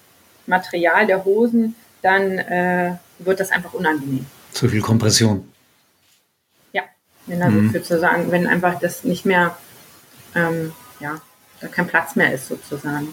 Material 0.48 1.08
der 1.08 1.24
Hosen, 1.24 1.76
dann 2.02 2.40
äh, 2.40 2.96
wird 3.20 3.40
das 3.40 3.52
einfach 3.52 3.74
unangenehm. 3.74 4.26
Zu 4.52 4.68
viel 4.68 4.82
Kompression. 4.82 5.50
Ja, 6.74 6.84
wenn 7.26 7.42
also 7.42 7.58
mhm. 7.58 7.72
sozusagen, 7.72 8.32
wenn 8.32 8.48
einfach 8.48 8.80
das 8.80 9.06
nicht 9.06 9.26
mehr, 9.26 9.58
ähm, 10.36 10.74
ja, 11.00 11.22
da 11.62 11.68
kein 11.68 11.88
Platz 11.88 12.18
mehr 12.18 12.34
ist 12.34 12.48
sozusagen. 12.48 13.08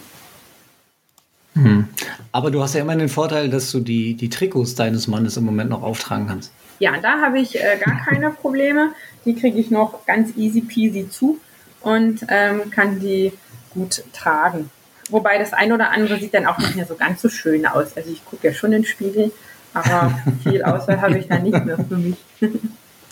Mhm. 1.54 1.88
Aber 2.32 2.50
du 2.50 2.62
hast 2.62 2.74
ja 2.74 2.80
immer 2.80 2.96
den 2.96 3.08
Vorteil, 3.08 3.50
dass 3.50 3.70
du 3.70 3.80
die, 3.80 4.14
die 4.14 4.28
Trikots 4.28 4.74
deines 4.74 5.06
Mannes 5.06 5.36
im 5.36 5.44
Moment 5.44 5.70
noch 5.70 5.82
auftragen 5.82 6.26
kannst. 6.26 6.52
Ja, 6.78 6.92
da 7.00 7.20
habe 7.20 7.38
ich 7.38 7.56
äh, 7.56 7.78
gar 7.84 8.04
keine 8.04 8.30
Probleme. 8.30 8.92
Die 9.24 9.34
kriege 9.34 9.58
ich 9.58 9.70
noch 9.70 10.04
ganz 10.06 10.36
easy 10.36 10.62
peasy 10.62 11.08
zu 11.08 11.38
und 11.80 12.24
ähm, 12.28 12.70
kann 12.70 12.98
die 13.00 13.32
gut 13.70 14.02
tragen. 14.12 14.70
Wobei 15.10 15.38
das 15.38 15.52
eine 15.52 15.74
oder 15.74 15.90
andere 15.90 16.18
sieht 16.18 16.34
dann 16.34 16.46
auch 16.46 16.58
nicht 16.58 16.74
mehr 16.74 16.86
so 16.86 16.94
ganz 16.94 17.20
so 17.20 17.28
schön 17.28 17.66
aus. 17.66 17.96
Also 17.96 18.10
ich 18.10 18.24
gucke 18.24 18.48
ja 18.48 18.54
schon 18.54 18.72
in 18.72 18.82
den 18.82 18.88
Spiegel, 18.88 19.30
aber 19.74 20.18
viel 20.42 20.62
Auswahl 20.62 21.00
habe 21.00 21.18
ich 21.18 21.28
da 21.28 21.38
nicht 21.38 21.64
mehr 21.64 21.76
für 21.76 21.96
mich. 21.96 22.16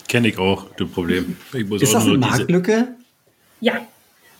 Kenne 0.07 0.27
ich 0.29 0.37
auch, 0.37 0.65
das 0.77 0.89
Problem. 0.89 1.37
Ist 1.53 1.93
das 1.93 2.05
eine 2.05 2.17
Marktlücke? 2.17 2.89
Ja, 3.61 3.75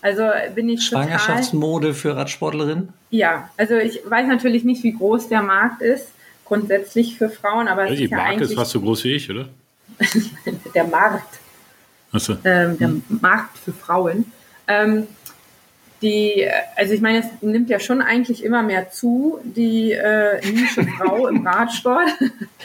also 0.02 0.24
bin 0.56 0.70
ich 0.70 0.84
Schwangerschaftsmode 0.84 1.88
total, 1.88 2.00
für 2.00 2.16
Radsportlerinnen? 2.16 2.90
Ja, 3.10 3.50
also 3.58 3.76
ich 3.76 4.02
weiß 4.06 4.28
natürlich 4.28 4.64
nicht, 4.64 4.84
wie 4.84 4.94
groß 4.94 5.30
der 5.30 5.42
Markt 5.42 5.82
ist, 5.82 6.08
grundsätzlich 6.46 7.18
für 7.18 7.30
Frauen, 7.30 7.68
aber 7.68 7.88
ja, 7.88 7.96
die 7.96 8.04
ist 8.06 8.12
Markt 8.12 8.42
ist 8.42 8.56
fast 8.56 8.72
so 8.72 8.82
groß 8.82 9.04
wie 9.04 9.14
ich, 9.14 9.30
oder? 9.30 9.50
der 10.76 10.84
Markt. 10.86 11.40
So. 12.14 12.34
Ähm, 12.44 12.78
der 12.78 12.88
hm. 12.88 13.04
Markt 13.22 13.58
für 13.58 13.72
Frauen. 13.72 14.32
Ähm, 14.68 15.08
die, 16.02 16.48
also 16.76 16.94
ich 16.94 17.02
meine, 17.02 17.20
es 17.20 17.26
nimmt 17.42 17.70
ja 17.70 17.80
schon 17.80 18.02
eigentlich 18.02 18.44
immer 18.44 18.64
mehr 18.64 18.90
zu, 18.90 19.40
die 19.44 19.92
äh, 19.92 20.46
Nische 20.52 20.84
Frau 20.98 21.28
im 21.28 21.46
Radsport. 21.46 22.10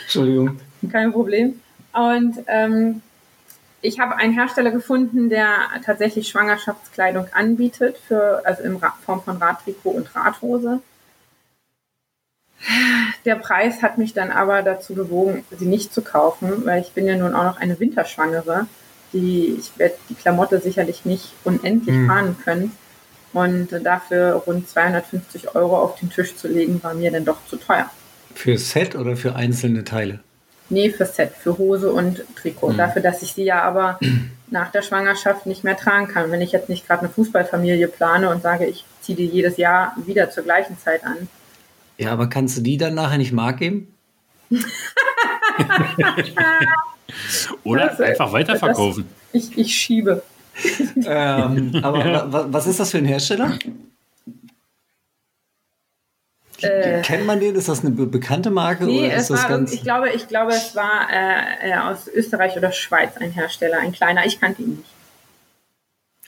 Entschuldigung. 0.02 0.58
Kein 0.90 1.12
Problem. 1.12 1.60
Und 1.92 2.36
ähm, 2.46 3.02
ich 3.86 4.00
habe 4.00 4.16
einen 4.16 4.32
Hersteller 4.32 4.70
gefunden, 4.70 5.28
der 5.28 5.68
tatsächlich 5.84 6.28
Schwangerschaftskleidung 6.28 7.28
anbietet, 7.32 7.96
für, 7.98 8.42
also 8.44 8.62
in 8.62 8.78
Form 9.04 9.22
von 9.22 9.36
Radtrikot 9.36 9.90
und 9.90 10.14
Radhose. 10.14 10.80
Der 13.24 13.36
Preis 13.36 13.82
hat 13.82 13.98
mich 13.98 14.14
dann 14.14 14.30
aber 14.30 14.62
dazu 14.62 14.94
bewogen, 14.94 15.44
sie 15.56 15.66
nicht 15.66 15.92
zu 15.92 16.02
kaufen, 16.02 16.64
weil 16.64 16.80
ich 16.80 16.92
bin 16.92 17.06
ja 17.06 17.16
nun 17.16 17.34
auch 17.34 17.44
noch 17.44 17.58
eine 17.58 17.78
Winterschwangere. 17.78 18.66
Die, 19.12 19.56
ich 19.58 19.78
werde 19.78 19.94
die 20.08 20.14
Klamotte 20.14 20.60
sicherlich 20.60 21.04
nicht 21.04 21.32
unendlich 21.44 21.94
hm. 21.94 22.06
fahren 22.06 22.36
können. 22.42 22.72
Und 23.32 23.68
dafür 23.84 24.32
rund 24.46 24.68
250 24.68 25.54
Euro 25.54 25.78
auf 25.78 25.98
den 25.98 26.10
Tisch 26.10 26.36
zu 26.36 26.48
legen, 26.48 26.82
war 26.82 26.94
mir 26.94 27.12
dann 27.12 27.24
doch 27.24 27.44
zu 27.46 27.56
teuer. 27.56 27.90
Für 28.34 28.56
Set 28.56 28.96
oder 28.96 29.16
für 29.16 29.34
einzelne 29.34 29.84
Teile? 29.84 30.20
Nee, 30.68 30.90
für 30.90 31.06
Set, 31.06 31.32
für 31.32 31.58
Hose 31.58 31.92
und 31.92 32.22
Trikot. 32.36 32.70
Mhm. 32.70 32.76
Dafür, 32.76 33.02
dass 33.02 33.22
ich 33.22 33.32
sie 33.32 33.44
ja 33.44 33.62
aber 33.62 33.98
nach 34.50 34.70
der 34.70 34.82
Schwangerschaft 34.82 35.46
nicht 35.46 35.64
mehr 35.64 35.76
tragen 35.76 36.08
kann. 36.08 36.30
Wenn 36.30 36.40
ich 36.40 36.52
jetzt 36.52 36.68
nicht 36.68 36.86
gerade 36.86 37.02
eine 37.02 37.10
Fußballfamilie 37.10 37.88
plane 37.88 38.30
und 38.30 38.42
sage, 38.42 38.66
ich 38.66 38.84
ziehe 39.00 39.16
die 39.16 39.26
jedes 39.26 39.56
Jahr 39.56 39.94
wieder 40.04 40.30
zur 40.30 40.44
gleichen 40.44 40.78
Zeit 40.78 41.04
an. 41.04 41.28
Ja, 41.98 42.12
aber 42.12 42.28
kannst 42.28 42.58
du 42.58 42.62
die 42.62 42.76
dann 42.76 42.94
nachher 42.94 43.18
nicht 43.18 43.32
Mark 43.32 43.58
geben? 43.58 43.94
Oder 47.64 47.88
das, 47.88 48.00
einfach 48.00 48.32
weiterverkaufen. 48.32 49.06
Das, 49.32 49.42
ich, 49.42 49.58
ich 49.58 49.74
schiebe. 49.74 50.22
ähm, 51.04 51.78
aber 51.82 52.48
was 52.52 52.66
ist 52.66 52.80
das 52.80 52.90
für 52.90 52.98
ein 52.98 53.04
Hersteller? 53.04 53.58
Äh, 56.62 57.02
Kennt 57.02 57.26
man 57.26 57.40
den? 57.40 57.54
Ist 57.54 57.68
das 57.68 57.84
eine 57.84 57.90
bekannte 57.90 58.50
Marke? 58.50 58.84
Nee, 58.84 59.06
oder 59.06 59.16
ist 59.16 59.30
das 59.30 59.42
war, 59.42 59.48
ganz 59.50 59.72
ich, 59.72 59.82
glaube, 59.82 60.10
ich 60.10 60.28
glaube, 60.28 60.52
es 60.52 60.74
war 60.74 61.08
äh, 61.12 61.70
äh, 61.70 61.74
aus 61.74 62.08
Österreich 62.08 62.56
oder 62.56 62.72
Schweiz 62.72 63.16
ein 63.16 63.30
Hersteller, 63.30 63.78
ein 63.78 63.92
kleiner. 63.92 64.24
Ich 64.24 64.40
kannte 64.40 64.62
ihn 64.62 64.76
nicht. 64.76 64.90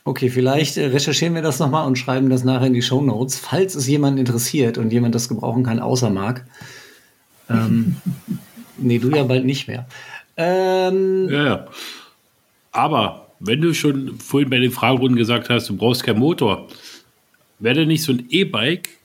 Okay, 0.05 0.31
vielleicht 0.31 0.77
äh, 0.77 0.87
recherchieren 0.87 1.35
wir 1.35 1.43
das 1.43 1.59
nochmal 1.59 1.87
und 1.87 1.97
schreiben 1.97 2.31
das 2.31 2.45
nachher 2.45 2.67
in 2.67 2.75
die 2.75 2.83
Show 2.83 3.01
Notes, 3.01 3.39
falls 3.39 3.75
es 3.75 3.87
jemanden 3.87 4.19
interessiert 4.19 4.79
und 4.79 4.93
jemand 4.93 5.15
das 5.15 5.29
gebrauchen 5.29 5.65
kann, 5.65 5.81
außer 5.81 6.11
Marc. 6.11 6.45
Ähm, 7.51 7.97
nee, 8.77 8.99
du 8.99 9.11
ja 9.11 9.23
bald 9.25 9.45
nicht 9.45 9.69
mehr. 9.69 9.87
Ähm, 10.37 11.29
ja, 11.31 11.45
ja. 11.45 11.67
Aber 12.73 13.29
wenn 13.41 13.61
du 13.61 13.75
schon 13.75 14.19
vorhin 14.19 14.51
bei 14.51 14.59
den 14.59 14.71
Fragerunden 14.71 15.17
gesagt 15.17 15.49
hast, 15.49 15.69
du 15.69 15.77
brauchst 15.77 16.05
keinen 16.05 16.19
Motor, 16.19 16.69
wäre 17.59 17.77
denn 17.77 17.89
nicht 17.89 18.03
so 18.03 18.13
ein 18.13 18.27
E-Bike 18.29 18.98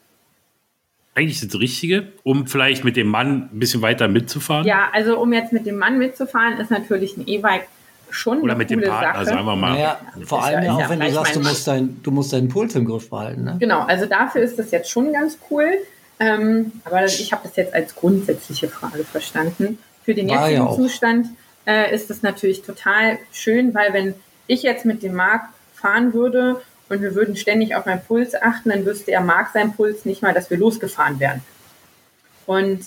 eigentlich 1.16 1.42
das 1.42 1.60
Richtige, 1.60 2.08
um 2.24 2.48
vielleicht 2.48 2.84
mit 2.84 2.96
dem 2.96 3.08
Mann 3.08 3.50
ein 3.54 3.60
bisschen 3.60 3.82
weiter 3.82 4.08
mitzufahren? 4.08 4.66
Ja, 4.66 4.90
also 4.92 5.20
um 5.20 5.32
jetzt 5.34 5.54
mit 5.54 5.66
dem 5.66 5.78
Mann 5.78 5.98
mitzufahren, 5.98 6.58
ist 6.58 6.72
natürlich 6.72 7.18
ein 7.18 7.28
E-Bike 7.28 7.68
schon 8.10 8.42
Oder 8.42 8.56
mit 8.56 8.70
dem 8.70 8.82
Partner, 8.82 9.14
Sache. 9.14 9.26
sagen 9.26 9.46
wir 9.46 9.56
mal. 9.56 9.74
Naja, 9.74 10.00
vor 10.26 10.44
allem 10.44 10.64
ja, 10.64 10.74
auch, 10.74 10.90
wenn 10.90 11.00
du 11.00 11.12
sagst, 11.12 11.36
du 11.36 11.40
musst, 11.40 11.68
dein, 11.68 12.00
du 12.04 12.12
musst 12.12 12.34
deinen 12.34 12.50
Puls 12.50 12.76
im 12.76 12.86
Griff 12.86 13.10
behalten. 13.10 13.44
Ne? 13.44 13.58
Genau, 13.60 13.82
also 13.82 14.06
dafür 14.06 14.42
ist 14.42 14.58
das 14.58 14.72
jetzt 14.72 14.90
schon 14.90 15.12
ganz 15.14 15.38
cool. 15.50 15.68
Ähm, 16.20 16.72
aber 16.86 17.06
ich 17.06 17.32
habe 17.34 17.42
das 17.44 17.56
jetzt 17.56 17.74
als 17.74 17.96
grundsätzliche 17.96 18.68
Frage 18.68 19.04
verstanden. 19.04 19.80
Für 20.04 20.14
den 20.14 20.30
War 20.30 20.48
jetzigen 20.48 20.68
ja 20.68 20.76
Zustand 20.76 21.28
äh, 21.66 21.94
ist 21.94 22.10
das 22.10 22.22
natürlich 22.22 22.62
total 22.62 23.18
schön, 23.32 23.74
weil 23.74 23.94
wenn 23.94 24.14
ich 24.48 24.64
jetzt 24.64 24.86
mit 24.86 25.02
dem 25.02 25.16
Markt 25.16 25.50
fahren 25.74 26.14
würde 26.14 26.62
und 26.94 27.02
wir 27.02 27.16
würden 27.16 27.36
ständig 27.36 27.76
auf 27.76 27.86
meinen 27.86 28.02
Puls 28.02 28.36
achten, 28.36 28.70
dann 28.70 28.86
wüsste 28.86 29.12
er, 29.12 29.22
mag 29.22 29.50
sein 29.54 29.74
Puls 29.74 30.06
nicht 30.06 30.22
mal, 30.22 30.34
dass 30.34 30.50
wir 30.50 30.58
losgefahren 30.58 31.20
wären. 31.20 31.42
Und 32.46 32.86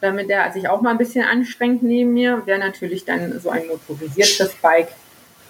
damit 0.00 0.30
er 0.30 0.52
sich 0.52 0.68
auch 0.68 0.80
mal 0.80 0.90
ein 0.90 0.98
bisschen 0.98 1.24
anstrengt 1.24 1.82
neben 1.82 2.14
mir, 2.14 2.42
wäre 2.46 2.58
natürlich 2.58 3.04
dann 3.04 3.38
so 3.40 3.50
ein 3.50 3.66
motorisiertes 3.66 4.54
Bike, 4.62 4.88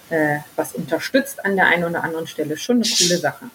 äh, 0.09 0.39
was 0.55 0.73
unterstützt 0.73 1.45
an 1.45 1.55
der 1.55 1.67
einen 1.67 1.83
oder 1.83 2.03
anderen 2.03 2.27
Stelle, 2.27 2.57
schon 2.57 2.77
eine 2.77 2.85
coole 2.85 3.17
Sache. 3.17 3.45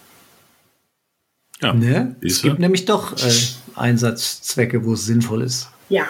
Ja, 1.60 1.72
ne? 1.72 2.16
Es 2.20 2.42
gibt 2.42 2.58
nämlich 2.58 2.84
doch 2.84 3.16
äh, 3.16 3.32
Einsatzzwecke, 3.74 4.84
wo 4.84 4.92
es 4.92 5.04
sinnvoll 5.06 5.42
ist. 5.42 5.68
Ja. 5.88 6.06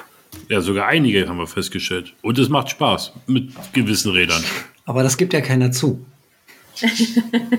Ja, 0.49 0.61
sogar 0.61 0.87
einige 0.89 1.29
haben 1.29 1.39
wir 1.39 1.47
festgestellt. 1.47 2.13
Und 2.23 2.39
es 2.39 2.49
macht 2.49 2.71
Spaß 2.71 3.13
mit 3.27 3.53
gewissen 3.73 4.11
Rädern. 4.11 4.43
Aber 4.85 5.03
das 5.03 5.17
gibt 5.17 5.33
ja 5.33 5.41
keiner 5.41 5.71
zu. 5.71 6.05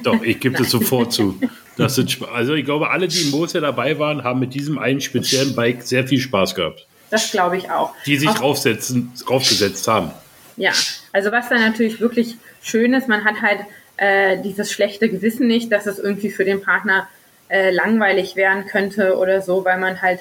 Doch, 0.04 0.22
ich 0.22 0.40
gebe 0.40 0.58
das 0.58 0.72
sofort 0.72 1.14
zu. 1.14 1.40
Das 1.78 1.96
sind, 1.96 2.18
also 2.34 2.54
ich 2.54 2.66
glaube, 2.66 2.90
alle, 2.90 3.08
die 3.08 3.22
im 3.22 3.32
Moos 3.32 3.54
dabei 3.54 3.98
waren, 4.00 4.24
haben 4.24 4.40
mit 4.40 4.54
diesem 4.54 4.78
einen 4.78 5.02
speziellen 5.02 5.56
Bike 5.56 5.84
sehr 5.84 6.08
viel 6.08 6.20
Spaß 6.20 6.56
gehabt. 6.56 6.86
Das 7.10 7.32
glaube 7.32 7.58
ich 7.58 7.70
auch. 7.70 7.94
Die 8.06 8.18
sich 8.18 8.30
auch, 8.30 8.42
raufsetzen, 8.42 9.12
raufgesetzt 9.30 9.88
haben. 9.88 10.12
Ja, 10.58 10.72
also 11.12 11.32
was 11.32 11.50
dann 11.50 11.60
natürlich 11.60 12.00
wirklich 12.00 12.36
schön 12.62 12.94
ist, 12.94 13.08
man 13.08 13.26
hat 13.26 13.42
halt 13.42 13.60
äh, 13.98 14.42
dieses 14.42 14.72
schlechte 14.72 15.10
Gewissen 15.10 15.48
nicht, 15.48 15.72
dass 15.72 15.86
es 15.86 16.00
irgendwie 16.00 16.30
für 16.30 16.46
den 16.46 16.62
Partner 16.62 17.08
äh, 17.50 17.72
langweilig 17.72 18.36
werden 18.36 18.66
könnte 18.66 19.18
oder 19.18 19.42
so, 19.42 19.64
weil 19.66 19.80
man 19.80 20.02
halt 20.02 20.20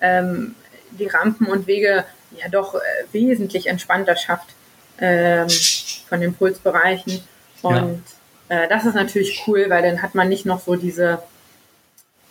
ähm, 0.00 0.54
die 0.90 1.06
Rampen 1.06 1.46
und 1.46 1.66
Wege 1.66 2.04
ja 2.36 2.48
doch 2.50 2.74
äh, 2.74 2.78
wesentlich 3.12 3.66
entspannter 3.68 4.16
schafft 4.16 4.48
ähm, 5.00 5.48
von 6.08 6.20
den 6.20 6.34
Pulsbereichen. 6.34 7.20
Und 7.62 7.74
ja. 7.74 7.98
Äh, 8.48 8.68
das 8.68 8.84
ist 8.84 8.94
natürlich 8.94 9.42
cool, 9.46 9.66
weil 9.68 9.82
dann 9.82 10.02
hat 10.02 10.14
man 10.14 10.28
nicht 10.28 10.46
noch 10.46 10.60
so 10.60 10.76
diese, 10.76 11.20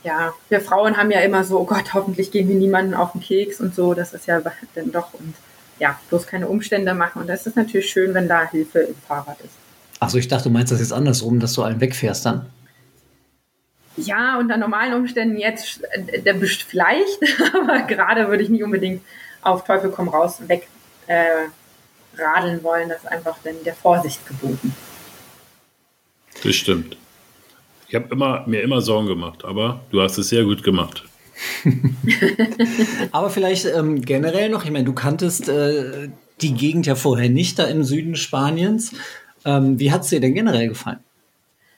ja, 0.03 0.33
wir 0.49 0.61
Frauen 0.61 0.97
haben 0.97 1.11
ja 1.11 1.19
immer 1.21 1.43
so, 1.43 1.59
oh 1.59 1.65
Gott, 1.65 1.93
hoffentlich 1.93 2.31
gehen 2.31 2.47
wir 2.47 2.55
niemanden 2.55 2.93
auf 2.93 3.13
den 3.13 3.21
Keks 3.21 3.59
und 3.59 3.75
so. 3.75 3.93
Das 3.93 4.13
ist 4.13 4.27
ja 4.27 4.41
dann 4.75 4.91
doch 4.91 5.13
und 5.13 5.33
ja, 5.79 5.99
bloß 6.09 6.27
keine 6.27 6.47
Umstände 6.47 6.93
machen. 6.93 7.21
Und 7.21 7.27
das 7.27 7.47
ist 7.47 7.55
natürlich 7.55 7.89
schön, 7.89 8.13
wenn 8.13 8.27
da 8.27 8.49
Hilfe 8.49 8.79
im 8.79 8.95
Fahrrad 9.07 9.39
ist. 9.41 9.53
Achso, 9.99 10.17
ich 10.17 10.27
dachte, 10.27 10.45
du 10.45 10.49
meinst 10.51 10.71
das 10.71 10.79
jetzt 10.79 10.93
andersrum, 10.93 11.39
dass 11.39 11.53
du 11.53 11.63
einen 11.63 11.81
wegfährst 11.81 12.25
dann? 12.25 12.45
Ja, 13.97 14.37
unter 14.37 14.57
normalen 14.57 14.93
Umständen 14.93 15.37
jetzt 15.37 15.81
äh, 15.91 16.33
vielleicht, 16.67 17.19
aber 17.53 17.81
gerade 17.83 18.27
würde 18.27 18.43
ich 18.43 18.49
nicht 18.49 18.63
unbedingt 18.63 19.01
auf 19.41 19.63
Teufel 19.63 19.89
komm 19.89 20.09
raus 20.09 20.39
weg 20.47 20.67
äh, 21.07 21.47
radeln 22.17 22.61
wollen. 22.63 22.89
Das 22.89 22.99
ist 22.99 23.07
einfach 23.07 23.37
dann 23.43 23.55
der 23.63 23.73
Vorsicht 23.73 24.25
geboten. 24.27 24.75
Das 26.43 26.55
stimmt. 26.55 26.97
Ich 27.87 27.95
habe 27.95 28.07
immer, 28.11 28.43
mir 28.47 28.61
immer 28.61 28.81
Sorgen 28.81 29.07
gemacht, 29.07 29.45
aber 29.45 29.81
du 29.91 30.01
hast 30.01 30.17
es 30.17 30.29
sehr 30.29 30.43
gut 30.43 30.63
gemacht. 30.63 31.03
aber 33.11 33.29
vielleicht 33.29 33.65
ähm, 33.65 34.01
generell 34.01 34.49
noch, 34.49 34.65
ich 34.65 34.71
meine, 34.71 34.85
du 34.85 34.93
kanntest 34.93 35.49
äh, 35.49 36.09
die 36.41 36.53
Gegend 36.53 36.85
ja 36.85 36.95
vorher 36.95 37.29
nicht 37.29 37.59
da 37.59 37.65
im 37.65 37.83
Süden 37.83 38.15
Spaniens. 38.15 38.93
Ähm, 39.43 39.79
wie 39.79 39.91
hat 39.91 40.01
es 40.01 40.09
dir 40.09 40.19
denn 40.19 40.33
generell 40.33 40.69
gefallen? 40.69 40.99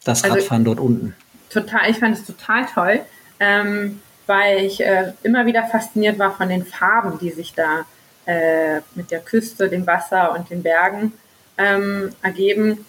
Das 0.04 0.24
also, 0.24 0.36
Radfahren 0.36 0.64
dort 0.64 0.80
unten. 0.80 1.16
Total, 1.50 1.90
ich 1.90 1.98
fand 1.98 2.18
es 2.18 2.26
total 2.26 2.66
toll, 2.74 3.00
ähm, 3.40 4.02
weil 4.26 4.66
ich 4.66 4.82
äh, 4.82 5.14
immer 5.24 5.46
wieder 5.46 5.66
fasziniert 5.66 6.20
war 6.20 6.36
von 6.36 6.50
den 6.50 6.66
Farben, 6.66 7.20
die 7.20 7.32
sich 7.32 7.54
da 7.54 7.86
äh, 8.26 8.82
mit 8.96 9.12
der 9.12 9.20
Küste, 9.20 9.70
dem 9.70 9.86
Wasser 9.88 10.36
und 10.36 10.50
den 10.50 10.64
Bergen 10.64 11.14
ähm, 11.58 12.12
ergeben. 12.22 12.86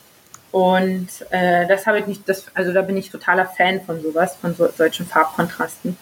Und 0.51 1.09
äh, 1.31 1.67
das 1.67 1.87
habe 1.87 1.99
ich 1.99 2.07
nicht, 2.07 2.29
das, 2.29 2.47
also 2.55 2.73
da 2.73 2.83
bin 2.83 2.97
ich 2.97 3.11
totaler 3.11 3.47
Fan 3.47 3.81
von 3.81 4.01
sowas, 4.03 4.37
von 4.37 4.55
so, 4.55 4.69
solchen 4.77 5.07
Farbkontrasten. 5.07 5.97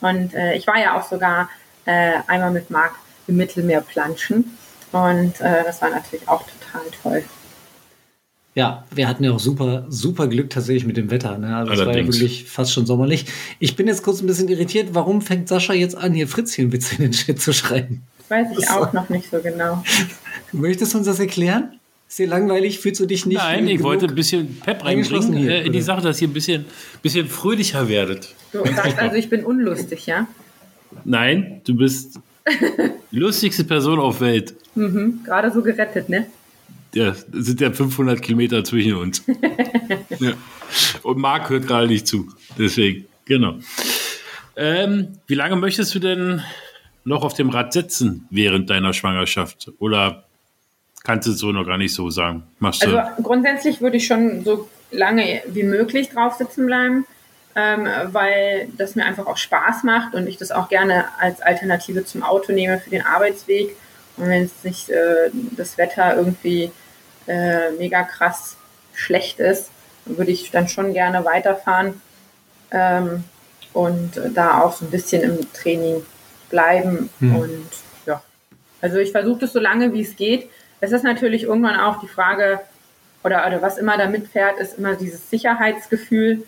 Und 0.00 0.34
äh, 0.34 0.54
ich 0.54 0.66
war 0.66 0.78
ja 0.78 0.98
auch 0.98 1.06
sogar 1.06 1.50
äh, 1.84 2.14
einmal 2.26 2.50
mit 2.50 2.70
Marc 2.70 2.92
im 3.26 3.36
Mittelmeer 3.36 3.82
planschen. 3.82 4.56
Und 4.92 5.40
äh, 5.40 5.64
das 5.64 5.82
war 5.82 5.90
natürlich 5.90 6.28
auch 6.28 6.42
total 6.42 6.82
toll. 7.02 7.24
Ja, 8.54 8.84
wir 8.90 9.06
hatten 9.06 9.22
ja 9.22 9.30
auch 9.30 9.38
super, 9.38 9.86
super 9.88 10.26
Glück 10.26 10.50
tatsächlich 10.50 10.84
mit 10.84 10.96
dem 10.96 11.10
Wetter. 11.10 11.38
Ne? 11.38 11.56
Also 11.56 11.72
es 11.72 11.86
war 11.86 11.96
ja 11.96 12.04
wirklich 12.04 12.46
fast 12.46 12.72
schon 12.72 12.84
sommerlich. 12.84 13.26
Ich 13.60 13.76
bin 13.76 13.86
jetzt 13.86 14.02
kurz 14.02 14.20
ein 14.20 14.26
bisschen 14.26 14.48
irritiert. 14.48 14.88
Warum 14.92 15.22
fängt 15.22 15.48
Sascha 15.48 15.72
jetzt 15.72 15.96
an, 15.96 16.14
hier 16.14 16.26
Fritzchenwitze 16.26 16.96
in 16.96 17.02
den 17.02 17.12
Chat 17.12 17.40
zu 17.40 17.52
schreiben? 17.52 18.02
Weiß 18.28 18.48
ich 18.58 18.68
auch 18.70 18.92
noch 18.92 19.08
nicht 19.08 19.30
so 19.30 19.40
genau. 19.40 19.84
Möchtest 20.52 20.94
du 20.94 20.98
uns 20.98 21.06
das 21.06 21.20
erklären? 21.20 21.79
Dir 22.18 22.26
langweilig? 22.26 22.80
Fühlst 22.80 23.00
du 23.00 23.06
dich 23.06 23.24
nicht? 23.24 23.38
Nein, 23.38 23.68
ich 23.68 23.82
wollte 23.82 24.06
ein 24.06 24.14
bisschen 24.14 24.58
Pep 24.60 24.84
reinbringen 24.84 25.36
hier, 25.36 25.50
äh, 25.50 25.66
in 25.66 25.72
die 25.72 25.80
Sache, 25.80 26.02
dass 26.02 26.20
ihr 26.20 26.28
ein 26.28 26.32
bisschen, 26.32 26.64
bisschen 27.02 27.28
fröhlicher 27.28 27.88
werdet. 27.88 28.34
Du 28.52 28.64
sagst 28.66 28.98
also, 28.98 29.16
ich 29.16 29.30
bin 29.30 29.44
unlustig, 29.44 30.06
ja? 30.06 30.26
Nein, 31.04 31.60
du 31.64 31.76
bist 31.76 32.18
die 33.12 33.18
lustigste 33.18 33.64
Person 33.64 34.00
auf 34.00 34.20
Welt. 34.20 34.54
Mhm, 34.74 35.20
gerade 35.24 35.52
so 35.52 35.62
gerettet, 35.62 36.08
ne? 36.08 36.26
Ja, 36.94 37.10
es 37.10 37.26
sind 37.32 37.60
ja 37.60 37.72
500 37.72 38.20
Kilometer 38.20 38.64
zwischen 38.64 38.94
uns. 38.94 39.22
ja. 40.18 40.32
Und 41.02 41.18
Marc 41.18 41.48
hört 41.48 41.68
gerade 41.68 41.86
nicht 41.86 42.08
zu. 42.08 42.28
Deswegen, 42.58 43.04
genau. 43.24 43.58
Ähm, 44.56 45.08
wie 45.28 45.34
lange 45.34 45.54
möchtest 45.56 45.94
du 45.94 46.00
denn 46.00 46.42
noch 47.04 47.22
auf 47.22 47.34
dem 47.34 47.50
Rad 47.50 47.72
sitzen 47.72 48.26
während 48.30 48.68
deiner 48.68 48.92
Schwangerschaft? 48.92 49.70
Oder 49.78 50.24
kannst 51.02 51.26
du 51.26 51.32
es 51.32 51.38
so 51.38 51.52
noch 51.52 51.64
gar 51.64 51.78
nicht 51.78 51.94
so 51.94 52.10
sagen? 52.10 52.44
Machst 52.58 52.84
also 52.84 53.00
grundsätzlich 53.22 53.80
würde 53.80 53.96
ich 53.96 54.06
schon 54.06 54.44
so 54.44 54.68
lange 54.90 55.42
wie 55.46 55.62
möglich 55.62 56.10
drauf 56.10 56.34
sitzen 56.34 56.66
bleiben, 56.66 57.06
ähm, 57.56 57.88
weil 58.06 58.68
das 58.76 58.94
mir 58.94 59.04
einfach 59.04 59.26
auch 59.26 59.36
Spaß 59.36 59.84
macht 59.84 60.14
und 60.14 60.26
ich 60.26 60.36
das 60.36 60.50
auch 60.50 60.68
gerne 60.68 61.06
als 61.18 61.40
Alternative 61.40 62.04
zum 62.04 62.22
Auto 62.22 62.52
nehme 62.52 62.78
für 62.78 62.90
den 62.90 63.04
Arbeitsweg. 63.04 63.76
Und 64.16 64.28
wenn 64.28 64.44
es 64.44 64.64
nicht 64.64 64.90
äh, 64.90 65.30
das 65.56 65.78
Wetter 65.78 66.16
irgendwie 66.16 66.70
äh, 67.26 67.70
mega 67.72 68.02
krass 68.02 68.56
schlecht 68.94 69.40
ist, 69.40 69.70
würde 70.04 70.30
ich 70.30 70.50
dann 70.50 70.68
schon 70.68 70.92
gerne 70.92 71.24
weiterfahren 71.24 72.00
ähm, 72.70 73.24
und 73.72 74.20
da 74.34 74.62
auch 74.62 74.72
so 74.72 74.84
ein 74.84 74.90
bisschen 74.90 75.22
im 75.22 75.52
Training 75.52 76.02
bleiben. 76.50 77.10
Hm. 77.20 77.36
Und 77.36 77.68
ja, 78.06 78.22
also 78.80 78.98
ich 78.98 79.12
versuche 79.12 79.40
das 79.40 79.52
so 79.52 79.60
lange 79.60 79.92
wie 79.92 80.02
es 80.02 80.16
geht. 80.16 80.50
Es 80.80 80.92
ist 80.92 81.04
natürlich 81.04 81.44
irgendwann 81.44 81.78
auch 81.78 82.00
die 82.00 82.08
Frage, 82.08 82.60
oder, 83.22 83.46
oder 83.46 83.62
was 83.62 83.78
immer 83.78 83.98
da 83.98 84.06
mitfährt, 84.06 84.58
ist 84.58 84.78
immer 84.78 84.94
dieses 84.94 85.28
Sicherheitsgefühl. 85.30 86.42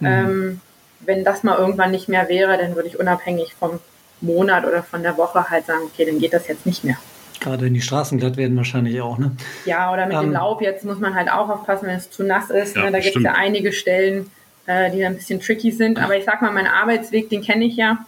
Mhm. 0.00 0.06
Ähm, 0.06 0.60
wenn 1.00 1.24
das 1.24 1.42
mal 1.42 1.58
irgendwann 1.58 1.90
nicht 1.90 2.08
mehr 2.08 2.28
wäre, 2.28 2.56
dann 2.56 2.74
würde 2.76 2.88
ich 2.88 2.98
unabhängig 2.98 3.54
vom 3.54 3.78
Monat 4.20 4.64
oder 4.64 4.82
von 4.82 5.02
der 5.02 5.18
Woche 5.18 5.50
halt 5.50 5.66
sagen, 5.66 5.82
okay, 5.84 6.06
dann 6.06 6.18
geht 6.18 6.32
das 6.32 6.48
jetzt 6.48 6.64
nicht 6.64 6.82
mehr. 6.82 6.96
Gerade 7.40 7.64
wenn 7.64 7.74
die 7.74 7.82
Straßen 7.82 8.18
glatt 8.18 8.38
werden 8.38 8.56
wahrscheinlich 8.56 9.00
auch, 9.02 9.18
ne? 9.18 9.32
Ja, 9.66 9.92
oder 9.92 10.06
mit 10.06 10.16
ähm, 10.16 10.22
dem 10.22 10.32
Laub, 10.32 10.62
jetzt 10.62 10.84
muss 10.84 10.98
man 10.98 11.14
halt 11.14 11.30
auch 11.30 11.50
aufpassen, 11.50 11.86
wenn 11.88 11.96
es 11.96 12.10
zu 12.10 12.22
nass 12.22 12.48
ist. 12.48 12.76
Ja, 12.76 12.84
ne? 12.84 12.92
Da 12.92 13.00
gibt 13.00 13.16
es 13.16 13.22
ja 13.22 13.32
einige 13.32 13.72
Stellen, 13.72 14.30
äh, 14.66 14.90
die 14.90 15.04
ein 15.04 15.16
bisschen 15.16 15.40
tricky 15.40 15.70
sind. 15.70 16.02
Aber 16.02 16.16
ich 16.16 16.24
sag 16.24 16.40
mal, 16.40 16.52
mein 16.52 16.66
Arbeitsweg, 16.66 17.28
den 17.28 17.42
kenne 17.42 17.66
ich 17.66 17.76
ja. 17.76 17.98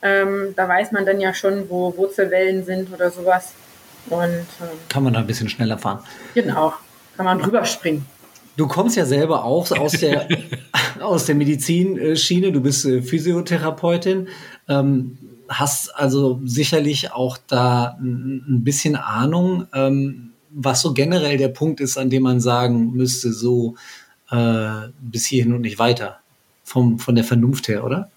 Ähm, 0.00 0.54
da 0.56 0.66
weiß 0.66 0.90
man 0.90 1.06
dann 1.06 1.20
ja 1.20 1.32
schon, 1.32 1.70
wo 1.70 1.96
Wurzelwellen 1.96 2.64
sind 2.64 2.92
oder 2.92 3.10
sowas. 3.10 3.52
Und, 4.08 4.30
ähm, 4.30 4.46
kann 4.88 5.04
man 5.04 5.12
da 5.12 5.20
ein 5.20 5.26
bisschen 5.26 5.48
schneller 5.48 5.78
fahren. 5.78 6.00
Genau, 6.34 6.72
kann 7.16 7.26
man 7.26 7.38
drüber 7.38 7.64
springen. 7.64 8.06
Du 8.56 8.66
kommst 8.66 8.96
ja 8.96 9.06
selber 9.06 9.44
auch 9.44 9.70
aus 9.72 9.92
der, 9.92 10.28
aus 11.00 11.26
der 11.26 11.34
Medizinschiene, 11.34 12.52
du 12.52 12.60
bist 12.60 12.84
äh, 12.84 13.02
Physiotherapeutin, 13.02 14.28
ähm, 14.68 15.18
hast 15.48 15.94
also 15.96 16.40
sicherlich 16.44 17.12
auch 17.12 17.38
da 17.46 17.96
ein 18.00 18.62
bisschen 18.64 18.96
Ahnung, 18.96 19.66
ähm, 19.72 20.32
was 20.50 20.82
so 20.82 20.92
generell 20.92 21.38
der 21.38 21.48
Punkt 21.48 21.80
ist, 21.80 21.96
an 21.96 22.10
dem 22.10 22.24
man 22.24 22.40
sagen 22.40 22.92
müsste, 22.92 23.32
so 23.32 23.76
äh, 24.30 24.88
bis 25.00 25.26
hierhin 25.26 25.54
und 25.54 25.62
nicht 25.62 25.78
weiter, 25.78 26.20
vom, 26.64 26.98
von 26.98 27.14
der 27.14 27.24
Vernunft 27.24 27.68
her, 27.68 27.84
oder? 27.84 28.10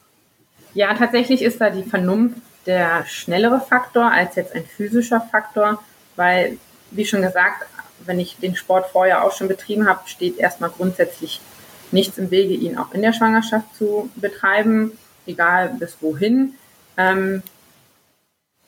Ja, 0.74 0.93
tatsächlich 0.93 1.41
ist 1.41 1.62
da 1.62 1.69
die 1.69 1.84
Vernunft 1.84 2.36
der 2.65 3.06
schnellere 3.06 3.62
Faktor 3.62 4.12
als 4.12 4.36
jetzt 4.36 4.54
ein 4.54 4.65
physischer 4.65 5.21
Faktor, 5.21 5.84
weil, 6.15 6.58
wie 6.91 7.06
schon 7.06 7.21
gesagt, 7.21 7.65
wenn 8.06 8.19
ich 8.19 8.38
den 8.38 8.56
Sport 8.56 8.88
vorher 8.91 9.23
auch 9.23 9.32
schon 9.32 9.47
betrieben 9.47 9.88
habe, 9.88 10.08
steht 10.08 10.38
erstmal 10.38 10.69
grundsätzlich 10.69 11.41
nichts 11.91 12.17
im 12.17 12.32
Wege, 12.32 12.54
ihn 12.54 12.78
auch 12.78 12.93
in 12.93 13.01
der 13.01 13.13
Schwangerschaft 13.13 13.75
zu 13.75 14.10
betreiben, 14.15 14.97
egal 15.25 15.75
bis 15.80 15.97
wohin. 16.01 16.56
Ähm, 16.97 17.41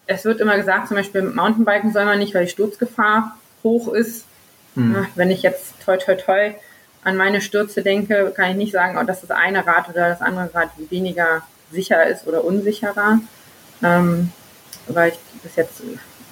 es 0.05 0.23
wird 0.25 0.39
immer 0.39 0.57
gesagt, 0.57 0.87
zum 0.87 0.97
Beispiel 0.97 1.21
Mountainbiken 1.21 1.91
soll 1.91 2.05
man 2.05 2.19
nicht, 2.19 2.33
weil 2.33 2.45
die 2.45 2.51
Sturzgefahr 2.51 3.37
hoch 3.63 3.93
ist. 3.93 4.25
Mhm. 4.75 5.07
Wenn 5.15 5.31
ich 5.31 5.41
jetzt 5.41 5.73
toi 5.83 5.97
toi 5.97 6.15
toi 6.15 6.55
an 7.03 7.17
meine 7.17 7.41
Stürze 7.41 7.83
denke, 7.83 8.33
kann 8.35 8.51
ich 8.51 8.57
nicht 8.57 8.71
sagen, 8.71 9.05
dass 9.05 9.21
das 9.21 9.31
eine 9.31 9.65
Rad 9.65 9.89
oder 9.89 10.09
das 10.09 10.21
andere 10.21 10.53
Rad 10.53 10.69
weniger 10.89 11.43
sicher 11.71 12.05
ist 12.05 12.27
oder 12.27 12.43
unsicherer. 12.43 13.19
Ähm, 13.83 14.31
weil 14.87 15.11
ich 15.11 15.17
bis 15.41 15.55
jetzt. 15.55 15.81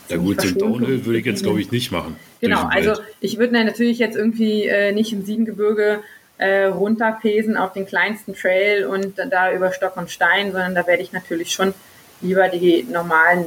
Ja 0.10 0.18
gut, 0.18 0.44
den 0.44 0.58
Downhill 0.58 1.06
würde 1.06 1.20
ich 1.20 1.26
jetzt 1.26 1.44
glaube 1.44 1.62
ich 1.62 1.72
nicht 1.72 1.92
machen. 1.92 2.16
Genau, 2.40 2.64
also 2.66 2.94
ich 3.22 3.40
würde 3.40 3.54
natürlich 3.54 3.98
jetzt 3.98 4.16
irgendwie 4.16 4.66
äh, 4.68 4.92
nicht 4.92 5.12
im 5.14 5.26
Siebengebirge 5.26 6.02
äh, 6.38 6.66
runterpesen 6.66 7.58
auf 7.58 7.74
den 7.74 7.86
kleinsten 7.86 8.36
Trail 8.36 8.86
und 8.86 9.18
da 9.18 9.52
über 9.52 9.72
Stock 9.72 9.98
und 9.98 10.12
Stein, 10.12 10.52
sondern 10.52 10.76
da 10.76 10.86
werde 10.86 11.02
ich 11.02 11.12
natürlich 11.12 11.52
schon 11.52 11.74
lieber 12.22 12.50
die 12.50 12.84
normalen 12.84 13.46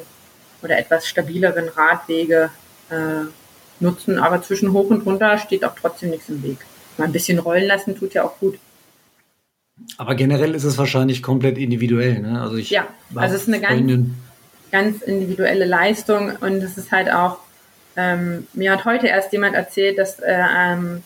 oder 0.63 0.79
etwas 0.79 1.07
stabileren 1.07 1.69
Radwege 1.69 2.51
äh, 2.91 3.27
nutzen. 3.81 4.19
Aber 4.19 4.43
zwischen 4.43 4.73
hoch 4.73 4.91
und 4.91 5.07
runter 5.07 5.39
steht 5.39 5.65
auch 5.65 5.75
trotzdem 5.81 6.11
nichts 6.11 6.29
im 6.29 6.43
Weg. 6.43 6.59
Mal 6.97 7.05
ein 7.05 7.13
bisschen 7.13 7.39
rollen 7.39 7.67
lassen 7.67 7.97
tut 7.97 8.15
ja 8.15 8.25
auch 8.25 8.39
gut. 8.39 8.59
Aber 9.97 10.15
generell 10.15 10.55
ist 10.55 10.65
es 10.65 10.79
wahrscheinlich 10.79 11.23
komplett 11.23 11.59
individuell. 11.59 12.21
Ne? 12.21 12.41
Also 12.41 12.57
ich 12.57 12.71
ja, 12.71 12.87
also 13.15 13.35
es 13.35 13.43
ist 13.43 13.49
eine 13.49 13.61
ganz, 13.61 14.11
ganz 14.71 15.03
individuelle 15.03 15.65
Leistung 15.65 16.33
und 16.41 16.63
es 16.63 16.79
ist 16.79 16.93
halt 16.93 17.11
auch, 17.11 17.39
ähm, 17.97 18.47
mir 18.53 18.73
hat 18.73 18.85
heute 18.85 19.09
erst 19.09 19.33
jemand 19.33 19.55
erzählt, 19.55 19.99
dass 19.99 20.21
äh, 20.21 20.41
ähm, 20.57 21.03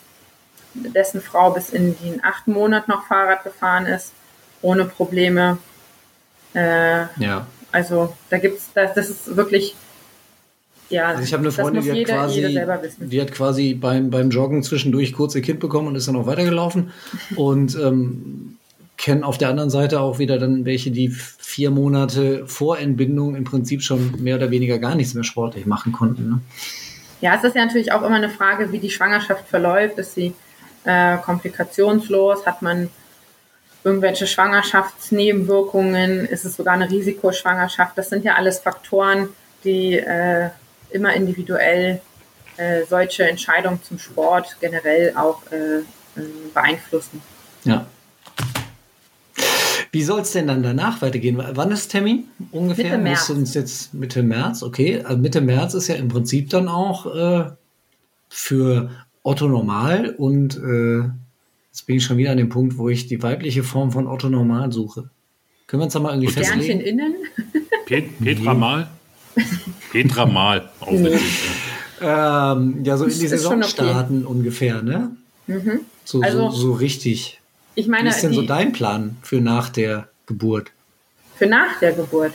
dessen 0.73 1.21
Frau 1.21 1.51
bis 1.51 1.69
in 1.69 1.95
den 2.03 2.23
achten 2.23 2.53
Monat 2.53 2.87
noch 2.87 3.07
Fahrrad 3.07 3.43
gefahren 3.43 3.85
ist, 3.85 4.11
ohne 4.61 4.85
Probleme. 4.85 5.57
Äh, 6.53 7.05
ja. 7.17 7.47
Also 7.71 8.15
da 8.29 8.37
gibt's, 8.37 8.69
das, 8.73 8.93
das 8.93 9.09
ist 9.09 9.35
wirklich 9.35 9.75
ja, 10.89 11.07
also 11.07 11.23
ich 11.23 11.33
habe 11.33 11.41
eine 11.41 11.51
Freundin, 11.51 11.81
die 11.81 11.89
hat, 11.89 11.95
jeder, 11.97 12.13
quasi, 12.13 12.41
jeder 12.41 12.81
die 12.99 13.21
hat 13.21 13.31
quasi 13.31 13.73
beim, 13.73 14.11
beim 14.11 14.29
Joggen 14.29 14.61
zwischendurch 14.61 15.13
kurz 15.13 15.33
ihr 15.33 15.41
Kind 15.41 15.59
bekommen 15.59 15.87
und 15.87 15.95
ist 15.95 16.07
dann 16.07 16.15
auch 16.15 16.27
weitergelaufen. 16.27 16.91
und 17.35 17.75
ähm, 17.75 18.57
kennen 18.97 19.23
auf 19.23 19.37
der 19.37 19.49
anderen 19.49 19.69
Seite 19.69 19.99
auch 19.99 20.19
wieder 20.19 20.37
dann 20.37 20.65
welche, 20.65 20.91
die 20.91 21.09
vier 21.09 21.71
Monate 21.71 22.45
vor 22.47 22.77
Entbindung 22.77 23.35
im 23.35 23.43
Prinzip 23.43 23.81
schon 23.81 24.21
mehr 24.21 24.37
oder 24.37 24.51
weniger 24.51 24.79
gar 24.79 24.95
nichts 24.95 25.13
mehr 25.13 25.23
sportlich 25.23 25.65
machen 25.65 25.91
konnten. 25.91 26.29
Ne? 26.29 26.39
Ja, 27.21 27.35
es 27.35 27.43
ist 27.43 27.55
ja 27.55 27.65
natürlich 27.65 27.91
auch 27.91 28.01
immer 28.01 28.15
eine 28.15 28.29
Frage, 28.29 28.71
wie 28.71 28.79
die 28.79 28.89
Schwangerschaft 28.89 29.47
verläuft. 29.47 29.97
Ist 29.97 30.15
sie 30.15 30.33
äh, 30.83 31.17
komplikationslos? 31.17 32.45
Hat 32.45 32.61
man 32.61 32.89
irgendwelche 33.83 34.27
Schwangerschaftsnebenwirkungen? 34.27 36.25
Ist 36.25 36.45
es 36.45 36.55
sogar 36.55 36.73
eine 36.73 36.89
Risikoschwangerschaft? 36.89 37.97
Das 37.97 38.09
sind 38.09 38.25
ja 38.25 38.35
alles 38.35 38.59
Faktoren, 38.59 39.29
die 39.63 39.97
äh, 39.97 40.49
immer 40.91 41.13
individuell 41.13 42.01
äh, 42.57 42.83
solche 42.87 43.27
Entscheidungen 43.27 43.81
zum 43.83 43.97
Sport 43.97 44.57
generell 44.59 45.13
auch 45.15 45.41
äh, 45.51 45.79
äh, 45.79 45.83
beeinflussen. 46.53 47.21
Ja. 47.63 47.85
Wie 49.93 50.01
soll 50.01 50.21
es 50.21 50.31
denn 50.31 50.47
dann 50.47 50.63
danach 50.63 51.03
weitergehen? 51.03 51.39
Wann 51.51 51.71
ist 51.71 51.89
Termin 51.89 52.23
ungefähr? 52.51 52.85
Mitte 52.85 52.97
März. 52.97 53.29
uns 53.29 53.53
jetzt 53.53 53.93
Mitte 53.93 54.23
März, 54.23 54.63
okay. 54.63 55.03
Also 55.03 55.21
Mitte 55.21 55.39
März 55.39 55.75
ist 55.75 55.87
ja 55.87 55.93
im 55.93 56.07
Prinzip 56.07 56.49
dann 56.49 56.67
auch 56.67 57.05
äh, 57.15 57.51
für 58.27 58.89
Otto 59.21 59.47
Normal 59.47 60.15
und 60.17 60.57
äh, 60.57 61.03
jetzt 61.67 61.85
bin 61.85 61.97
ich 61.97 62.03
schon 62.03 62.17
wieder 62.17 62.31
an 62.31 62.37
dem 62.37 62.49
Punkt, 62.49 62.79
wo 62.79 62.89
ich 62.89 63.05
die 63.05 63.21
weibliche 63.21 63.61
Form 63.61 63.91
von 63.91 64.07
Otto 64.07 64.29
Normal 64.29 64.71
suche. 64.71 65.11
Können 65.67 65.81
wir 65.81 65.85
uns 65.85 65.93
da 65.93 65.99
mal 65.99 66.09
irgendwie 66.09 66.27
und 66.27 66.33
festlegen? 66.33 66.63
Sternchen 66.63 66.81
innen? 66.81 67.15
Pet 67.85 68.19
Petra 68.23 68.55
Mal? 68.55 68.87
Petra 69.91 70.25
Mal. 70.25 70.71
Nee. 70.89 71.19
Ähm, 72.01 72.83
ja, 72.83 72.97
so 72.97 73.05
in 73.05 73.11
die 73.11 73.27
Saison 73.27 73.61
starten 73.61 74.23
okay. 74.23 74.33
ungefähr, 74.33 74.81
ne? 74.81 75.15
Mhm. 75.45 75.81
So, 76.03 76.21
also, 76.21 76.49
so, 76.49 76.57
so 76.57 76.73
richtig. 76.73 77.42
Ich 77.75 77.87
meine, 77.87 78.05
Wie 78.05 78.09
ist 78.09 78.23
denn 78.23 78.31
die, 78.31 78.37
so 78.37 78.43
dein 78.43 78.71
Plan 78.71 79.17
für 79.21 79.41
nach 79.41 79.69
der 79.69 80.07
Geburt? 80.25 80.71
Für 81.35 81.47
nach 81.47 81.79
der 81.79 81.93
Geburt? 81.93 82.33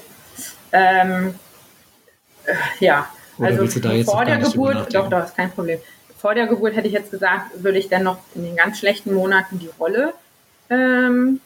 Ähm, 0.73 1.35
äh, 2.45 2.55
ja, 2.81 3.09
Oder 3.39 3.49
also 3.49 3.61
willst 3.61 3.77
du 3.77 3.81
da 3.81 3.93
jetzt 3.93 4.11
vor 4.11 4.25
der 4.25 4.39
Geburt, 4.39 4.95
doch, 4.95 5.09
doch, 5.09 5.25
ist 5.25 5.37
kein 5.37 5.51
Problem. 5.51 5.79
Vor 6.19 6.35
der 6.35 6.47
Geburt 6.47 6.75
hätte 6.75 6.89
ich 6.89 6.95
jetzt 6.95 7.11
gesagt, 7.11 7.63
würde 7.63 7.79
ich 7.79 7.89
dann 7.89 8.03
noch 8.03 8.19
in 8.35 8.43
den 8.43 8.57
ganz 8.57 8.79
schlechten 8.79 9.15
Monaten 9.15 9.59
die 9.59 9.71
Rolle 9.79 10.15
ähm, 10.69 11.41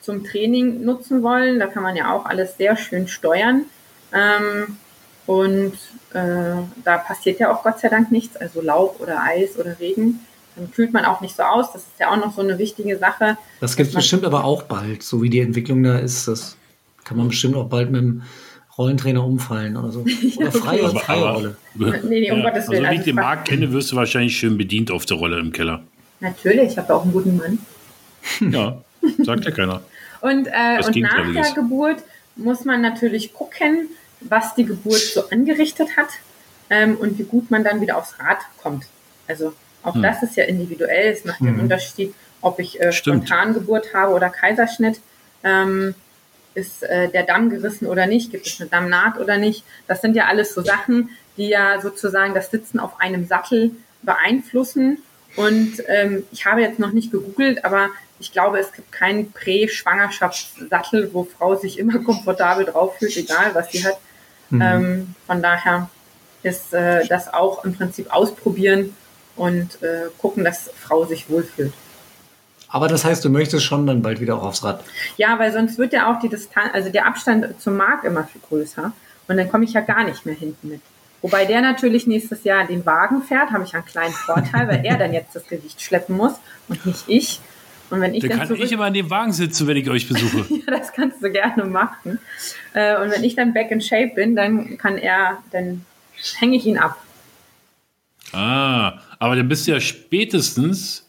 zum 0.00 0.24
Training 0.24 0.84
nutzen 0.84 1.22
wollen. 1.22 1.58
Da 1.58 1.66
kann 1.66 1.82
man 1.82 1.96
ja 1.96 2.12
auch 2.12 2.24
alles 2.24 2.56
sehr 2.56 2.76
schön 2.76 3.08
steuern. 3.08 3.66
Ähm, 4.12 4.78
und 5.26 5.74
äh, 6.14 6.56
da 6.84 6.98
passiert 6.98 7.38
ja 7.38 7.52
auch 7.52 7.62
Gott 7.62 7.80
sei 7.80 7.88
Dank 7.88 8.10
nichts, 8.10 8.36
also 8.36 8.60
Laub 8.60 9.00
oder 9.00 9.22
Eis 9.22 9.56
oder 9.58 9.78
Regen. 9.78 10.20
Dann 10.56 10.70
kühlt 10.70 10.92
man 10.92 11.04
auch 11.04 11.20
nicht 11.20 11.36
so 11.36 11.42
aus. 11.42 11.72
Das 11.72 11.82
ist 11.82 11.98
ja 11.98 12.10
auch 12.10 12.16
noch 12.16 12.34
so 12.34 12.42
eine 12.42 12.58
wichtige 12.58 12.98
Sache. 12.98 13.36
Das 13.60 13.76
gibt 13.76 13.88
es 13.88 13.94
bestimmt 13.94 14.24
aber 14.24 14.44
auch 14.44 14.64
bald, 14.64 15.02
so 15.02 15.22
wie 15.22 15.30
die 15.30 15.40
Entwicklung 15.40 15.82
da 15.82 15.98
ist. 15.98 16.28
Das 16.28 16.56
kann 17.04 17.16
man 17.16 17.28
bestimmt 17.28 17.56
auch 17.56 17.68
bald 17.68 17.90
mit 17.90 18.02
dem 18.02 18.22
Rollentrainer 18.76 19.24
umfallen 19.24 19.76
oder 19.76 19.90
so. 19.90 20.00
Oder 20.38 20.52
freie, 20.52 20.84
Aber, 20.84 21.00
freie 21.00 21.18
aber, 21.18 21.32
Rolle. 21.34 21.56
Nee, 22.04 22.20
nee, 22.20 22.30
um 22.30 22.42
Gottes 22.42 22.68
Willen. 22.68 22.84
Also, 22.84 22.88
Also 22.88 23.00
ich 23.00 23.04
den 23.04 23.16
Markt 23.16 23.48
kenne, 23.48 23.72
wirst 23.72 23.92
du 23.92 23.96
wahrscheinlich 23.96 24.36
schön 24.36 24.56
bedient 24.56 24.90
auf 24.90 25.04
der 25.04 25.18
Rolle 25.18 25.38
im 25.38 25.52
Keller. 25.52 25.82
Natürlich, 26.20 26.72
ich 26.72 26.78
habe 26.78 26.88
ja 26.88 26.94
auch 26.94 27.02
einen 27.02 27.12
guten 27.12 27.36
Mann. 27.36 27.58
Ja, 28.52 28.80
sagt 29.18 29.44
ja 29.44 29.50
keiner. 29.50 29.82
Und, 30.20 30.46
äh, 30.46 30.80
und 30.86 30.96
nach 30.96 31.32
der 31.32 31.52
Geburt 31.54 32.04
muss 32.36 32.64
man 32.64 32.80
natürlich 32.80 33.32
gucken, 33.34 33.88
was 34.20 34.54
die 34.54 34.64
Geburt 34.64 35.00
so 35.00 35.28
angerichtet 35.28 35.96
hat 35.96 36.08
ähm, 36.70 36.96
und 36.96 37.18
wie 37.18 37.24
gut 37.24 37.50
man 37.50 37.64
dann 37.64 37.80
wieder 37.80 37.98
aufs 37.98 38.14
Rad 38.20 38.38
kommt. 38.62 38.86
Also 39.26 39.52
auch 39.82 39.94
Hm. 39.94 40.02
das 40.02 40.22
ist 40.22 40.36
ja 40.36 40.44
individuell. 40.44 41.12
Es 41.12 41.24
macht 41.24 41.40
ja 41.40 41.48
einen 41.48 41.56
Mhm. 41.56 41.62
Unterschied, 41.64 42.14
ob 42.40 42.58
ich 42.58 42.80
äh. 42.80 42.92
Spontangeburt 42.92 43.94
habe 43.94 44.12
oder 44.12 44.30
Kaiserschnitt. 44.30 45.00
Ähm, 45.44 45.94
ist 46.54 46.82
äh, 46.82 47.08
der 47.08 47.22
Damm 47.22 47.48
gerissen 47.50 47.86
oder 47.86 48.06
nicht? 48.06 48.30
Gibt 48.30 48.46
es 48.46 48.60
eine 48.60 48.68
Dammnaht 48.68 49.18
oder 49.18 49.38
nicht? 49.38 49.64
Das 49.88 50.02
sind 50.02 50.14
ja 50.14 50.26
alles 50.26 50.54
so 50.54 50.62
Sachen, 50.62 51.10
die 51.36 51.48
ja 51.48 51.80
sozusagen 51.80 52.34
das 52.34 52.50
Sitzen 52.50 52.78
auf 52.78 53.00
einem 53.00 53.26
Sattel 53.26 53.72
beeinflussen. 54.02 54.98
Und 55.36 55.82
ähm, 55.88 56.24
ich 56.30 56.44
habe 56.44 56.60
jetzt 56.60 56.78
noch 56.78 56.92
nicht 56.92 57.10
gegoogelt, 57.10 57.64
aber 57.64 57.88
ich 58.20 58.32
glaube, 58.32 58.58
es 58.58 58.70
gibt 58.72 58.92
keinen 58.92 59.32
Prä-Schwangerschaftssattel, 59.32 61.10
wo 61.12 61.24
Frau 61.24 61.54
sich 61.54 61.78
immer 61.78 61.98
komfortabel 62.04 62.66
drauf 62.66 62.98
fühlt, 62.98 63.16
egal 63.16 63.54
was 63.54 63.72
sie 63.72 63.84
hat. 63.84 63.98
Mhm. 64.50 64.62
Ähm, 64.62 65.14
von 65.26 65.40
daher 65.42 65.88
ist 66.42 66.74
äh, 66.74 67.06
das 67.06 67.32
auch 67.32 67.64
im 67.64 67.74
Prinzip 67.74 68.12
ausprobieren 68.14 68.94
und 69.36 69.82
äh, 69.82 70.08
gucken, 70.18 70.44
dass 70.44 70.70
Frau 70.80 71.04
sich 71.04 71.28
wohlfühlt. 71.28 71.72
Aber 72.68 72.88
das 72.88 73.04
heißt, 73.04 73.24
du 73.24 73.28
möchtest 73.28 73.64
schon 73.64 73.86
dann 73.86 74.00
bald 74.00 74.20
wieder 74.20 74.36
auch 74.36 74.44
aufs 74.44 74.64
Rad. 74.64 74.82
Ja, 75.18 75.38
weil 75.38 75.52
sonst 75.52 75.78
wird 75.78 75.92
ja 75.92 76.10
auch 76.10 76.20
die 76.20 76.30
Distanz, 76.30 76.70
also 76.72 76.88
der 76.88 77.06
Abstand 77.06 77.60
zum 77.60 77.76
Markt 77.76 78.04
immer 78.04 78.24
viel 78.24 78.40
größer 78.48 78.92
und 79.28 79.36
dann 79.36 79.50
komme 79.50 79.64
ich 79.64 79.74
ja 79.74 79.82
gar 79.82 80.04
nicht 80.04 80.24
mehr 80.24 80.34
hinten 80.34 80.68
mit. 80.68 80.80
Wobei 81.20 81.44
der 81.44 81.60
natürlich 81.60 82.06
nächstes 82.06 82.44
Jahr 82.44 82.66
den 82.66 82.84
Wagen 82.84 83.22
fährt, 83.22 83.50
habe 83.52 83.64
ich 83.64 83.74
einen 83.74 83.84
kleinen 83.84 84.12
Vorteil, 84.12 84.66
weil 84.68 84.84
er 84.84 84.96
dann 84.96 85.12
jetzt 85.12 85.36
das 85.36 85.46
Gewicht 85.46 85.80
schleppen 85.80 86.16
muss 86.16 86.32
und 86.68 86.84
nicht 86.84 87.04
ich. 87.06 87.40
Und 87.90 88.00
wenn 88.00 88.14
ich 88.14 88.22
Da 88.22 88.28
dann 88.28 88.38
kann 88.38 88.48
zurück, 88.48 88.62
ich 88.64 88.72
immer 88.72 88.88
in 88.88 88.94
dem 88.94 89.10
Wagen 89.10 89.32
sitzen, 89.32 89.66
wenn 89.66 89.76
ich 89.76 89.88
euch 89.88 90.08
besuche. 90.08 90.46
ja, 90.66 90.78
das 90.78 90.92
kannst 90.92 91.22
du 91.22 91.30
gerne 91.30 91.64
machen. 91.64 92.18
Äh, 92.72 93.00
und 93.00 93.10
wenn 93.10 93.22
ich 93.22 93.36
dann 93.36 93.52
back 93.52 93.70
in 93.70 93.82
shape 93.82 94.12
bin, 94.14 94.34
dann 94.34 94.78
kann 94.78 94.96
er, 94.96 95.38
dann 95.52 95.84
hänge 96.38 96.56
ich 96.56 96.64
ihn 96.64 96.78
ab. 96.78 96.96
Ah, 98.32 99.00
aber 99.18 99.36
dann 99.36 99.48
bist 99.48 99.66
du 99.66 99.72
ja 99.72 99.80
spätestens 99.80 101.06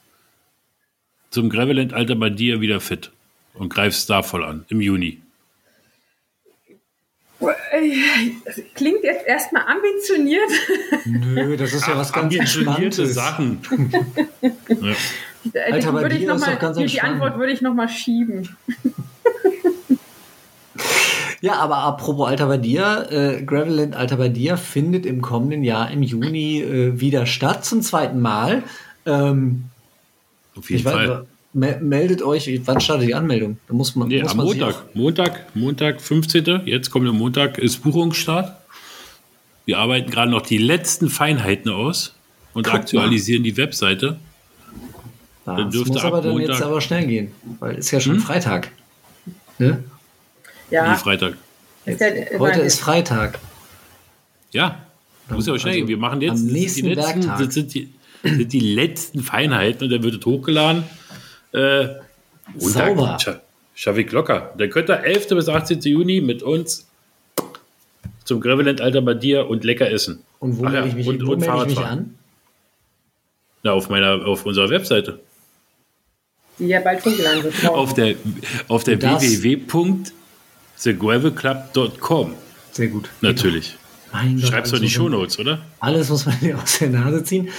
zum 1.30 1.50
Graveland-Alter 1.50 2.16
bei 2.16 2.30
dir 2.30 2.62
wieder 2.62 2.80
fit 2.80 3.12
und 3.54 3.70
greifst 3.70 4.10
da 4.10 4.24
voll 4.24 4.44
an, 4.44 4.66
im 4.70 4.82
Juni. 4.82 5.20
Klingt 8.76 9.04
jetzt 9.04 9.28
erstmal 9.28 9.64
ambitioniert. 9.68 10.50
Nö, 11.06 11.58
das 11.58 11.74
ist 11.74 11.88
ja 11.88 11.98
was 11.98 12.14
ganz 12.14 12.34
ambitionierte 12.34 13.04
Entspanntes. 13.04 13.16
Sachen. 13.16 13.60
ja. 15.54 15.62
Alter, 15.72 15.92
bei 15.92 16.02
würde 16.04 16.16
ich 16.16 16.26
noch 16.26 16.36
ist 16.36 16.42
mal, 16.42 16.54
doch 16.54 16.60
ganz 16.60 16.78
die. 16.78 17.02
Antwort 17.02 17.38
würde 17.38 17.52
ich 17.52 17.62
nochmal 17.62 17.90
schieben. 17.90 18.56
Ja, 21.44 21.56
aber 21.58 21.76
apropos 21.80 22.26
Alter 22.30 22.48
bei 22.48 22.58
dir, 22.58 23.08
äh, 23.12 23.44
Graveland 23.44 23.96
Alter 23.98 24.16
bei 24.16 24.30
dir 24.30 24.56
findet 24.56 25.06
im 25.06 25.22
kommenden 25.22 25.62
Jahr 25.66 25.92
im 25.92 26.02
Juni 26.02 26.62
äh, 26.62 26.98
wieder 27.02 27.26
statt, 27.26 27.66
zum 27.66 27.82
zweiten 27.82 28.22
Mal. 28.22 28.64
Ähm, 29.06 29.66
Auf 30.56 30.70
jeden 30.70 30.80
ich 30.80 30.86
weiß, 30.86 30.94
Fall. 30.94 31.26
me 31.52 31.78
meldet 31.82 32.22
euch, 32.22 32.50
wann 32.64 32.80
startet 32.80 33.10
die 33.10 33.14
Anmeldung? 33.14 33.58
Da 33.68 33.74
muss 33.74 33.94
man, 33.98 34.08
Nee, 34.08 34.22
muss 34.22 34.32
am 34.32 34.38
man 34.38 34.46
Montag. 34.46 34.96
Montag, 34.96 35.46
Montag, 35.54 36.02
15. 36.02 36.62
Jetzt 36.64 36.92
kommt 36.92 37.06
der 37.08 37.14
Montag, 37.14 37.58
ist 37.58 37.84
Buchungsstart. 37.84 38.56
Wir 39.66 39.80
arbeiten 39.80 40.10
gerade 40.12 40.32
noch 40.32 40.44
die 40.44 40.58
letzten 40.58 41.10
Feinheiten 41.10 41.70
aus 41.70 42.16
und 42.54 42.64
Guck 42.64 42.74
mal. 42.74 42.80
aktualisieren 42.80 43.44
die 43.44 43.58
Webseite. 43.58 44.18
Ja, 45.46 45.58
dann 45.58 45.72
das 45.72 45.86
muss 45.88 45.98
aber 46.06 46.20
ab 46.20 46.24
dann 46.24 46.32
Montag- 46.32 46.50
jetzt 46.52 46.64
aber 46.64 46.80
schnell 46.80 47.06
gehen, 47.06 47.32
weil 47.60 47.76
ist 47.76 47.92
ja 47.92 48.00
schon 48.00 48.16
Hm? 48.16 48.22
Freitag. 48.22 48.72
Ne? 49.60 49.84
Ja, 50.74 50.92
Die 50.94 51.00
Freitag. 51.00 51.36
ist 51.86 52.02
ja, 52.02 52.08
Heute 52.40 52.62
ist 52.62 52.80
Freitag. 52.80 53.40
Ja, 54.52 54.80
muss 55.30 55.46
ja 55.48 55.54
auch 55.54 55.58
schnell 55.58 55.74
Also 55.74 55.80
gehen. 55.86 55.88
Wir 55.88 55.98
machen 55.98 56.20
jetzt 56.22 56.42
am 56.42 56.48
nächsten 56.48 56.84
die 56.88 56.94
letzten, 56.96 57.28
Werktag. 57.28 57.52
sind 57.52 57.74
die, 57.74 57.94
sind 58.24 58.54
die 58.54 58.60
letzten 58.60 59.22
Feinheiten 59.22 59.84
und 59.86 59.90
dann 59.92 60.02
wird 60.04 60.16
es 60.20 60.26
hochgeladen. 60.26 60.84
Äh, 61.52 61.88
Sauber. 62.58 63.18
Scha 63.22 63.40
Schaffe 63.76 64.02
ich 64.02 64.12
locker. 64.12 64.54
Dann 64.58 64.70
könnt 64.70 64.90
ihr 64.90 65.00
11. 65.04 65.28
bis 65.30 65.48
18. 65.50 65.80
Juni 65.82 66.22
mit 66.22 66.44
uns 66.44 66.88
zum 68.24 68.40
Graveland 68.42 68.82
Alter 68.82 69.02
bei 69.02 69.14
dir 69.16 69.48
und 69.48 69.64
lecker 69.64 69.90
essen. 69.90 70.24
Und 70.40 70.58
wo 70.58 70.64
melde 70.64 70.88
ich 70.88 70.94
mich, 70.96 71.08
und- 71.08 71.24
und 71.24 71.40
melde 71.40 71.58
ich 71.62 71.66
mich 71.78 71.80
an? 71.80 72.16
Na, 73.64 73.72
auf 73.72 73.90
meiner, 73.90 74.26
auf 74.26 74.46
unserer 74.46 74.70
Webseite. 74.70 75.20
die 76.60 76.68
ja 76.68 76.82
bald 76.82 77.04
hochgeladen 77.04 77.44
wird. 77.44 77.66
Auf 77.68 77.94
der, 77.96 78.16
auf 78.68 78.84
der 78.84 78.98
Das- 78.98 79.24
www.thegravelclub.com. 80.78 82.34
Sehr 82.72 82.88
gut. 82.88 83.10
Natürlich. 83.22 83.78
Mein 84.12 84.40
Gott, 84.40 84.50
Schreibst 84.50 84.72
du 84.72 84.76
in 84.76 84.82
die 84.84 84.88
also 84.90 85.00
so- 85.04 85.10
Shownotes, 85.10 85.40
oder? 85.40 85.60
Alles 85.80 86.10
muss 86.10 86.26
man 86.26 86.40
dir 86.40 86.58
aus 86.62 86.78
der 86.80 86.90
Nase 86.90 87.24
ziehen. 87.24 87.50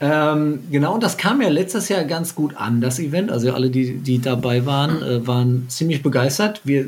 Ähm, 0.00 0.60
genau, 0.70 0.94
und 0.94 1.02
das 1.02 1.16
kam 1.16 1.42
ja 1.42 1.48
letztes 1.48 1.88
Jahr 1.88 2.04
ganz 2.04 2.34
gut 2.36 2.56
an, 2.56 2.80
das 2.80 2.98
Event. 3.00 3.32
Also 3.32 3.52
alle, 3.52 3.70
die, 3.70 3.96
die 3.98 4.20
dabei 4.20 4.64
waren, 4.64 5.02
äh, 5.02 5.26
waren 5.26 5.66
ziemlich 5.68 6.02
begeistert. 6.02 6.60
Wir, 6.64 6.86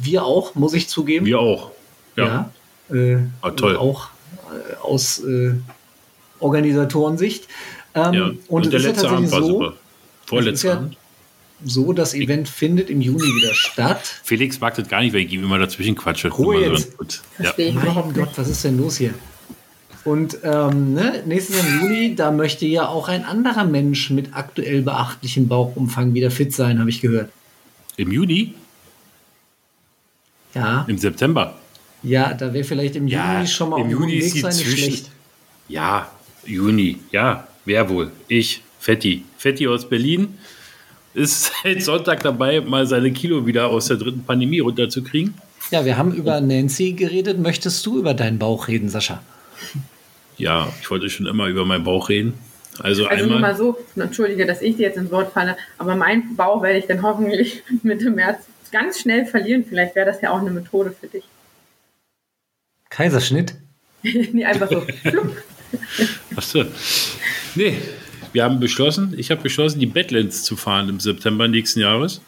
wir 0.00 0.24
auch, 0.24 0.54
muss 0.54 0.72
ich 0.72 0.88
zugeben. 0.88 1.26
Wir 1.26 1.38
auch. 1.38 1.70
Ja. 2.16 2.50
Ja. 2.90 2.96
Äh, 2.96 3.18
Ah, 3.42 3.50
toll. 3.50 3.76
Auch 3.76 4.08
äh, 4.50 4.76
aus 4.82 5.18
äh, 5.22 5.52
Organisatorensicht. 6.40 7.46
Ähm, 7.94 8.14
ja. 8.14 8.24
Und, 8.26 8.38
Und, 8.48 8.72
der 8.72 8.80
ja 8.80 8.88
letzte 8.88 9.08
Abend 9.10 9.30
war 9.30 9.40
so, 9.42 9.48
super. 9.48 9.72
Vorletzter 10.26 10.68
ja- 10.68 10.74
Abend. 10.76 10.96
So, 11.64 11.92
das 11.92 12.14
Event 12.14 12.48
findet 12.48 12.90
im 12.90 13.00
Juni 13.00 13.22
wieder 13.22 13.54
statt. 13.54 14.02
Felix 14.24 14.60
mag 14.60 14.74
das 14.74 14.88
gar 14.88 15.00
nicht, 15.00 15.12
weil 15.12 15.20
ich 15.22 15.32
ihm 15.32 15.44
immer 15.44 15.58
dazwischen 15.58 15.94
quatsche. 15.94 16.28
Ruhe 16.28 16.64
Immer 16.64 16.76
jetzt. 16.76 17.22
Ja. 17.38 17.52
Mein 17.72 18.12
Gott, 18.12 18.30
was 18.36 18.48
ist 18.48 18.64
denn 18.64 18.78
los 18.78 18.96
hier? 18.96 19.14
Und 20.04 20.38
ähm, 20.42 20.94
ne, 20.94 21.22
nächstes 21.26 21.56
Jahr 21.56 21.66
im 21.66 21.80
Juli, 21.82 22.14
da 22.16 22.32
möchte 22.32 22.66
ja 22.66 22.88
auch 22.88 23.08
ein 23.08 23.24
anderer 23.24 23.64
Mensch 23.64 24.10
mit 24.10 24.34
aktuell 24.34 24.82
beachtlichem 24.82 25.46
Bauchumfang 25.46 26.12
wieder 26.12 26.30
fit 26.30 26.52
sein, 26.52 26.80
habe 26.80 26.90
ich 26.90 27.00
gehört. 27.00 27.30
Im 27.96 28.10
Juni? 28.10 28.54
Ja, 30.54 30.84
Im 30.88 30.98
September? 30.98 31.56
ja, 32.02 32.34
da 32.34 32.52
wäre 32.52 32.64
vielleicht 32.64 32.96
im 32.96 33.06
Ja, 33.06 33.34
Juni 33.34 33.46
schon 33.46 33.70
mal 33.70 33.76
im 33.76 33.82
auf 33.84 33.88
dem 33.88 33.98
Juni 34.00 34.12
Weg 34.14 34.34
ist 34.34 34.40
sein, 34.40 34.56
nicht 34.56 34.78
schlecht. 34.78 35.10
Ja, 35.68 36.10
Juni. 36.44 36.98
Ja, 37.12 37.46
wer 37.64 37.88
wohl? 37.88 38.10
Ich, 38.28 38.62
Fetti. 38.80 39.24
Fetti 39.38 39.68
aus 39.68 39.88
Berlin 39.88 40.36
ist 41.14 41.52
seit 41.62 41.82
Sonntag 41.82 42.22
dabei, 42.22 42.60
mal 42.60 42.86
seine 42.86 43.12
Kilo 43.12 43.46
wieder 43.46 43.68
aus 43.68 43.86
der 43.86 43.96
dritten 43.96 44.24
Pandemie 44.24 44.60
runterzukriegen. 44.60 45.34
Ja, 45.70 45.84
wir 45.84 45.96
haben 45.96 46.12
über 46.12 46.40
Nancy 46.40 46.92
geredet. 46.92 47.38
Möchtest 47.38 47.84
du 47.86 47.98
über 47.98 48.14
deinen 48.14 48.38
Bauch 48.38 48.68
reden, 48.68 48.88
Sascha? 48.88 49.22
Ja, 50.36 50.68
ich 50.80 50.90
wollte 50.90 51.08
schon 51.08 51.26
immer 51.26 51.46
über 51.46 51.64
meinen 51.64 51.84
Bauch 51.84 52.08
reden. 52.08 52.34
Also, 52.78 53.06
Also 53.06 53.26
nur 53.26 53.36
einmal. 53.36 53.52
mal 53.52 53.56
so, 53.56 53.78
entschuldige, 53.96 54.46
dass 54.46 54.62
ich 54.62 54.76
dir 54.76 54.82
jetzt 54.88 54.96
ins 54.96 55.10
Wort 55.10 55.32
falle, 55.32 55.56
aber 55.78 55.94
meinen 55.94 56.36
Bauch 56.36 56.62
werde 56.62 56.78
ich 56.78 56.86
dann 56.86 57.02
hoffentlich 57.02 57.62
Mitte 57.82 58.10
März 58.10 58.46
ganz 58.70 59.00
schnell 59.00 59.26
verlieren. 59.26 59.64
Vielleicht 59.68 59.94
wäre 59.94 60.06
das 60.06 60.20
ja 60.22 60.30
auch 60.30 60.40
eine 60.40 60.50
Methode 60.50 60.94
für 60.98 61.06
dich. 61.06 61.24
Kaiserschnitt? 62.88 63.54
nee, 64.02 64.44
einfach 64.44 64.68
so. 64.70 64.84
Achso. 66.36 66.64
Nee, 67.54 67.76
wir 68.32 68.44
haben 68.44 68.60
beschlossen, 68.60 69.14
ich 69.16 69.30
habe 69.30 69.42
beschlossen, 69.42 69.78
die 69.80 69.86
Badlands 69.86 70.42
zu 70.44 70.56
fahren 70.56 70.88
im 70.88 71.00
September 71.00 71.48
nächsten 71.48 71.80
Jahres. 71.80 72.20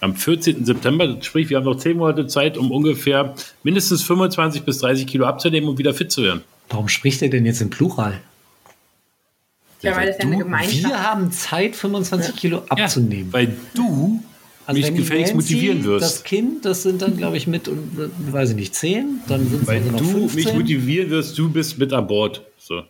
Am 0.00 0.16
14. 0.16 0.66
September, 0.66 1.16
sprich, 1.22 1.48
wir 1.48 1.56
haben 1.56 1.64
noch 1.64 1.76
10 1.76 1.96
Monate 1.96 2.26
Zeit, 2.26 2.58
um 2.58 2.70
ungefähr 2.70 3.34
mindestens 3.62 4.02
25 4.02 4.62
bis 4.62 4.78
30 4.78 5.06
Kilo 5.06 5.24
abzunehmen 5.24 5.68
und 5.68 5.78
wieder 5.78 5.94
fit 5.94 6.12
zu 6.12 6.22
werden. 6.22 6.42
Warum 6.68 6.88
spricht 6.88 7.22
er 7.22 7.28
denn 7.28 7.46
jetzt 7.46 7.62
im 7.62 7.70
Plural? 7.70 8.20
Ja, 9.80 9.96
weil 9.96 10.06
das 10.06 10.18
ja 10.18 10.24
eine 10.24 10.32
Du, 10.32 10.38
Gemeinschaft 10.38 10.84
wir 10.84 11.02
haben 11.02 11.30
Zeit, 11.32 11.76
25 11.76 12.36
Kilo 12.36 12.62
abzunehmen. 12.68 13.26
Ja, 13.28 13.32
weil 13.32 13.56
du 13.74 14.22
Also 14.66 14.80
mich 14.80 14.94
gefälligst 14.94 15.34
Nancy, 15.34 15.54
motivieren 15.54 15.84
wirst. 15.84 16.04
Das 16.04 16.24
Kind, 16.24 16.64
das 16.64 16.82
sind 16.82 17.02
dann, 17.02 17.16
glaube 17.16 17.36
ich, 17.36 17.46
mit, 17.46 17.70
weiß 17.70 18.50
ich 18.50 18.56
nicht, 18.56 18.74
10, 18.74 19.20
dann 19.28 19.48
sind 19.48 19.62
es 19.62 19.68
Weil 19.68 19.78
also 19.78 19.90
noch 19.90 19.98
du 20.00 20.28
15. 20.28 20.34
mich 20.34 20.54
motivieren 20.54 21.10
wirst, 21.10 21.38
du 21.38 21.50
bist 21.50 21.78
mit 21.78 21.92
an 21.92 22.06
Bord. 22.06 22.42
So. 22.58 22.82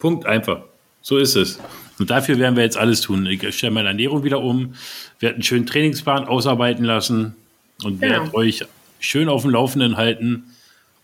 Punkt 0.00 0.26
einfach. 0.26 0.62
So 1.02 1.16
ist 1.18 1.36
es. 1.36 1.60
Und 2.00 2.10
dafür 2.10 2.38
werden 2.38 2.56
wir 2.56 2.64
jetzt 2.64 2.76
alles 2.76 3.00
tun. 3.02 3.24
Ich 3.26 3.56
stelle 3.56 3.72
meine 3.72 3.88
Ernährung 3.88 4.24
wieder 4.24 4.40
um, 4.42 4.74
werde 5.20 5.34
einen 5.36 5.42
schönen 5.44 5.66
Trainingsplan 5.66 6.24
ausarbeiten 6.26 6.84
lassen 6.84 7.36
und 7.84 8.00
Genau. 8.00 8.12
werde 8.24 8.34
euch 8.34 8.64
schön 8.98 9.28
auf 9.28 9.42
dem 9.42 9.52
Laufenden 9.52 9.96
halten. 9.96 10.44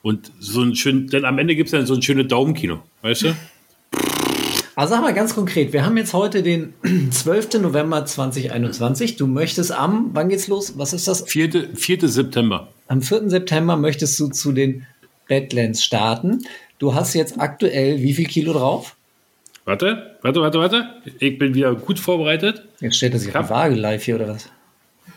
Und 0.03 0.33
so 0.41 0.63
ein 0.63 0.75
schön, 0.75 1.07
denn 1.09 1.25
am 1.25 1.39
Ende 1.39 1.55
gibt 1.57 1.69
es 1.69 1.73
dann 1.73 1.87
so 1.87 1.95
ein 1.95 2.03
schönes 2.03 2.29
Daumenkino, 2.29 2.83
weißt 3.03 3.23
du? 3.23 3.37
Also 4.75 4.95
sag 4.95 5.03
mal 5.03 5.15
ganz 5.15 5.35
konkret, 5.35 5.73
wir 5.73 5.87
haben 5.87 5.97
jetzt 5.97 6.13
heute 6.13 6.43
den 6.43 6.75
12. 7.11 7.61
November 7.61 8.05
2021. 8.05 9.17
Du 9.17 9.27
möchtest 9.27 9.73
am, 9.73 10.11
wann 10.13 10.29
geht's 10.29 10.49
los? 10.49 10.75
Was 10.77 10.93
ist 10.93 11.09
das? 11.09 11.23
4. 11.27 11.75
4. 11.75 12.09
September. 12.09 12.69
Am 12.89 13.01
4. 13.01 13.31
September 13.31 13.77
möchtest 13.77 14.21
du 14.21 14.29
zu 14.29 14.53
den 14.53 14.87
Badlands 15.29 15.83
starten. 15.83 16.45
Du 16.79 16.95
hast 16.95 17.15
jetzt 17.15 17.41
aktuell 17.41 18.03
wie 18.03 18.13
viel 18.13 18.27
Kilo 18.27 18.53
drauf? 18.53 18.97
Warte, 19.65 20.17
warte, 20.23 20.41
warte, 20.41 20.59
warte. 20.59 20.89
Ich 21.19 21.39
bin 21.39 21.55
wieder 21.55 21.75
gut 21.75 21.99
vorbereitet. 21.99 22.63
Jetzt 22.81 22.97
stellt 22.97 23.15
er 23.15 23.19
sich 23.19 23.35
auf 23.35 23.51
Waage 23.51 23.75
live 23.75 24.05
hier 24.05 24.17
oder 24.17 24.29
was? 24.29 24.49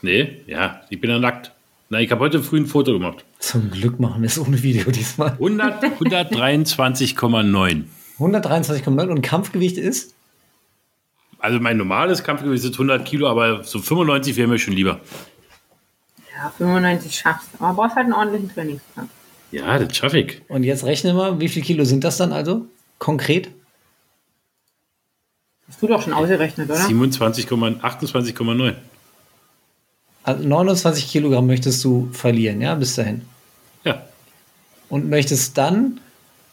Nee, 0.02 0.42
ja, 0.48 0.82
ich 0.90 1.02
bin 1.02 1.10
ja 1.10 1.20
nackt. 1.20 1.52
Nein, 1.90 2.04
ich 2.04 2.12
habe 2.12 2.22
heute 2.22 2.42
früh 2.42 2.60
ein 2.60 2.66
Foto 2.66 2.94
gemacht. 2.94 3.26
Zum 3.40 3.70
Glück 3.72 4.00
machen 4.00 4.22
wir 4.22 4.28
es 4.28 4.40
ohne 4.40 4.62
Video 4.64 4.90
diesmal. 4.92 5.32
100 5.32 5.84
123,9. 5.84 7.84
123,9 8.20 9.10
und 9.10 9.22
Kampfgewicht 9.22 9.78
ist? 9.78 10.14
Also 11.40 11.60
mein 11.60 11.78
normales 11.78 12.24
Kampfgewicht 12.24 12.64
ist 12.64 12.74
100 12.74 13.06
Kilo, 13.06 13.28
aber 13.28 13.64
so 13.64 13.80
95 13.80 14.38
wäre 14.38 14.48
mir 14.48 14.60
schon 14.60 14.74
lieber. 14.74 15.00
Ja, 16.36 16.52
95 16.58 17.16
schaffst 17.16 17.50
du. 17.54 17.64
Aber 17.64 17.76
brauchst 17.76 17.96
halt 17.96 18.06
einen 18.06 18.14
ordentlichen 18.14 18.54
Trainingsplan. 18.54 19.10
Ja, 19.52 19.80
das 19.80 19.96
schaffe 19.96 20.20
ich. 20.20 20.42
Und 20.48 20.64
jetzt 20.64 20.84
rechne 20.84 21.14
mal, 21.14 21.40
wie 21.40 21.50
viel 21.50 21.64
Kilo 21.64 21.84
sind 21.84 22.04
das 22.04 22.18
dann 22.18 22.32
also? 22.32 22.66
Konkret? 23.00 23.50
Hast 25.68 25.82
du 25.82 25.88
doch 25.88 26.02
schon 26.02 26.14
ausgerechnet, 26.14 26.70
oder? 26.70 26.80
27, 26.80 27.48
28,9. 27.48 28.74
Also 30.24 30.48
29 30.48 31.08
Kilogramm 31.10 31.48
möchtest 31.48 31.84
du 31.84 32.10
verlieren, 32.12 32.62
ja, 32.62 32.76
bis 32.76 32.96
dahin. 32.96 33.22
Ja, 33.84 34.04
Und 34.90 35.10
möchtest 35.10 35.58
dann 35.58 36.00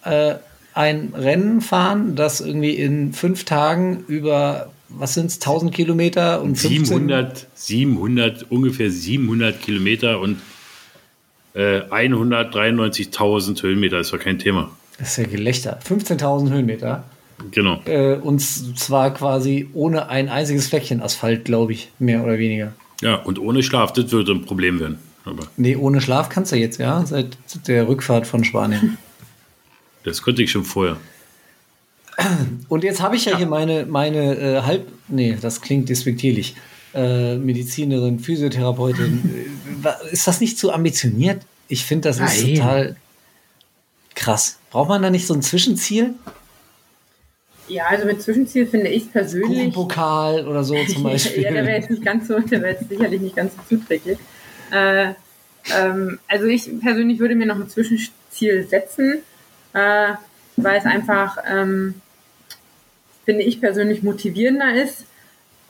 äh, 0.04 0.36
ein 0.74 1.12
Rennen 1.14 1.60
fahren, 1.60 2.14
das 2.14 2.40
irgendwie 2.40 2.74
in 2.74 3.12
fünf 3.12 3.44
Tagen 3.44 4.04
über, 4.06 4.70
was 4.88 5.14
sind 5.14 5.26
es, 5.26 5.36
1000 5.36 5.74
Kilometer 5.74 6.42
und 6.42 6.56
15 6.56 6.84
700, 6.84 7.46
700, 7.54 8.50
ungefähr 8.50 8.90
700 8.90 9.60
Kilometer 9.60 10.20
und 10.20 10.38
äh, 11.56 11.80
193.000 11.90 13.62
Höhenmeter 13.62 13.98
ist 13.98 14.12
doch 14.12 14.20
kein 14.20 14.38
Thema. 14.38 14.70
Das 14.98 15.08
ist 15.08 15.16
ja 15.16 15.24
Gelächter. 15.24 15.78
15.000 15.86 16.50
Höhenmeter. 16.50 17.04
Genau. 17.50 17.80
Äh, 17.86 18.14
und 18.16 18.40
zwar 18.40 19.12
quasi 19.12 19.68
ohne 19.74 20.08
ein 20.08 20.28
einziges 20.28 20.68
Fleckchen 20.68 21.02
Asphalt, 21.02 21.44
glaube 21.44 21.72
ich, 21.72 21.90
mehr 21.98 22.22
oder 22.22 22.38
weniger. 22.38 22.72
Ja, 23.00 23.16
und 23.16 23.38
ohne 23.38 23.62
Schlaf, 23.62 23.92
das 23.92 24.10
würde 24.12 24.32
ein 24.32 24.44
Problem 24.44 24.80
werden. 24.80 24.98
Aber 25.24 25.46
Nee, 25.56 25.76
ohne 25.76 26.00
Schlaf 26.00 26.28
kannst 26.28 26.52
du 26.52 26.56
jetzt, 26.56 26.78
ja, 26.78 27.04
seit 27.04 27.36
der 27.66 27.88
Rückfahrt 27.88 28.26
von 28.26 28.44
Spanien. 28.44 28.96
das 30.04 30.22
konnte 30.22 30.42
ich 30.42 30.50
schon 30.50 30.64
vorher. 30.64 30.96
Und 32.68 32.84
jetzt 32.84 33.02
habe 33.02 33.16
ich 33.16 33.26
ja, 33.26 33.36
hier 33.36 33.46
meine, 33.46 33.84
meine 33.84 34.36
äh, 34.38 34.62
halb, 34.62 34.86
nee, 35.08 35.36
das 35.38 35.60
klingt 35.60 35.88
despektierlich, 35.90 36.54
äh, 36.96 37.36
Medizinerin, 37.36 38.18
Physiotherapeutin. 38.18 39.46
Äh, 39.84 40.12
ist 40.12 40.26
das 40.26 40.40
nicht 40.40 40.58
zu 40.58 40.72
ambitioniert? 40.72 41.42
Ich 41.68 41.84
finde, 41.84 42.08
das 42.08 42.20
ist 42.20 42.42
Nein. 42.42 42.54
total 42.54 42.96
krass. 44.14 44.58
Braucht 44.70 44.88
man 44.88 45.02
da 45.02 45.10
nicht 45.10 45.26
so 45.26 45.34
ein 45.34 45.42
Zwischenziel? 45.42 46.14
Ja, 47.68 47.86
also 47.86 48.06
mit 48.06 48.22
Zwischenziel 48.22 48.66
finde 48.66 48.88
ich 48.88 49.12
persönlich. 49.12 49.48
Kuchenpokal 49.48 50.46
oder 50.46 50.64
so 50.64 50.74
zum 50.86 51.02
Beispiel. 51.04 51.42
ja, 51.42 51.52
der 51.52 51.66
wäre 51.66 51.76
jetzt 51.76 51.90
nicht 51.90 52.04
ganz 52.04 52.28
so, 52.28 52.38
der 52.38 52.62
wäre 52.62 52.72
jetzt 52.72 52.88
sicherlich 52.88 53.20
nicht 53.20 53.36
ganz 53.36 53.52
so 53.54 53.76
zuträglich. 53.76 54.18
Äh, 54.70 55.14
ähm, 55.76 56.18
also 56.28 56.46
ich 56.46 56.70
persönlich 56.80 57.18
würde 57.18 57.34
mir 57.34 57.46
noch 57.46 57.56
ein 57.56 57.68
Zwischenziel 57.68 58.66
setzen, 58.66 59.18
äh, 59.72 60.14
weil 60.56 60.78
es 60.78 60.84
einfach, 60.84 61.38
ähm, 61.48 61.94
finde 63.24 63.42
ich 63.42 63.60
persönlich 63.60 64.02
motivierender 64.02 64.74
ist. 64.82 65.04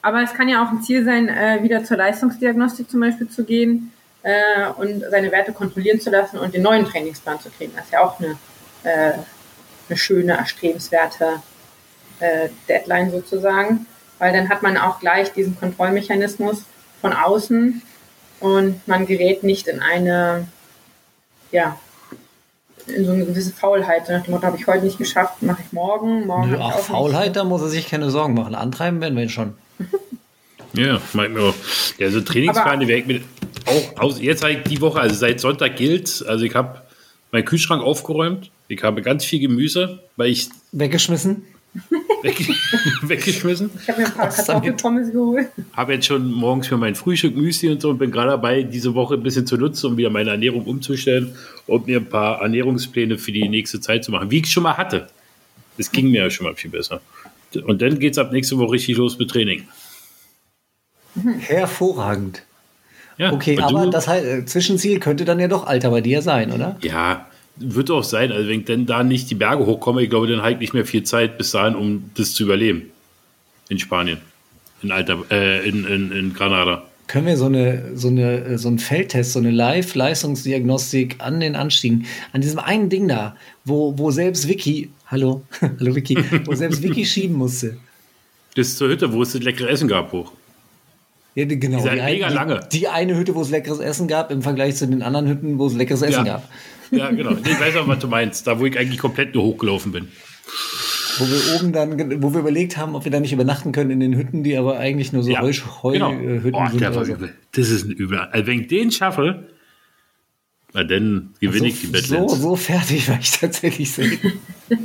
Aber 0.07 0.23
es 0.23 0.33
kann 0.33 0.47
ja 0.47 0.63
auch 0.63 0.71
ein 0.71 0.81
Ziel 0.81 1.03
sein, 1.03 1.27
äh, 1.27 1.61
wieder 1.63 1.83
zur 1.83 1.97
Leistungsdiagnostik 1.97 2.89
zum 2.89 3.01
Beispiel 3.01 3.27
zu 3.27 3.43
gehen 3.43 3.91
äh, 4.23 4.69
und 4.77 5.03
seine 5.11 5.33
Werte 5.33 5.51
kontrollieren 5.51 5.99
zu 5.99 6.09
lassen 6.09 6.37
und 6.37 6.53
den 6.53 6.61
neuen 6.61 6.85
Trainingsplan 6.85 7.41
zu 7.41 7.49
kriegen. 7.49 7.73
Das 7.75 7.87
ist 7.87 7.91
ja 7.91 7.99
auch 7.99 8.17
eine, 8.17 8.37
äh, 8.83 9.15
eine 9.89 9.97
schöne, 9.97 10.37
erstrebenswerte 10.37 11.41
äh, 12.21 12.47
Deadline 12.69 13.11
sozusagen, 13.11 13.85
weil 14.17 14.31
dann 14.31 14.47
hat 14.47 14.63
man 14.63 14.77
auch 14.77 15.01
gleich 15.01 15.33
diesen 15.33 15.59
Kontrollmechanismus 15.59 16.63
von 17.01 17.11
außen 17.11 17.81
und 18.39 18.87
man 18.87 19.07
gerät 19.07 19.43
nicht 19.43 19.67
in 19.67 19.81
eine, 19.81 20.47
ja, 21.51 21.75
in 22.85 23.05
so 23.05 23.11
eine 23.11 23.25
gewisse 23.25 23.51
Faulheit. 23.51 24.07
Nach 24.07 24.23
dem 24.23 24.31
Motto, 24.31 24.47
habe 24.47 24.55
ich 24.55 24.67
heute 24.67 24.85
nicht 24.85 24.99
geschafft, 24.99 25.43
mache 25.43 25.63
ich 25.65 25.73
morgen, 25.73 26.27
morgen. 26.27 26.51
Nö, 26.51 26.59
auch 26.59 26.79
Faulheit, 26.79 27.35
da 27.35 27.43
muss 27.43 27.61
er 27.61 27.67
sich 27.67 27.89
keine 27.89 28.09
Sorgen 28.09 28.35
machen. 28.35 28.55
Antreiben 28.55 29.01
werden 29.01 29.17
wir 29.17 29.23
ihn 29.23 29.29
schon. 29.29 29.55
Ja, 30.73 31.01
meint 31.13 31.33
mir 31.33 31.41
auch. 31.41 31.55
Ja, 31.97 32.09
so 32.11 32.21
Trainingspläne 32.21 32.69
Aber- 32.77 32.87
werde 32.87 33.01
ich 33.01 33.07
mir 33.07 33.21
auch 33.65 33.99
aus. 34.01 34.21
Jetzt 34.21 34.43
habe 34.43 34.53
ich 34.53 34.59
die 34.63 34.79
Woche, 34.81 34.99
also 34.99 35.15
seit 35.15 35.39
Sonntag 35.39 35.75
gilt, 35.75 36.23
also 36.27 36.45
ich 36.45 36.53
habe 36.55 36.81
meinen 37.31 37.45
Kühlschrank 37.45 37.81
aufgeräumt. 37.81 38.51
Ich 38.67 38.83
habe 38.83 39.01
ganz 39.01 39.25
viel 39.25 39.39
Gemüse, 39.39 39.99
weil 40.17 40.29
ich 40.29 40.49
Weggeschmissen? 40.73 41.43
weg, 42.23 42.47
weggeschmissen. 43.03 43.69
Ich 43.81 43.87
habe 43.89 44.01
mir 44.01 44.07
ein 44.07 44.13
paar? 44.13 44.29
Kartoffelpommes 44.29 45.11
geholt. 45.11 45.47
Habe 45.73 45.93
jetzt 45.93 46.05
schon 46.07 46.31
morgens 46.31 46.67
für 46.67 46.77
mein 46.77 46.95
Frühstück 46.95 47.35
Müsli 47.35 47.69
und 47.69 47.81
so 47.81 47.89
und 47.89 47.97
bin 47.97 48.11
gerade 48.11 48.31
dabei, 48.31 48.63
diese 48.63 48.93
Woche 48.95 49.13
ein 49.15 49.23
bisschen 49.23 49.45
zu 49.47 49.57
nutzen, 49.57 49.87
um 49.87 49.97
wieder 49.97 50.09
meine 50.09 50.31
Ernährung 50.31 50.63
umzustellen 50.65 51.35
und 51.65 51.87
mir 51.87 51.97
ein 51.99 52.05
paar 52.09 52.41
Ernährungspläne 52.41 53.17
für 53.17 53.31
die 53.31 53.47
nächste 53.47 53.79
Zeit 53.79 54.03
zu 54.03 54.11
machen, 54.11 54.29
wie 54.31 54.39
ich 54.39 54.47
schon 54.51 54.63
mal 54.63 54.75
hatte. 54.77 55.07
Es 55.77 55.91
ging 55.91 56.09
mir 56.09 56.23
ja 56.23 56.29
schon 56.29 56.45
mal 56.47 56.55
viel 56.55 56.71
besser. 56.71 56.99
Und 57.55 57.81
dann 57.81 57.99
geht 57.99 58.13
es 58.13 58.17
ab 58.17 58.31
nächste 58.31 58.57
Woche 58.57 58.73
richtig 58.73 58.97
los 58.97 59.17
mit 59.17 59.29
Training. 59.31 59.67
Hervorragend. 61.39 62.43
Ja, 63.17 63.31
Okay, 63.33 63.57
aber 63.59 63.85
du- 63.85 63.89
das 63.89 64.07
heißt, 64.07 64.25
äh, 64.25 64.45
Zwischenziel 64.45 64.99
könnte 64.99 65.25
dann 65.25 65.39
ja 65.39 65.47
doch 65.47 65.65
Alter 65.65 65.89
bei 65.89 66.01
dir 66.01 66.21
sein, 66.21 66.51
oder? 66.51 66.77
Ja, 66.83 67.25
wird 67.55 67.89
auch 67.89 68.03
sein. 68.03 68.31
Also 68.31 68.47
wenn 68.47 68.59
ich 68.59 68.65
dann 68.65 68.85
da 68.85 69.03
nicht 69.03 69.29
die 69.31 69.35
Berge 69.35 69.65
hochkomme, 69.65 70.03
ich 70.03 70.09
glaube, 70.09 70.27
dann 70.27 70.41
habe 70.41 70.51
ich 70.51 70.59
nicht 70.59 70.73
mehr 70.75 70.85
viel 70.85 71.03
Zeit 71.03 71.37
bis 71.39 71.51
dahin, 71.51 71.75
um 71.75 72.11
das 72.15 72.33
zu 72.33 72.43
überleben. 72.43 72.91
In 73.69 73.79
Spanien. 73.79 74.19
In 74.83 74.91
Alter, 74.91 75.23
äh, 75.31 75.67
in, 75.67 75.85
in, 75.85 76.11
in 76.11 76.33
Granada. 76.35 76.83
Können 77.07 77.25
wir 77.25 77.37
so 77.37 77.45
eine, 77.45 77.95
so 77.95 78.09
eine, 78.09 78.43
äh, 78.43 78.57
so 78.57 78.67
einen 78.67 78.79
Feldtest, 78.79 79.33
so 79.33 79.39
eine 79.39 79.51
Live-Leistungsdiagnostik 79.51 81.15
an 81.19 81.39
den 81.39 81.55
Anstiegen, 81.55 82.05
an 82.33 82.41
diesem 82.41 82.59
einen 82.59 82.89
Ding 82.89 83.07
da, 83.07 83.35
wo, 83.65 83.97
wo 83.97 84.11
selbst 84.11 84.47
Vicky, 84.47 84.89
hallo, 85.05 85.41
hallo 85.61 85.95
Vicky, 85.95 86.17
wo 86.45 86.53
selbst 86.53 86.81
Vicky 86.83 87.05
schieben 87.13 87.37
musste. 87.37 87.77
Das 88.55 88.67
ist 88.67 88.77
zur 88.77 88.89
Hütte, 88.89 89.13
wo 89.13 89.21
es 89.21 89.31
das 89.33 89.41
leckere 89.43 89.69
Essen 89.69 89.87
gab, 89.87 90.11
hoch. 90.11 90.31
Ja, 91.35 91.45
genau. 91.45 91.81
Die, 91.83 91.89
ein- 91.89 92.05
mega 92.05 92.27
die, 92.29 92.33
lange. 92.33 92.59
die 92.71 92.87
eine 92.87 93.15
Hütte, 93.15 93.35
wo 93.35 93.41
es 93.41 93.51
leckeres 93.51 93.79
Essen 93.79 94.07
gab, 94.07 94.31
im 94.31 94.41
Vergleich 94.41 94.75
zu 94.75 94.87
den 94.87 95.03
anderen 95.03 95.27
Hütten, 95.27 95.59
wo 95.59 95.67
es 95.67 95.73
leckeres 95.75 96.01
Essen 96.01 96.25
Ja. 96.25 96.33
gab. 96.33 96.49
Ja, 96.89 97.11
genau. 97.11 97.31
Ich 97.45 97.59
weiß 97.59 97.75
auch, 97.75 97.87
was 97.87 97.99
du 97.99 98.07
meinst. 98.07 98.47
Da, 98.47 98.59
wo 98.59 98.65
ich 98.65 98.77
eigentlich 98.79 98.97
komplett 98.97 99.35
nur 99.35 99.43
hochgelaufen 99.43 99.91
bin. 99.91 100.07
Wo 101.19 101.25
wir 101.25 101.55
oben 101.59 101.71
dann, 101.73 102.21
wo 102.21 102.33
wir 102.33 102.39
überlegt 102.41 102.77
haben, 102.77 102.95
ob 102.95 103.03
wir 103.05 103.11
da 103.11 103.19
nicht 103.19 103.33
übernachten 103.33 103.71
können 103.71 103.91
in 103.91 103.99
den 103.99 104.15
Hütten, 104.15 104.43
die 104.43 104.55
aber 104.57 104.77
eigentlich 104.77 105.13
nur 105.13 105.23
so 105.23 105.31
Ja, 105.31 105.41
Heu, 105.41 105.51
Heu 105.83 105.91
genau. 105.93 106.11
Oh, 106.53 106.67
sind. 106.69 106.81
der 106.81 106.95
war 106.95 107.05
so. 107.05 107.13
übel. 107.13 107.33
Das 107.53 107.69
ist 107.69 107.85
ein 107.85 107.91
Übel. 107.91 108.19
Also 108.19 108.47
wenn 108.47 108.61
ich 108.61 108.67
den 108.67 108.91
schaffe, 108.91 109.47
dann 110.73 111.33
gewinne 111.39 111.67
ich 111.67 111.79
die 111.81 111.87
so, 111.87 111.91
Badlands. 111.93 112.39
so 112.41 112.55
fertig 112.55 113.09
war 113.09 113.17
ich 113.19 113.31
tatsächlich 113.31 113.91
sehen. 113.91 114.19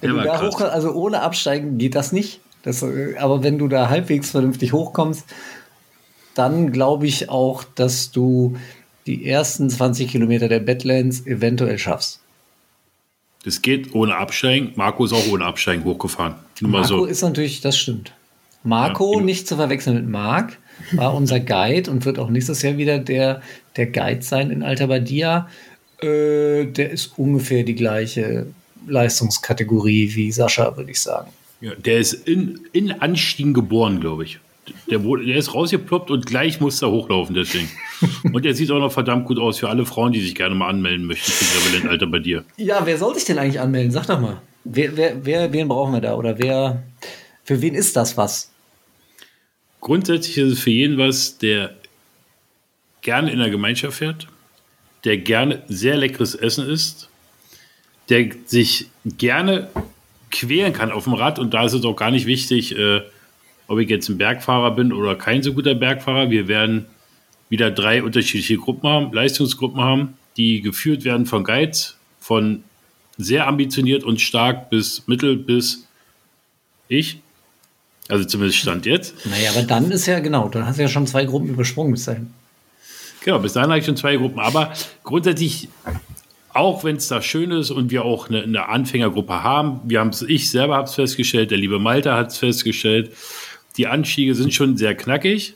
Ja, 0.00 0.12
da 0.24 0.40
hoch, 0.42 0.60
also 0.62 0.92
ohne 0.94 1.20
Absteigen 1.20 1.76
geht 1.76 1.94
das 1.94 2.12
nicht. 2.12 2.40
Das, 2.62 2.82
äh, 2.82 3.16
aber 3.18 3.42
wenn 3.42 3.58
du 3.58 3.68
da 3.68 3.90
halbwegs 3.90 4.30
vernünftig 4.30 4.72
hochkommst, 4.72 5.24
dann 6.34 6.72
glaube 6.72 7.06
ich 7.06 7.28
auch, 7.28 7.64
dass 7.64 8.10
du 8.10 8.56
die 9.06 9.26
ersten 9.26 9.68
20 9.68 10.08
Kilometer 10.10 10.48
der 10.48 10.60
Badlands 10.60 11.26
eventuell 11.26 11.78
schaffst. 11.78 12.19
Das 13.44 13.62
geht 13.62 13.94
ohne 13.94 14.16
Absteigen. 14.16 14.72
Marco 14.76 15.04
ist 15.04 15.12
auch 15.12 15.26
ohne 15.28 15.44
Absteigen 15.44 15.84
hochgefahren. 15.84 16.34
Nur 16.60 16.72
Marco 16.72 16.86
so. 16.86 17.04
ist 17.06 17.22
natürlich, 17.22 17.60
das 17.60 17.78
stimmt. 17.78 18.12
Marco, 18.62 19.18
Ja, 19.18 19.24
nicht 19.24 19.48
zu 19.48 19.56
verwechseln 19.56 19.96
mit 19.96 20.08
Marc, 20.08 20.58
war 20.92 21.14
unser 21.14 21.40
Guide 21.40 21.90
und 21.90 22.04
wird 22.04 22.18
auch 22.18 22.28
nächstes 22.28 22.60
Jahr 22.60 22.76
wieder 22.76 22.98
der, 22.98 23.40
der 23.76 23.86
Guide 23.86 24.22
sein 24.22 24.50
in 24.50 24.62
Alta 24.62 24.86
Badia. 24.86 25.48
Äh, 26.02 26.66
der 26.66 26.90
ist 26.90 27.12
ungefähr 27.16 27.62
die 27.64 27.74
gleiche 27.74 28.46
Leistungskategorie 28.86 30.14
wie 30.14 30.32
Sascha, 30.32 30.76
würde 30.76 30.90
ich 30.90 31.00
sagen. 31.00 31.30
Ja, 31.60 31.74
der 31.74 31.98
ist 31.98 32.12
in, 32.12 32.60
in 32.72 32.92
Anstiegen 32.92 33.54
geboren, 33.54 34.00
glaube 34.00 34.24
ich. 34.24 34.38
Der, 34.90 35.02
wurde- 35.02 35.24
der 35.24 35.36
ist 35.36 35.54
rausgeploppt 35.54 36.10
und 36.10 36.26
gleich 36.26 36.60
muss 36.60 36.80
er 36.82 36.90
hochlaufen, 36.90 37.34
deswegen. 37.34 37.68
Und 38.32 38.44
der 38.44 38.54
sieht 38.54 38.70
auch 38.70 38.78
noch 38.78 38.92
verdammt 38.92 39.26
gut 39.26 39.38
aus 39.38 39.58
für 39.58 39.68
alle 39.68 39.84
Frauen, 39.84 40.12
die 40.12 40.20
sich 40.20 40.34
gerne 40.34 40.54
mal 40.54 40.68
anmelden 40.68 41.06
möchten 41.06 41.30
für 41.32 41.44
Gravelent 41.58 41.90
Alter 41.90 42.06
bei 42.06 42.18
dir. 42.18 42.44
Ja, 42.56 42.84
wer 42.84 42.96
soll 42.98 43.14
sich 43.14 43.24
denn 43.24 43.38
eigentlich 43.38 43.60
anmelden? 43.60 43.90
Sag 43.90 44.06
doch 44.06 44.20
mal. 44.20 44.40
Wer, 44.64 44.96
wer, 44.96 45.24
wer, 45.24 45.52
wen 45.52 45.68
brauchen 45.68 45.92
wir 45.94 46.00
da? 46.00 46.14
Oder 46.14 46.38
wer, 46.38 46.82
für 47.44 47.60
wen 47.62 47.74
ist 47.74 47.96
das 47.96 48.16
was? 48.16 48.50
Grundsätzlich 49.80 50.36
ist 50.38 50.52
es 50.52 50.60
für 50.60 50.70
jeden 50.70 50.98
was, 50.98 51.38
der 51.38 51.74
gerne 53.02 53.32
in 53.32 53.38
der 53.38 53.50
Gemeinschaft 53.50 53.96
fährt, 53.98 54.26
der 55.04 55.16
gerne 55.16 55.62
sehr 55.68 55.96
leckeres 55.96 56.34
Essen 56.34 56.68
isst, 56.68 57.08
der 58.10 58.28
sich 58.46 58.88
gerne 59.04 59.68
quälen 60.30 60.72
kann 60.74 60.92
auf 60.92 61.04
dem 61.04 61.14
Rad 61.14 61.38
und 61.38 61.54
da 61.54 61.64
ist 61.64 61.72
es 61.72 61.84
auch 61.84 61.96
gar 61.96 62.10
nicht 62.10 62.26
wichtig, 62.26 62.76
äh, 62.78 63.00
ob 63.70 63.78
ich 63.78 63.88
jetzt 63.88 64.08
ein 64.08 64.18
Bergfahrer 64.18 64.72
bin 64.72 64.92
oder 64.92 65.14
kein 65.14 65.44
so 65.44 65.54
guter 65.54 65.76
Bergfahrer. 65.76 66.28
Wir 66.28 66.48
werden 66.48 66.86
wieder 67.50 67.70
drei 67.70 68.02
unterschiedliche 68.02 68.56
Gruppen 68.56 68.88
haben, 68.88 69.12
Leistungsgruppen 69.12 69.80
haben, 69.80 70.14
die 70.36 70.60
geführt 70.60 71.04
werden 71.04 71.24
von 71.24 71.44
Guides, 71.44 71.96
von 72.18 72.64
sehr 73.16 73.46
ambitioniert 73.46 74.02
und 74.02 74.20
stark 74.20 74.70
bis 74.70 75.06
mittel 75.06 75.36
bis 75.36 75.86
ich. 76.88 77.20
Also 78.08 78.24
zumindest 78.24 78.58
Stand 78.58 78.86
jetzt. 78.86 79.14
Naja, 79.24 79.50
aber 79.50 79.62
dann 79.62 79.88
ist 79.92 80.06
ja 80.06 80.18
genau, 80.18 80.48
dann 80.48 80.66
hast 80.66 80.78
du 80.78 80.82
ja 80.82 80.88
schon 80.88 81.06
zwei 81.06 81.24
Gruppen 81.24 81.48
übersprungen 81.48 81.92
bis 81.92 82.06
dahin. 82.06 82.32
Genau, 83.24 83.38
bis 83.38 83.52
dahin 83.52 83.70
habe 83.70 83.78
ich 83.78 83.86
schon 83.86 83.96
zwei 83.96 84.16
Gruppen. 84.16 84.40
Aber 84.40 84.72
grundsätzlich, 85.04 85.68
auch 86.52 86.82
wenn 86.82 86.96
es 86.96 87.06
da 87.06 87.22
schön 87.22 87.52
ist 87.52 87.70
und 87.70 87.92
wir 87.92 88.04
auch 88.04 88.28
eine, 88.28 88.42
eine 88.42 88.68
Anfängergruppe 88.68 89.44
haben, 89.44 89.80
wir 89.84 90.00
haben 90.00 90.08
es, 90.08 90.22
ich 90.22 90.50
selber 90.50 90.74
habe 90.74 90.88
es 90.88 90.94
festgestellt, 90.94 91.52
der 91.52 91.58
liebe 91.58 91.78
Malte 91.78 92.12
hat 92.14 92.32
es 92.32 92.38
festgestellt, 92.38 93.12
die 93.80 93.86
Anstiege 93.86 94.34
sind 94.34 94.52
schon 94.52 94.76
sehr 94.76 94.94
knackig, 94.94 95.54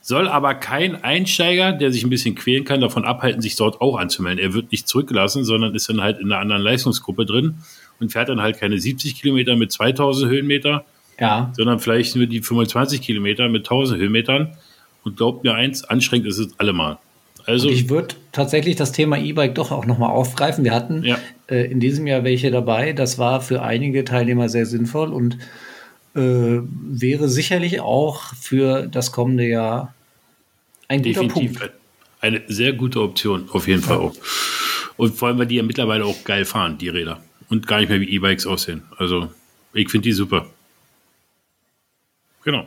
soll 0.00 0.26
aber 0.26 0.54
kein 0.54 1.04
Einsteiger, 1.04 1.72
der 1.72 1.92
sich 1.92 2.02
ein 2.02 2.08
bisschen 2.08 2.34
quälen 2.34 2.64
kann, 2.64 2.80
davon 2.80 3.04
abhalten, 3.04 3.42
sich 3.42 3.56
dort 3.56 3.82
auch 3.82 3.98
anzumelden. 3.98 4.42
Er 4.42 4.54
wird 4.54 4.72
nicht 4.72 4.88
zurückgelassen, 4.88 5.44
sondern 5.44 5.74
ist 5.74 5.90
dann 5.90 6.00
halt 6.00 6.18
in 6.18 6.32
einer 6.32 6.40
anderen 6.40 6.62
Leistungsgruppe 6.62 7.26
drin 7.26 7.56
und 8.00 8.10
fährt 8.10 8.30
dann 8.30 8.40
halt 8.40 8.58
keine 8.58 8.78
70 8.78 9.20
Kilometer 9.20 9.54
mit 9.54 9.70
2000 9.70 10.30
Höhenmeter, 10.30 10.86
Ja. 11.20 11.52
sondern 11.54 11.78
vielleicht 11.78 12.16
nur 12.16 12.24
die 12.26 12.40
25 12.40 13.02
Kilometer 13.02 13.50
mit 13.50 13.66
1000 13.66 14.00
Höhenmetern. 14.00 14.56
Und 15.04 15.16
glaubt 15.18 15.44
mir 15.44 15.54
eins, 15.54 15.84
anstrengend 15.84 16.26
ist 16.26 16.38
es 16.38 16.58
allemal. 16.58 16.96
Also, 17.46 17.68
Und 17.68 17.74
ich 17.74 17.88
würde 17.90 18.14
tatsächlich 18.32 18.76
das 18.76 18.92
Thema 18.92 19.18
E-Bike 19.18 19.54
doch 19.54 19.72
auch 19.72 19.84
nochmal 19.86 20.10
aufgreifen. 20.10 20.64
Wir 20.64 20.74
hatten 20.74 21.02
Ja. 21.04 21.18
äh, 21.48 21.70
in 21.70 21.80
diesem 21.80 22.06
Jahr 22.06 22.24
welche 22.24 22.50
dabei. 22.50 22.92
Das 22.92 23.18
war 23.18 23.40
für 23.40 23.62
einige 23.62 24.04
Teilnehmer 24.04 24.48
sehr 24.48 24.64
sinnvoll 24.66 25.12
und 25.12 25.36
äh, 26.18 26.60
wäre 27.00 27.28
sicherlich 27.28 27.80
auch 27.80 28.34
für 28.34 28.86
das 28.86 29.12
kommende 29.12 29.46
Jahr 29.46 29.94
ein 30.88 31.02
guter 31.02 31.22
definitiv 31.22 31.58
Punkt. 31.58 31.74
eine 32.20 32.42
sehr 32.48 32.72
gute 32.72 33.00
Option, 33.02 33.48
auf 33.52 33.68
jeden 33.68 33.82
Fall 33.82 33.98
auch. 33.98 34.14
Und 34.96 35.14
vor 35.14 35.28
allem, 35.28 35.38
weil 35.38 35.46
die 35.46 35.56
ja 35.56 35.62
mittlerweile 35.62 36.04
auch 36.04 36.24
geil 36.24 36.44
fahren, 36.44 36.76
die 36.78 36.88
Räder. 36.88 37.22
Und 37.48 37.66
gar 37.66 37.80
nicht 37.80 37.88
mehr 37.88 38.00
wie 38.00 38.08
E-Bikes 38.10 38.46
aussehen. 38.46 38.82
Also, 38.96 39.30
ich 39.72 39.88
finde 39.90 40.04
die 40.08 40.12
super. 40.12 40.46
Genau. 42.44 42.66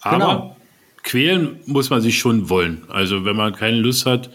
Aber 0.00 0.16
Genau. 0.16 0.56
quälen 1.02 1.60
muss 1.66 1.90
man 1.90 2.00
sich 2.00 2.18
schon 2.18 2.48
wollen. 2.48 2.82
Also, 2.88 3.24
wenn 3.24 3.36
man 3.36 3.54
keine 3.54 3.76
Lust 3.76 4.06
hat, 4.06 4.30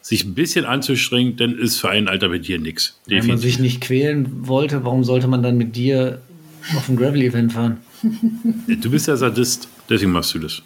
sich 0.00 0.24
ein 0.24 0.34
bisschen 0.34 0.64
anzustrengen, 0.64 1.36
dann 1.36 1.58
ist 1.58 1.78
für 1.80 1.88
einen 1.88 2.08
Alter 2.08 2.28
mit 2.28 2.46
dir 2.46 2.58
nichts. 2.58 2.98
Wenn 3.06 3.26
man 3.26 3.38
sich 3.38 3.58
nicht 3.58 3.80
quälen 3.80 4.46
wollte, 4.48 4.84
warum 4.84 5.04
sollte 5.04 5.26
man 5.26 5.42
dann 5.42 5.56
mit 5.56 5.74
dir 5.76 6.22
auf 6.76 6.88
ein 6.88 6.96
Gravel-Event 6.96 7.52
fahren? 7.52 7.78
Du 8.02 8.90
bist 8.90 9.06
ja 9.06 9.16
Sadist, 9.16 9.68
deswegen 9.88 10.12
machst 10.12 10.34
du 10.34 10.38
das. 10.38 10.62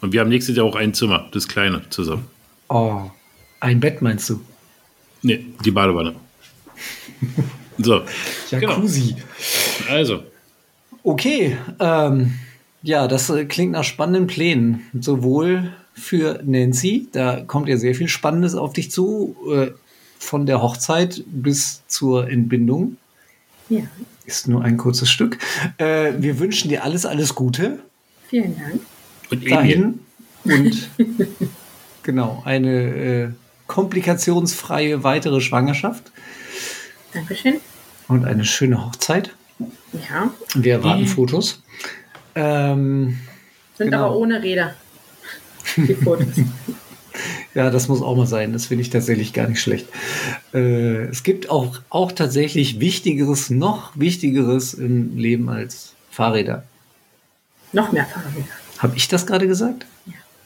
Und 0.00 0.12
wir 0.12 0.20
haben 0.20 0.28
nächstes 0.28 0.56
Jahr 0.56 0.66
auch 0.66 0.76
ein 0.76 0.94
Zimmer, 0.94 1.28
das 1.32 1.48
kleine, 1.48 1.82
zusammen. 1.90 2.26
Oh, 2.68 3.02
ein 3.60 3.80
Bett 3.80 4.02
meinst 4.02 4.28
du? 4.28 4.40
Nee, 5.22 5.46
die 5.64 5.70
Badewanne. 5.70 6.14
So, 7.78 8.02
genau. 8.50 8.72
Jacuzzi. 8.72 9.16
Also, 9.88 10.22
Okay, 11.06 11.56
ähm, 11.78 12.32
ja, 12.82 13.06
das 13.06 13.30
äh, 13.30 13.44
klingt 13.44 13.70
nach 13.70 13.84
spannenden 13.84 14.26
Plänen. 14.26 14.82
Sowohl 15.00 15.72
für 15.94 16.40
Nancy, 16.44 17.06
da 17.12 17.42
kommt 17.42 17.68
ja 17.68 17.76
sehr 17.76 17.94
viel 17.94 18.08
Spannendes 18.08 18.56
auf 18.56 18.72
dich 18.72 18.90
zu, 18.90 19.36
äh, 19.48 19.68
von 20.18 20.46
der 20.46 20.60
Hochzeit 20.62 21.22
bis 21.28 21.84
zur 21.86 22.28
Entbindung. 22.28 22.96
Ja, 23.68 23.82
Ist 24.26 24.48
nur 24.48 24.62
ein 24.64 24.76
kurzes 24.76 25.08
Stück. 25.08 25.38
Äh, 25.78 26.12
wir 26.18 26.38
wünschen 26.38 26.68
dir 26.68 26.82
alles, 26.84 27.06
alles 27.06 27.34
Gute 27.34 27.78
vielen 28.28 28.56
Dank. 28.58 28.80
und 29.30 29.50
dahin 29.50 30.00
und 30.44 30.88
genau, 32.02 32.42
eine 32.44 32.70
äh, 32.72 33.28
komplikationsfreie 33.66 35.02
weitere 35.04 35.40
Schwangerschaft 35.40 36.10
Dankeschön. 37.12 37.54
und 38.08 38.24
eine 38.24 38.44
schöne 38.44 38.84
Hochzeit. 38.84 39.30
Ja, 40.08 40.30
Wir 40.54 40.74
erwarten 40.74 41.02
Mhm. 41.02 41.06
Fotos. 41.08 41.62
Ähm, 42.34 43.18
sind 43.78 43.90
Genau. 43.90 44.06
aber 44.06 44.16
ohne 44.16 44.42
Räder. 44.42 44.74
Die 45.76 45.94
Fotos. 45.94 46.26
Ja, 47.56 47.70
das 47.70 47.88
muss 47.88 48.02
auch 48.02 48.14
mal 48.16 48.26
sein. 48.26 48.52
Das 48.52 48.66
finde 48.66 48.82
ich 48.82 48.90
tatsächlich 48.90 49.32
gar 49.32 49.48
nicht 49.48 49.60
schlecht. 49.62 49.86
Äh, 50.52 51.06
es 51.06 51.22
gibt 51.22 51.48
auch, 51.50 51.78
auch 51.88 52.12
tatsächlich 52.12 52.80
Wichtigeres, 52.80 53.48
noch 53.50 53.92
Wichtigeres 53.94 54.74
im 54.74 55.16
Leben 55.16 55.48
als 55.48 55.94
Fahrräder. 56.10 56.64
Noch 57.72 57.90
mehr 57.92 58.04
Fahrräder. 58.04 58.46
Habe 58.78 58.96
ich 58.96 59.08
das 59.08 59.26
gerade 59.26 59.48
gesagt? 59.48 59.86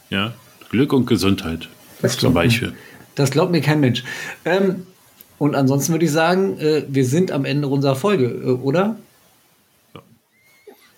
Ja, 0.09 0.33
Glück 0.69 0.93
und 0.93 1.05
Gesundheit. 1.05 1.67
Das 2.01 2.13
zum 2.13 2.19
glaubt 2.19 2.35
mir- 2.35 2.41
Beispiel. 2.43 2.73
Das 3.15 3.29
glaubt 3.29 3.51
mir 3.51 3.61
kein 3.61 3.81
Mensch. 3.81 4.03
Ähm, 4.45 4.87
und 5.37 5.53
ansonsten 5.55 5.91
würde 5.91 6.05
ich 6.05 6.11
sagen, 6.11 6.57
äh, 6.59 6.85
wir 6.87 7.05
sind 7.05 7.31
am 7.31 7.43
Ende 7.43 7.67
unserer 7.67 7.95
Folge, 7.97 8.25
äh, 8.25 8.45
oder? 8.51 8.95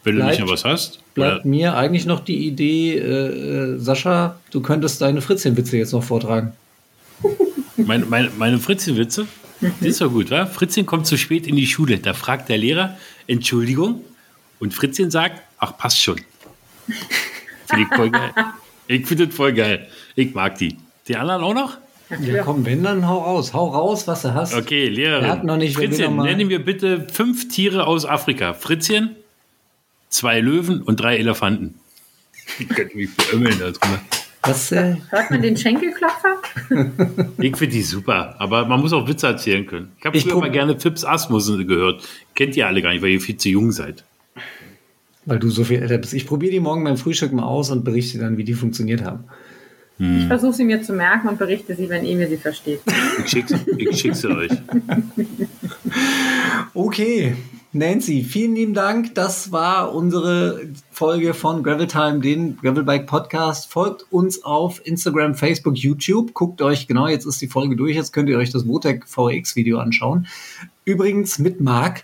Wenn 0.04 0.16
du 0.16 0.22
Bleibt- 0.22 0.38
nicht 0.38 0.46
noch 0.46 0.54
was 0.54 0.64
hast, 0.64 1.00
Bleibt 1.14 1.42
oder, 1.42 1.48
mir 1.48 1.76
eigentlich 1.76 2.06
noch 2.06 2.22
die 2.22 2.48
Idee, 2.48 2.98
äh, 2.98 3.76
äh, 3.76 3.80
Sascha, 3.80 4.38
du 4.52 4.62
könntest 4.62 5.02
deine 5.02 5.22
Fritzchenwitze 5.22 5.78
jetzt 5.78 5.94
noch 5.94 6.04
vortragen. 6.04 6.54
meine, 7.78 8.06
meine, 8.06 8.32
meine 8.38 8.58
Fritzchen-Witze, 8.60 9.28
die 9.82 9.88
ist 9.88 10.02
doch 10.02 10.12
gut, 10.12 10.32
wa? 10.32 10.46
Fritzchen 10.46 10.86
kommt 10.86 11.06
zu 11.08 11.18
spät 11.18 11.48
in 11.48 11.56
die 11.56 11.68
Schule. 11.68 12.00
Da 12.00 12.14
fragt 12.14 12.50
der 12.50 12.58
Lehrer, 12.58 12.98
Entschuldigung. 13.28 14.04
Und 14.60 14.74
Fritzchen 14.74 15.12
sagt, 15.12 15.42
ach, 15.58 15.78
passt 15.78 16.02
schon. 16.02 16.20
Finde 17.68 17.88
ich 17.90 17.96
voll 17.96 18.10
geil. 18.10 18.32
Ich 18.88 19.08
finde 19.08 19.28
das 19.28 19.36
voll 19.36 19.54
geil. 19.54 19.88
Ich 20.16 20.34
mag 20.34 20.58
die. 20.58 20.78
Die 21.08 21.16
anderen 21.16 21.44
auch 21.44 21.54
noch? 21.54 21.78
Ja, 22.22 22.44
komm, 22.44 22.66
wenn, 22.66 22.84
dann 22.84 23.08
hau 23.08 23.20
raus. 23.20 23.54
Hau 23.54 23.70
raus, 23.70 24.08
was 24.08 24.24
du 24.24 24.34
hast. 24.34 24.54
Okay, 24.54 24.90
Lehrerin. 24.90 25.24
Wir 25.24 25.32
hatten 25.32 25.48
noch 25.48 25.58
nicht, 25.58 25.76
Fritzchen, 25.76 26.06
noch 26.06 26.12
mal- 26.12 26.24
nenne 26.26 26.46
mir 26.46 26.64
bitte 26.64 27.08
fünf 27.12 27.48
Tiere 27.48 27.88
aus 27.88 28.06
Afrika. 28.06 28.54
Fritzchen, 28.54 29.16
zwei 30.14 30.40
Löwen 30.40 30.82
und 30.82 31.00
drei 31.00 31.18
Elefanten. 31.18 31.76
Ich 32.60 32.70
könnte 32.70 32.96
mich 32.96 33.10
beömmeln 33.16 33.58
darüber. 33.60 34.02
Was, 34.44 34.72
äh, 34.74 34.98
Hört 35.10 35.32
man 35.32 35.42
den 35.42 35.58
Schenkelklopfer? 35.58 36.42
Ich 37.40 37.58
finde 37.58 37.76
die 37.76 37.82
super, 37.82 38.36
aber 38.40 38.66
man 38.66 38.80
muss 38.80 38.94
auch 38.94 39.08
Witze 39.08 39.28
erzählen 39.28 39.66
können. 39.66 39.92
Ich 40.00 40.06
habe 40.06 40.20
früher 40.20 40.40
mal 40.40 40.52
gerne 40.52 40.80
Fips 40.80 41.04
Asmussen 41.04 41.68
gehört. 41.68 42.08
Kennt 42.36 42.56
ihr 42.56 42.68
alle 42.68 42.82
gar 42.82 42.92
nicht, 42.92 43.02
weil 43.02 43.12
ihr 43.12 43.22
viel 43.22 43.38
zu 43.38 43.50
jung 43.50 43.72
seid. 43.72 44.04
weil 45.26 45.40
du 45.40 45.50
so 45.50 45.64
viel 45.64 45.82
älter 45.82 45.98
bist. 45.98 46.14
Ich 46.14 46.28
probiere 46.28 46.52
die 46.52 46.60
morgen 46.60 46.84
beim 46.84 46.98
Frühstück 46.98 47.34
mal 47.34 47.44
aus 47.44 47.72
und 47.72 47.84
berichte 47.84 48.20
dann, 48.20 48.38
wie 48.38 48.44
die 48.44 48.54
funktioniert 48.54 49.04
haben. 49.04 49.24
Ich 50.00 50.26
versuche 50.26 50.54
sie 50.54 50.66
mir 50.66 50.82
zu 50.82 50.92
merken 50.92 51.30
und 51.30 51.40
berichte 51.40 51.76
sie, 51.76 51.88
wenn 51.88 52.04
Emil 52.04 52.28
sie 52.28 52.38
versteht. 52.38 52.82
Ich 53.24 53.32
schicke 53.32 53.58
schick 53.94 54.16
sie 54.16 54.30
euch. 54.30 54.52
Okay, 56.74 57.36
Nancy, 57.76 58.24
vielen 58.24 58.54
lieben 58.54 58.76
Dank. 58.76 59.16
Das 59.16 59.52
war 59.52 59.96
unsere 59.96 60.62
Folge 60.92 61.34
von 61.34 61.64
Gravel 61.64 61.88
Time, 61.88 62.20
den 62.20 62.56
Gravelbike 62.58 63.08
Podcast. 63.08 63.72
Folgt 63.72 64.06
uns 64.12 64.44
auf 64.44 64.86
Instagram, 64.86 65.34
Facebook, 65.34 65.76
YouTube. 65.76 66.36
Guckt 66.36 66.62
euch, 66.62 66.88
genau, 66.88 67.08
jetzt 67.08 67.26
ist 67.26 67.42
die 67.42 67.48
Folge 67.48 67.76
durch. 67.76 67.96
Jetzt 67.96 68.14
könnt 68.14 68.30
ihr 68.30 68.38
euch 68.38 68.52
das 68.52 68.68
Votec 68.68 69.08
VX 69.08 69.56
Video 69.56 69.80
anschauen. 69.80 70.28
Übrigens 70.86 71.40
mit 71.40 71.62
Marc. 71.62 72.04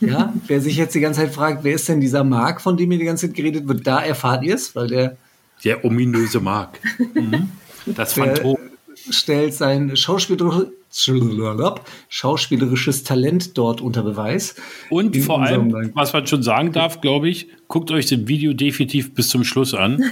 Ja, 0.00 0.32
wer 0.46 0.62
sich 0.62 0.78
jetzt 0.78 0.94
die 0.94 1.00
ganze 1.00 1.20
Zeit 1.20 1.34
fragt, 1.34 1.62
wer 1.62 1.74
ist 1.74 1.86
denn 1.90 2.00
dieser 2.00 2.24
Marc, 2.24 2.62
von 2.62 2.78
dem 2.78 2.90
ihr 2.90 2.98
die 2.98 3.04
ganze 3.04 3.26
Zeit 3.26 3.36
geredet 3.36 3.68
wird, 3.68 3.86
da 3.86 4.00
erfahrt 4.00 4.44
ihr 4.44 4.54
es, 4.54 4.74
weil 4.74 4.88
der 4.88 5.18
Der 5.62 5.84
ominöse 5.84 6.40
Mark. 6.40 6.80
Mhm. 7.14 7.50
Das 7.84 8.14
Phantom. 8.14 8.56
stellt 9.10 9.54
sein 9.54 9.94
schauspielerisches, 9.94 10.68
schauspielerisches 12.08 13.04
Talent 13.04 13.56
dort 13.58 13.80
unter 13.80 14.02
Beweis. 14.02 14.54
Und 14.90 15.16
vor 15.18 15.42
allem, 15.42 15.70
Land. 15.70 15.92
was 15.94 16.12
man 16.12 16.26
schon 16.26 16.42
sagen 16.42 16.72
darf, 16.72 17.00
glaube 17.00 17.28
ich, 17.28 17.48
guckt 17.68 17.90
euch 17.90 18.06
das 18.06 18.26
Video 18.26 18.52
definitiv 18.52 19.14
bis 19.14 19.28
zum 19.28 19.44
Schluss 19.44 19.74
an. 19.74 20.02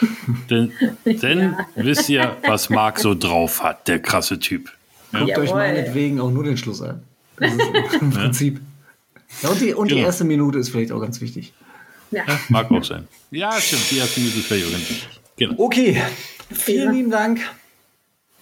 denn 0.50 0.72
dann 1.04 1.56
wisst 1.74 2.08
ihr, 2.08 2.36
was 2.46 2.70
Marc 2.70 2.98
so 3.00 3.14
drauf 3.14 3.62
hat, 3.62 3.86
der 3.88 4.00
krasse 4.00 4.38
Typ. 4.38 4.70
Guckt 5.12 5.22
euch 5.38 5.48
Jawohl. 5.48 5.58
meinetwegen 5.58 6.20
auch 6.20 6.30
nur 6.30 6.44
den 6.44 6.56
Schluss 6.56 6.80
an. 6.82 7.02
Das 7.36 7.52
ist 7.52 7.60
im 8.00 8.10
Prinzip. 8.10 8.60
Ja, 9.42 9.48
und 9.50 9.60
die, 9.60 9.74
und 9.74 9.90
die 9.90 9.94
Genau. 9.94 10.06
erste 10.06 10.24
Minute 10.24 10.58
ist 10.58 10.70
vielleicht 10.70 10.92
auch 10.92 11.00
ganz 11.00 11.20
wichtig. 11.20 11.52
Ja. 12.10 12.24
Ja, 12.26 12.40
mag 12.48 12.70
auch 12.70 12.82
sein. 12.84 13.06
Ja, 13.30 13.52
stimmt. 13.60 13.82
Die 13.90 13.98
erste 13.98 14.20
Minute 14.20 14.38
ist 14.40 14.46
völlig 14.46 14.64
organisiert. 14.64 15.08
Genau. 15.36 15.54
Okay, 15.58 16.02
vielen 16.50 16.92
lieben 16.92 17.10
Dank, 17.10 17.40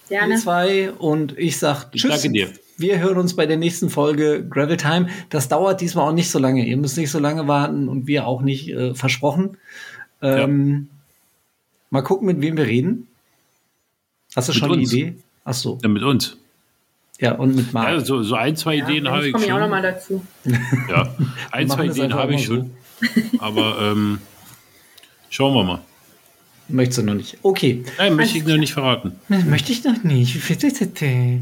ihr 0.09 0.17
Gerne. 0.19 0.37
zwei. 0.37 0.91
Und 0.91 1.37
ich 1.37 1.57
sag 1.59 1.91
Tschüss. 1.91 2.09
danke 2.11 2.29
dir. 2.31 2.49
Wir 2.77 2.99
hören 2.99 3.17
uns 3.17 3.35
bei 3.35 3.45
der 3.45 3.57
nächsten 3.57 3.89
Folge 3.89 4.45
Gravel 4.47 4.77
Time. 4.77 5.09
Das 5.29 5.49
dauert 5.49 5.81
diesmal 5.81 6.07
auch 6.09 6.13
nicht 6.13 6.31
so 6.31 6.39
lange. 6.39 6.65
Ihr 6.65 6.77
müsst 6.77 6.97
nicht 6.97 7.11
so 7.11 7.19
lange 7.19 7.47
warten 7.47 7.89
und 7.89 8.07
wir 8.07 8.25
auch 8.25 8.41
nicht 8.41 8.69
äh, 8.69 8.93
versprochen. 8.95 9.57
Ähm, 10.21 10.87
Mal 11.91 12.03
gucken, 12.03 12.27
mit 12.27 12.39
wem 12.39 12.55
wir 12.55 12.67
reden. 12.67 13.07
Hast 14.35 14.47
du 14.47 14.51
Mit 14.53 14.59
schon 14.59 14.71
uns. 14.71 14.91
eine 14.93 15.01
Idee? 15.01 15.15
Ach 15.43 15.53
so. 15.55 15.79
Ja, 15.81 15.89
mit 15.89 16.03
uns. 16.03 16.37
Ja, 17.19 17.33
und 17.33 17.55
mit 17.55 17.73
Marc. 17.73 17.89
Ja, 17.89 17.99
so, 17.99 18.21
so 18.21 18.35
ein, 18.35 18.55
zwei 18.55 18.77
Ideen 18.77 19.05
Ja, 19.05 19.11
habe 19.11 19.21
ich 19.23 19.27
ich 19.29 19.33
komme 19.33 19.47
ja 19.47 19.53
auch 19.55 19.57
schon. 19.57 19.61
nochmal 19.69 19.81
dazu. 19.81 20.25
Ja, 20.89 21.15
ein, 21.51 21.67
zwei 21.69 21.85
Ideen 21.87 22.13
habe 22.13 22.35
ich 22.35 22.45
schon. 22.45 22.71
Aber 23.39 23.77
ähm, 23.81 24.19
schauen 25.29 25.53
wir 25.55 25.63
mal. 25.63 25.81
Möchtest 26.69 26.99
du 26.99 27.03
noch 27.03 27.15
nicht? 27.15 27.37
Okay. 27.41 27.83
Nein, 27.97 28.15
möchte 28.15 28.37
ich 28.37 28.45
noch 28.45 28.57
nicht 28.57 28.73
verraten. 28.73 29.13
Möchte 29.27 29.71
ich 29.71 29.83
noch 29.83 30.03
nicht. 30.03 30.35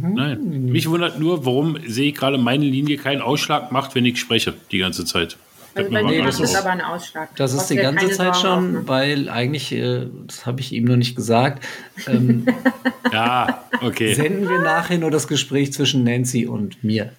Nein. 0.01 0.69
Mich 0.71 0.89
wundert 0.89 1.19
nur, 1.19 1.45
warum 1.45 1.77
sehe 1.85 2.09
ich 2.09 2.15
gerade 2.15 2.37
meine 2.37 2.65
Linie 2.65 2.97
keinen 2.97 3.21
Ausschlag 3.21 3.71
macht, 3.71 3.93
wenn 3.95 4.05
ich 4.05 4.19
spreche 4.19 4.53
die 4.71 4.77
ganze 4.79 5.05
Zeit. 5.05 5.37
Also 5.75 5.91
bei 5.91 6.01
dir 6.03 6.23
das 6.23 6.39
ist- 6.39 6.55
aber 6.55 6.71
einen 6.71 6.81
Ausschlag. 6.81 7.35
Das 7.35 7.53
ist 7.53 7.67
die 7.67 7.75
ganze 7.75 8.09
Zeit 8.09 8.33
Sorgen 8.35 8.39
schon, 8.41 8.73
machen. 8.73 8.87
weil 8.87 9.29
eigentlich, 9.29 9.71
äh, 9.73 10.07
das 10.25 10.45
habe 10.47 10.59
ich 10.59 10.71
ihm 10.73 10.85
noch 10.85 10.95
nicht 10.95 11.15
gesagt, 11.15 11.63
ähm, 12.07 12.45
Ja, 13.13 13.63
okay. 13.81 14.13
senden 14.15 14.49
wir 14.49 14.59
nachher 14.59 14.97
nur 14.97 15.11
das 15.11 15.27
Gespräch 15.27 15.71
zwischen 15.73 16.03
Nancy 16.03 16.47
und 16.47 16.83
mir. 16.83 17.11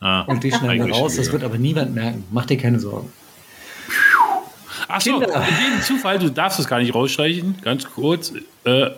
Ah, 0.00 0.22
Und 0.22 0.44
die 0.44 0.50
schneiden 0.52 0.86
wir 0.86 0.94
raus. 0.94 1.16
Das 1.16 1.30
wird 1.32 1.44
aber 1.44 1.58
niemand 1.58 1.94
merken. 1.94 2.24
Mach 2.30 2.46
dir 2.46 2.56
keine 2.56 2.78
Sorgen. 2.80 3.10
Achso, 4.88 5.14
in 5.16 5.20
Kinder. 5.20 5.44
jedem 5.60 5.82
Zufall, 5.82 6.18
du 6.18 6.30
darfst 6.30 6.58
es 6.60 6.66
gar 6.68 6.78
nicht 6.80 6.94
rausstreichen, 6.94 7.56
ganz 7.62 7.84
kurz. 7.90 8.32
Äh, 8.64 8.90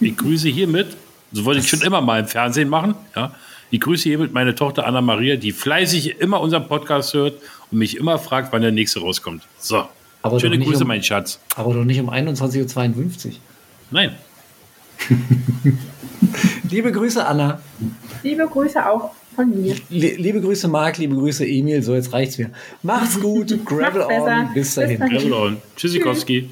ich 0.00 0.16
grüße 0.16 0.48
hiermit, 0.48 0.88
so 1.32 1.44
wollte 1.44 1.60
ich 1.60 1.68
schon 1.68 1.80
immer 1.82 2.00
mal 2.00 2.20
im 2.20 2.26
Fernsehen 2.26 2.68
machen, 2.68 2.94
ja. 3.16 3.34
Ich 3.70 3.80
grüße 3.80 4.02
hiermit 4.04 4.34
meine 4.34 4.54
Tochter 4.54 4.86
Anna 4.86 5.00
Maria, 5.00 5.36
die 5.36 5.50
fleißig 5.52 6.20
immer 6.20 6.40
unseren 6.42 6.68
Podcast 6.68 7.14
hört 7.14 7.40
und 7.70 7.78
mich 7.78 7.96
immer 7.96 8.18
fragt, 8.18 8.52
wann 8.52 8.60
der 8.60 8.70
nächste 8.72 9.00
rauskommt. 9.00 9.44
So. 9.58 9.88
Aber 10.20 10.38
Schöne 10.38 10.58
Grüße, 10.58 10.82
um- 10.82 10.88
mein 10.88 11.02
Schatz. 11.02 11.40
Aber 11.56 11.72
doch 11.72 11.84
nicht 11.84 11.98
um 11.98 12.10
21.52 12.10 13.26
Uhr. 13.28 13.32
Nein. 13.90 14.14
Liebe 16.70 16.92
Grüße, 16.92 17.26
Anna. 17.26 17.60
Liebe 18.22 18.46
Grüße 18.46 18.86
auch 18.88 19.10
von 19.34 19.50
mir. 19.62 19.74
Lie- 19.90 20.16
liebe 20.16 20.40
Grüße, 20.40 20.68
Marc. 20.68 20.98
Liebe 20.98 21.14
Grüße, 21.14 21.46
Emil. 21.46 21.82
So, 21.82 21.94
jetzt 21.94 22.12
reicht's 22.12 22.38
mir. 22.38 22.50
Macht's 22.82 23.20
gut. 23.20 23.58
Gravel 23.64 24.02
Macht's 24.02 24.22
on. 24.48 24.54
Bis 24.54 24.74
dahin. 24.74 24.98
Bis 24.98 25.08
dahin. 25.08 25.18
Gravel 25.18 25.32
on. 25.32 25.56
Tschüssikowski. 25.76 26.50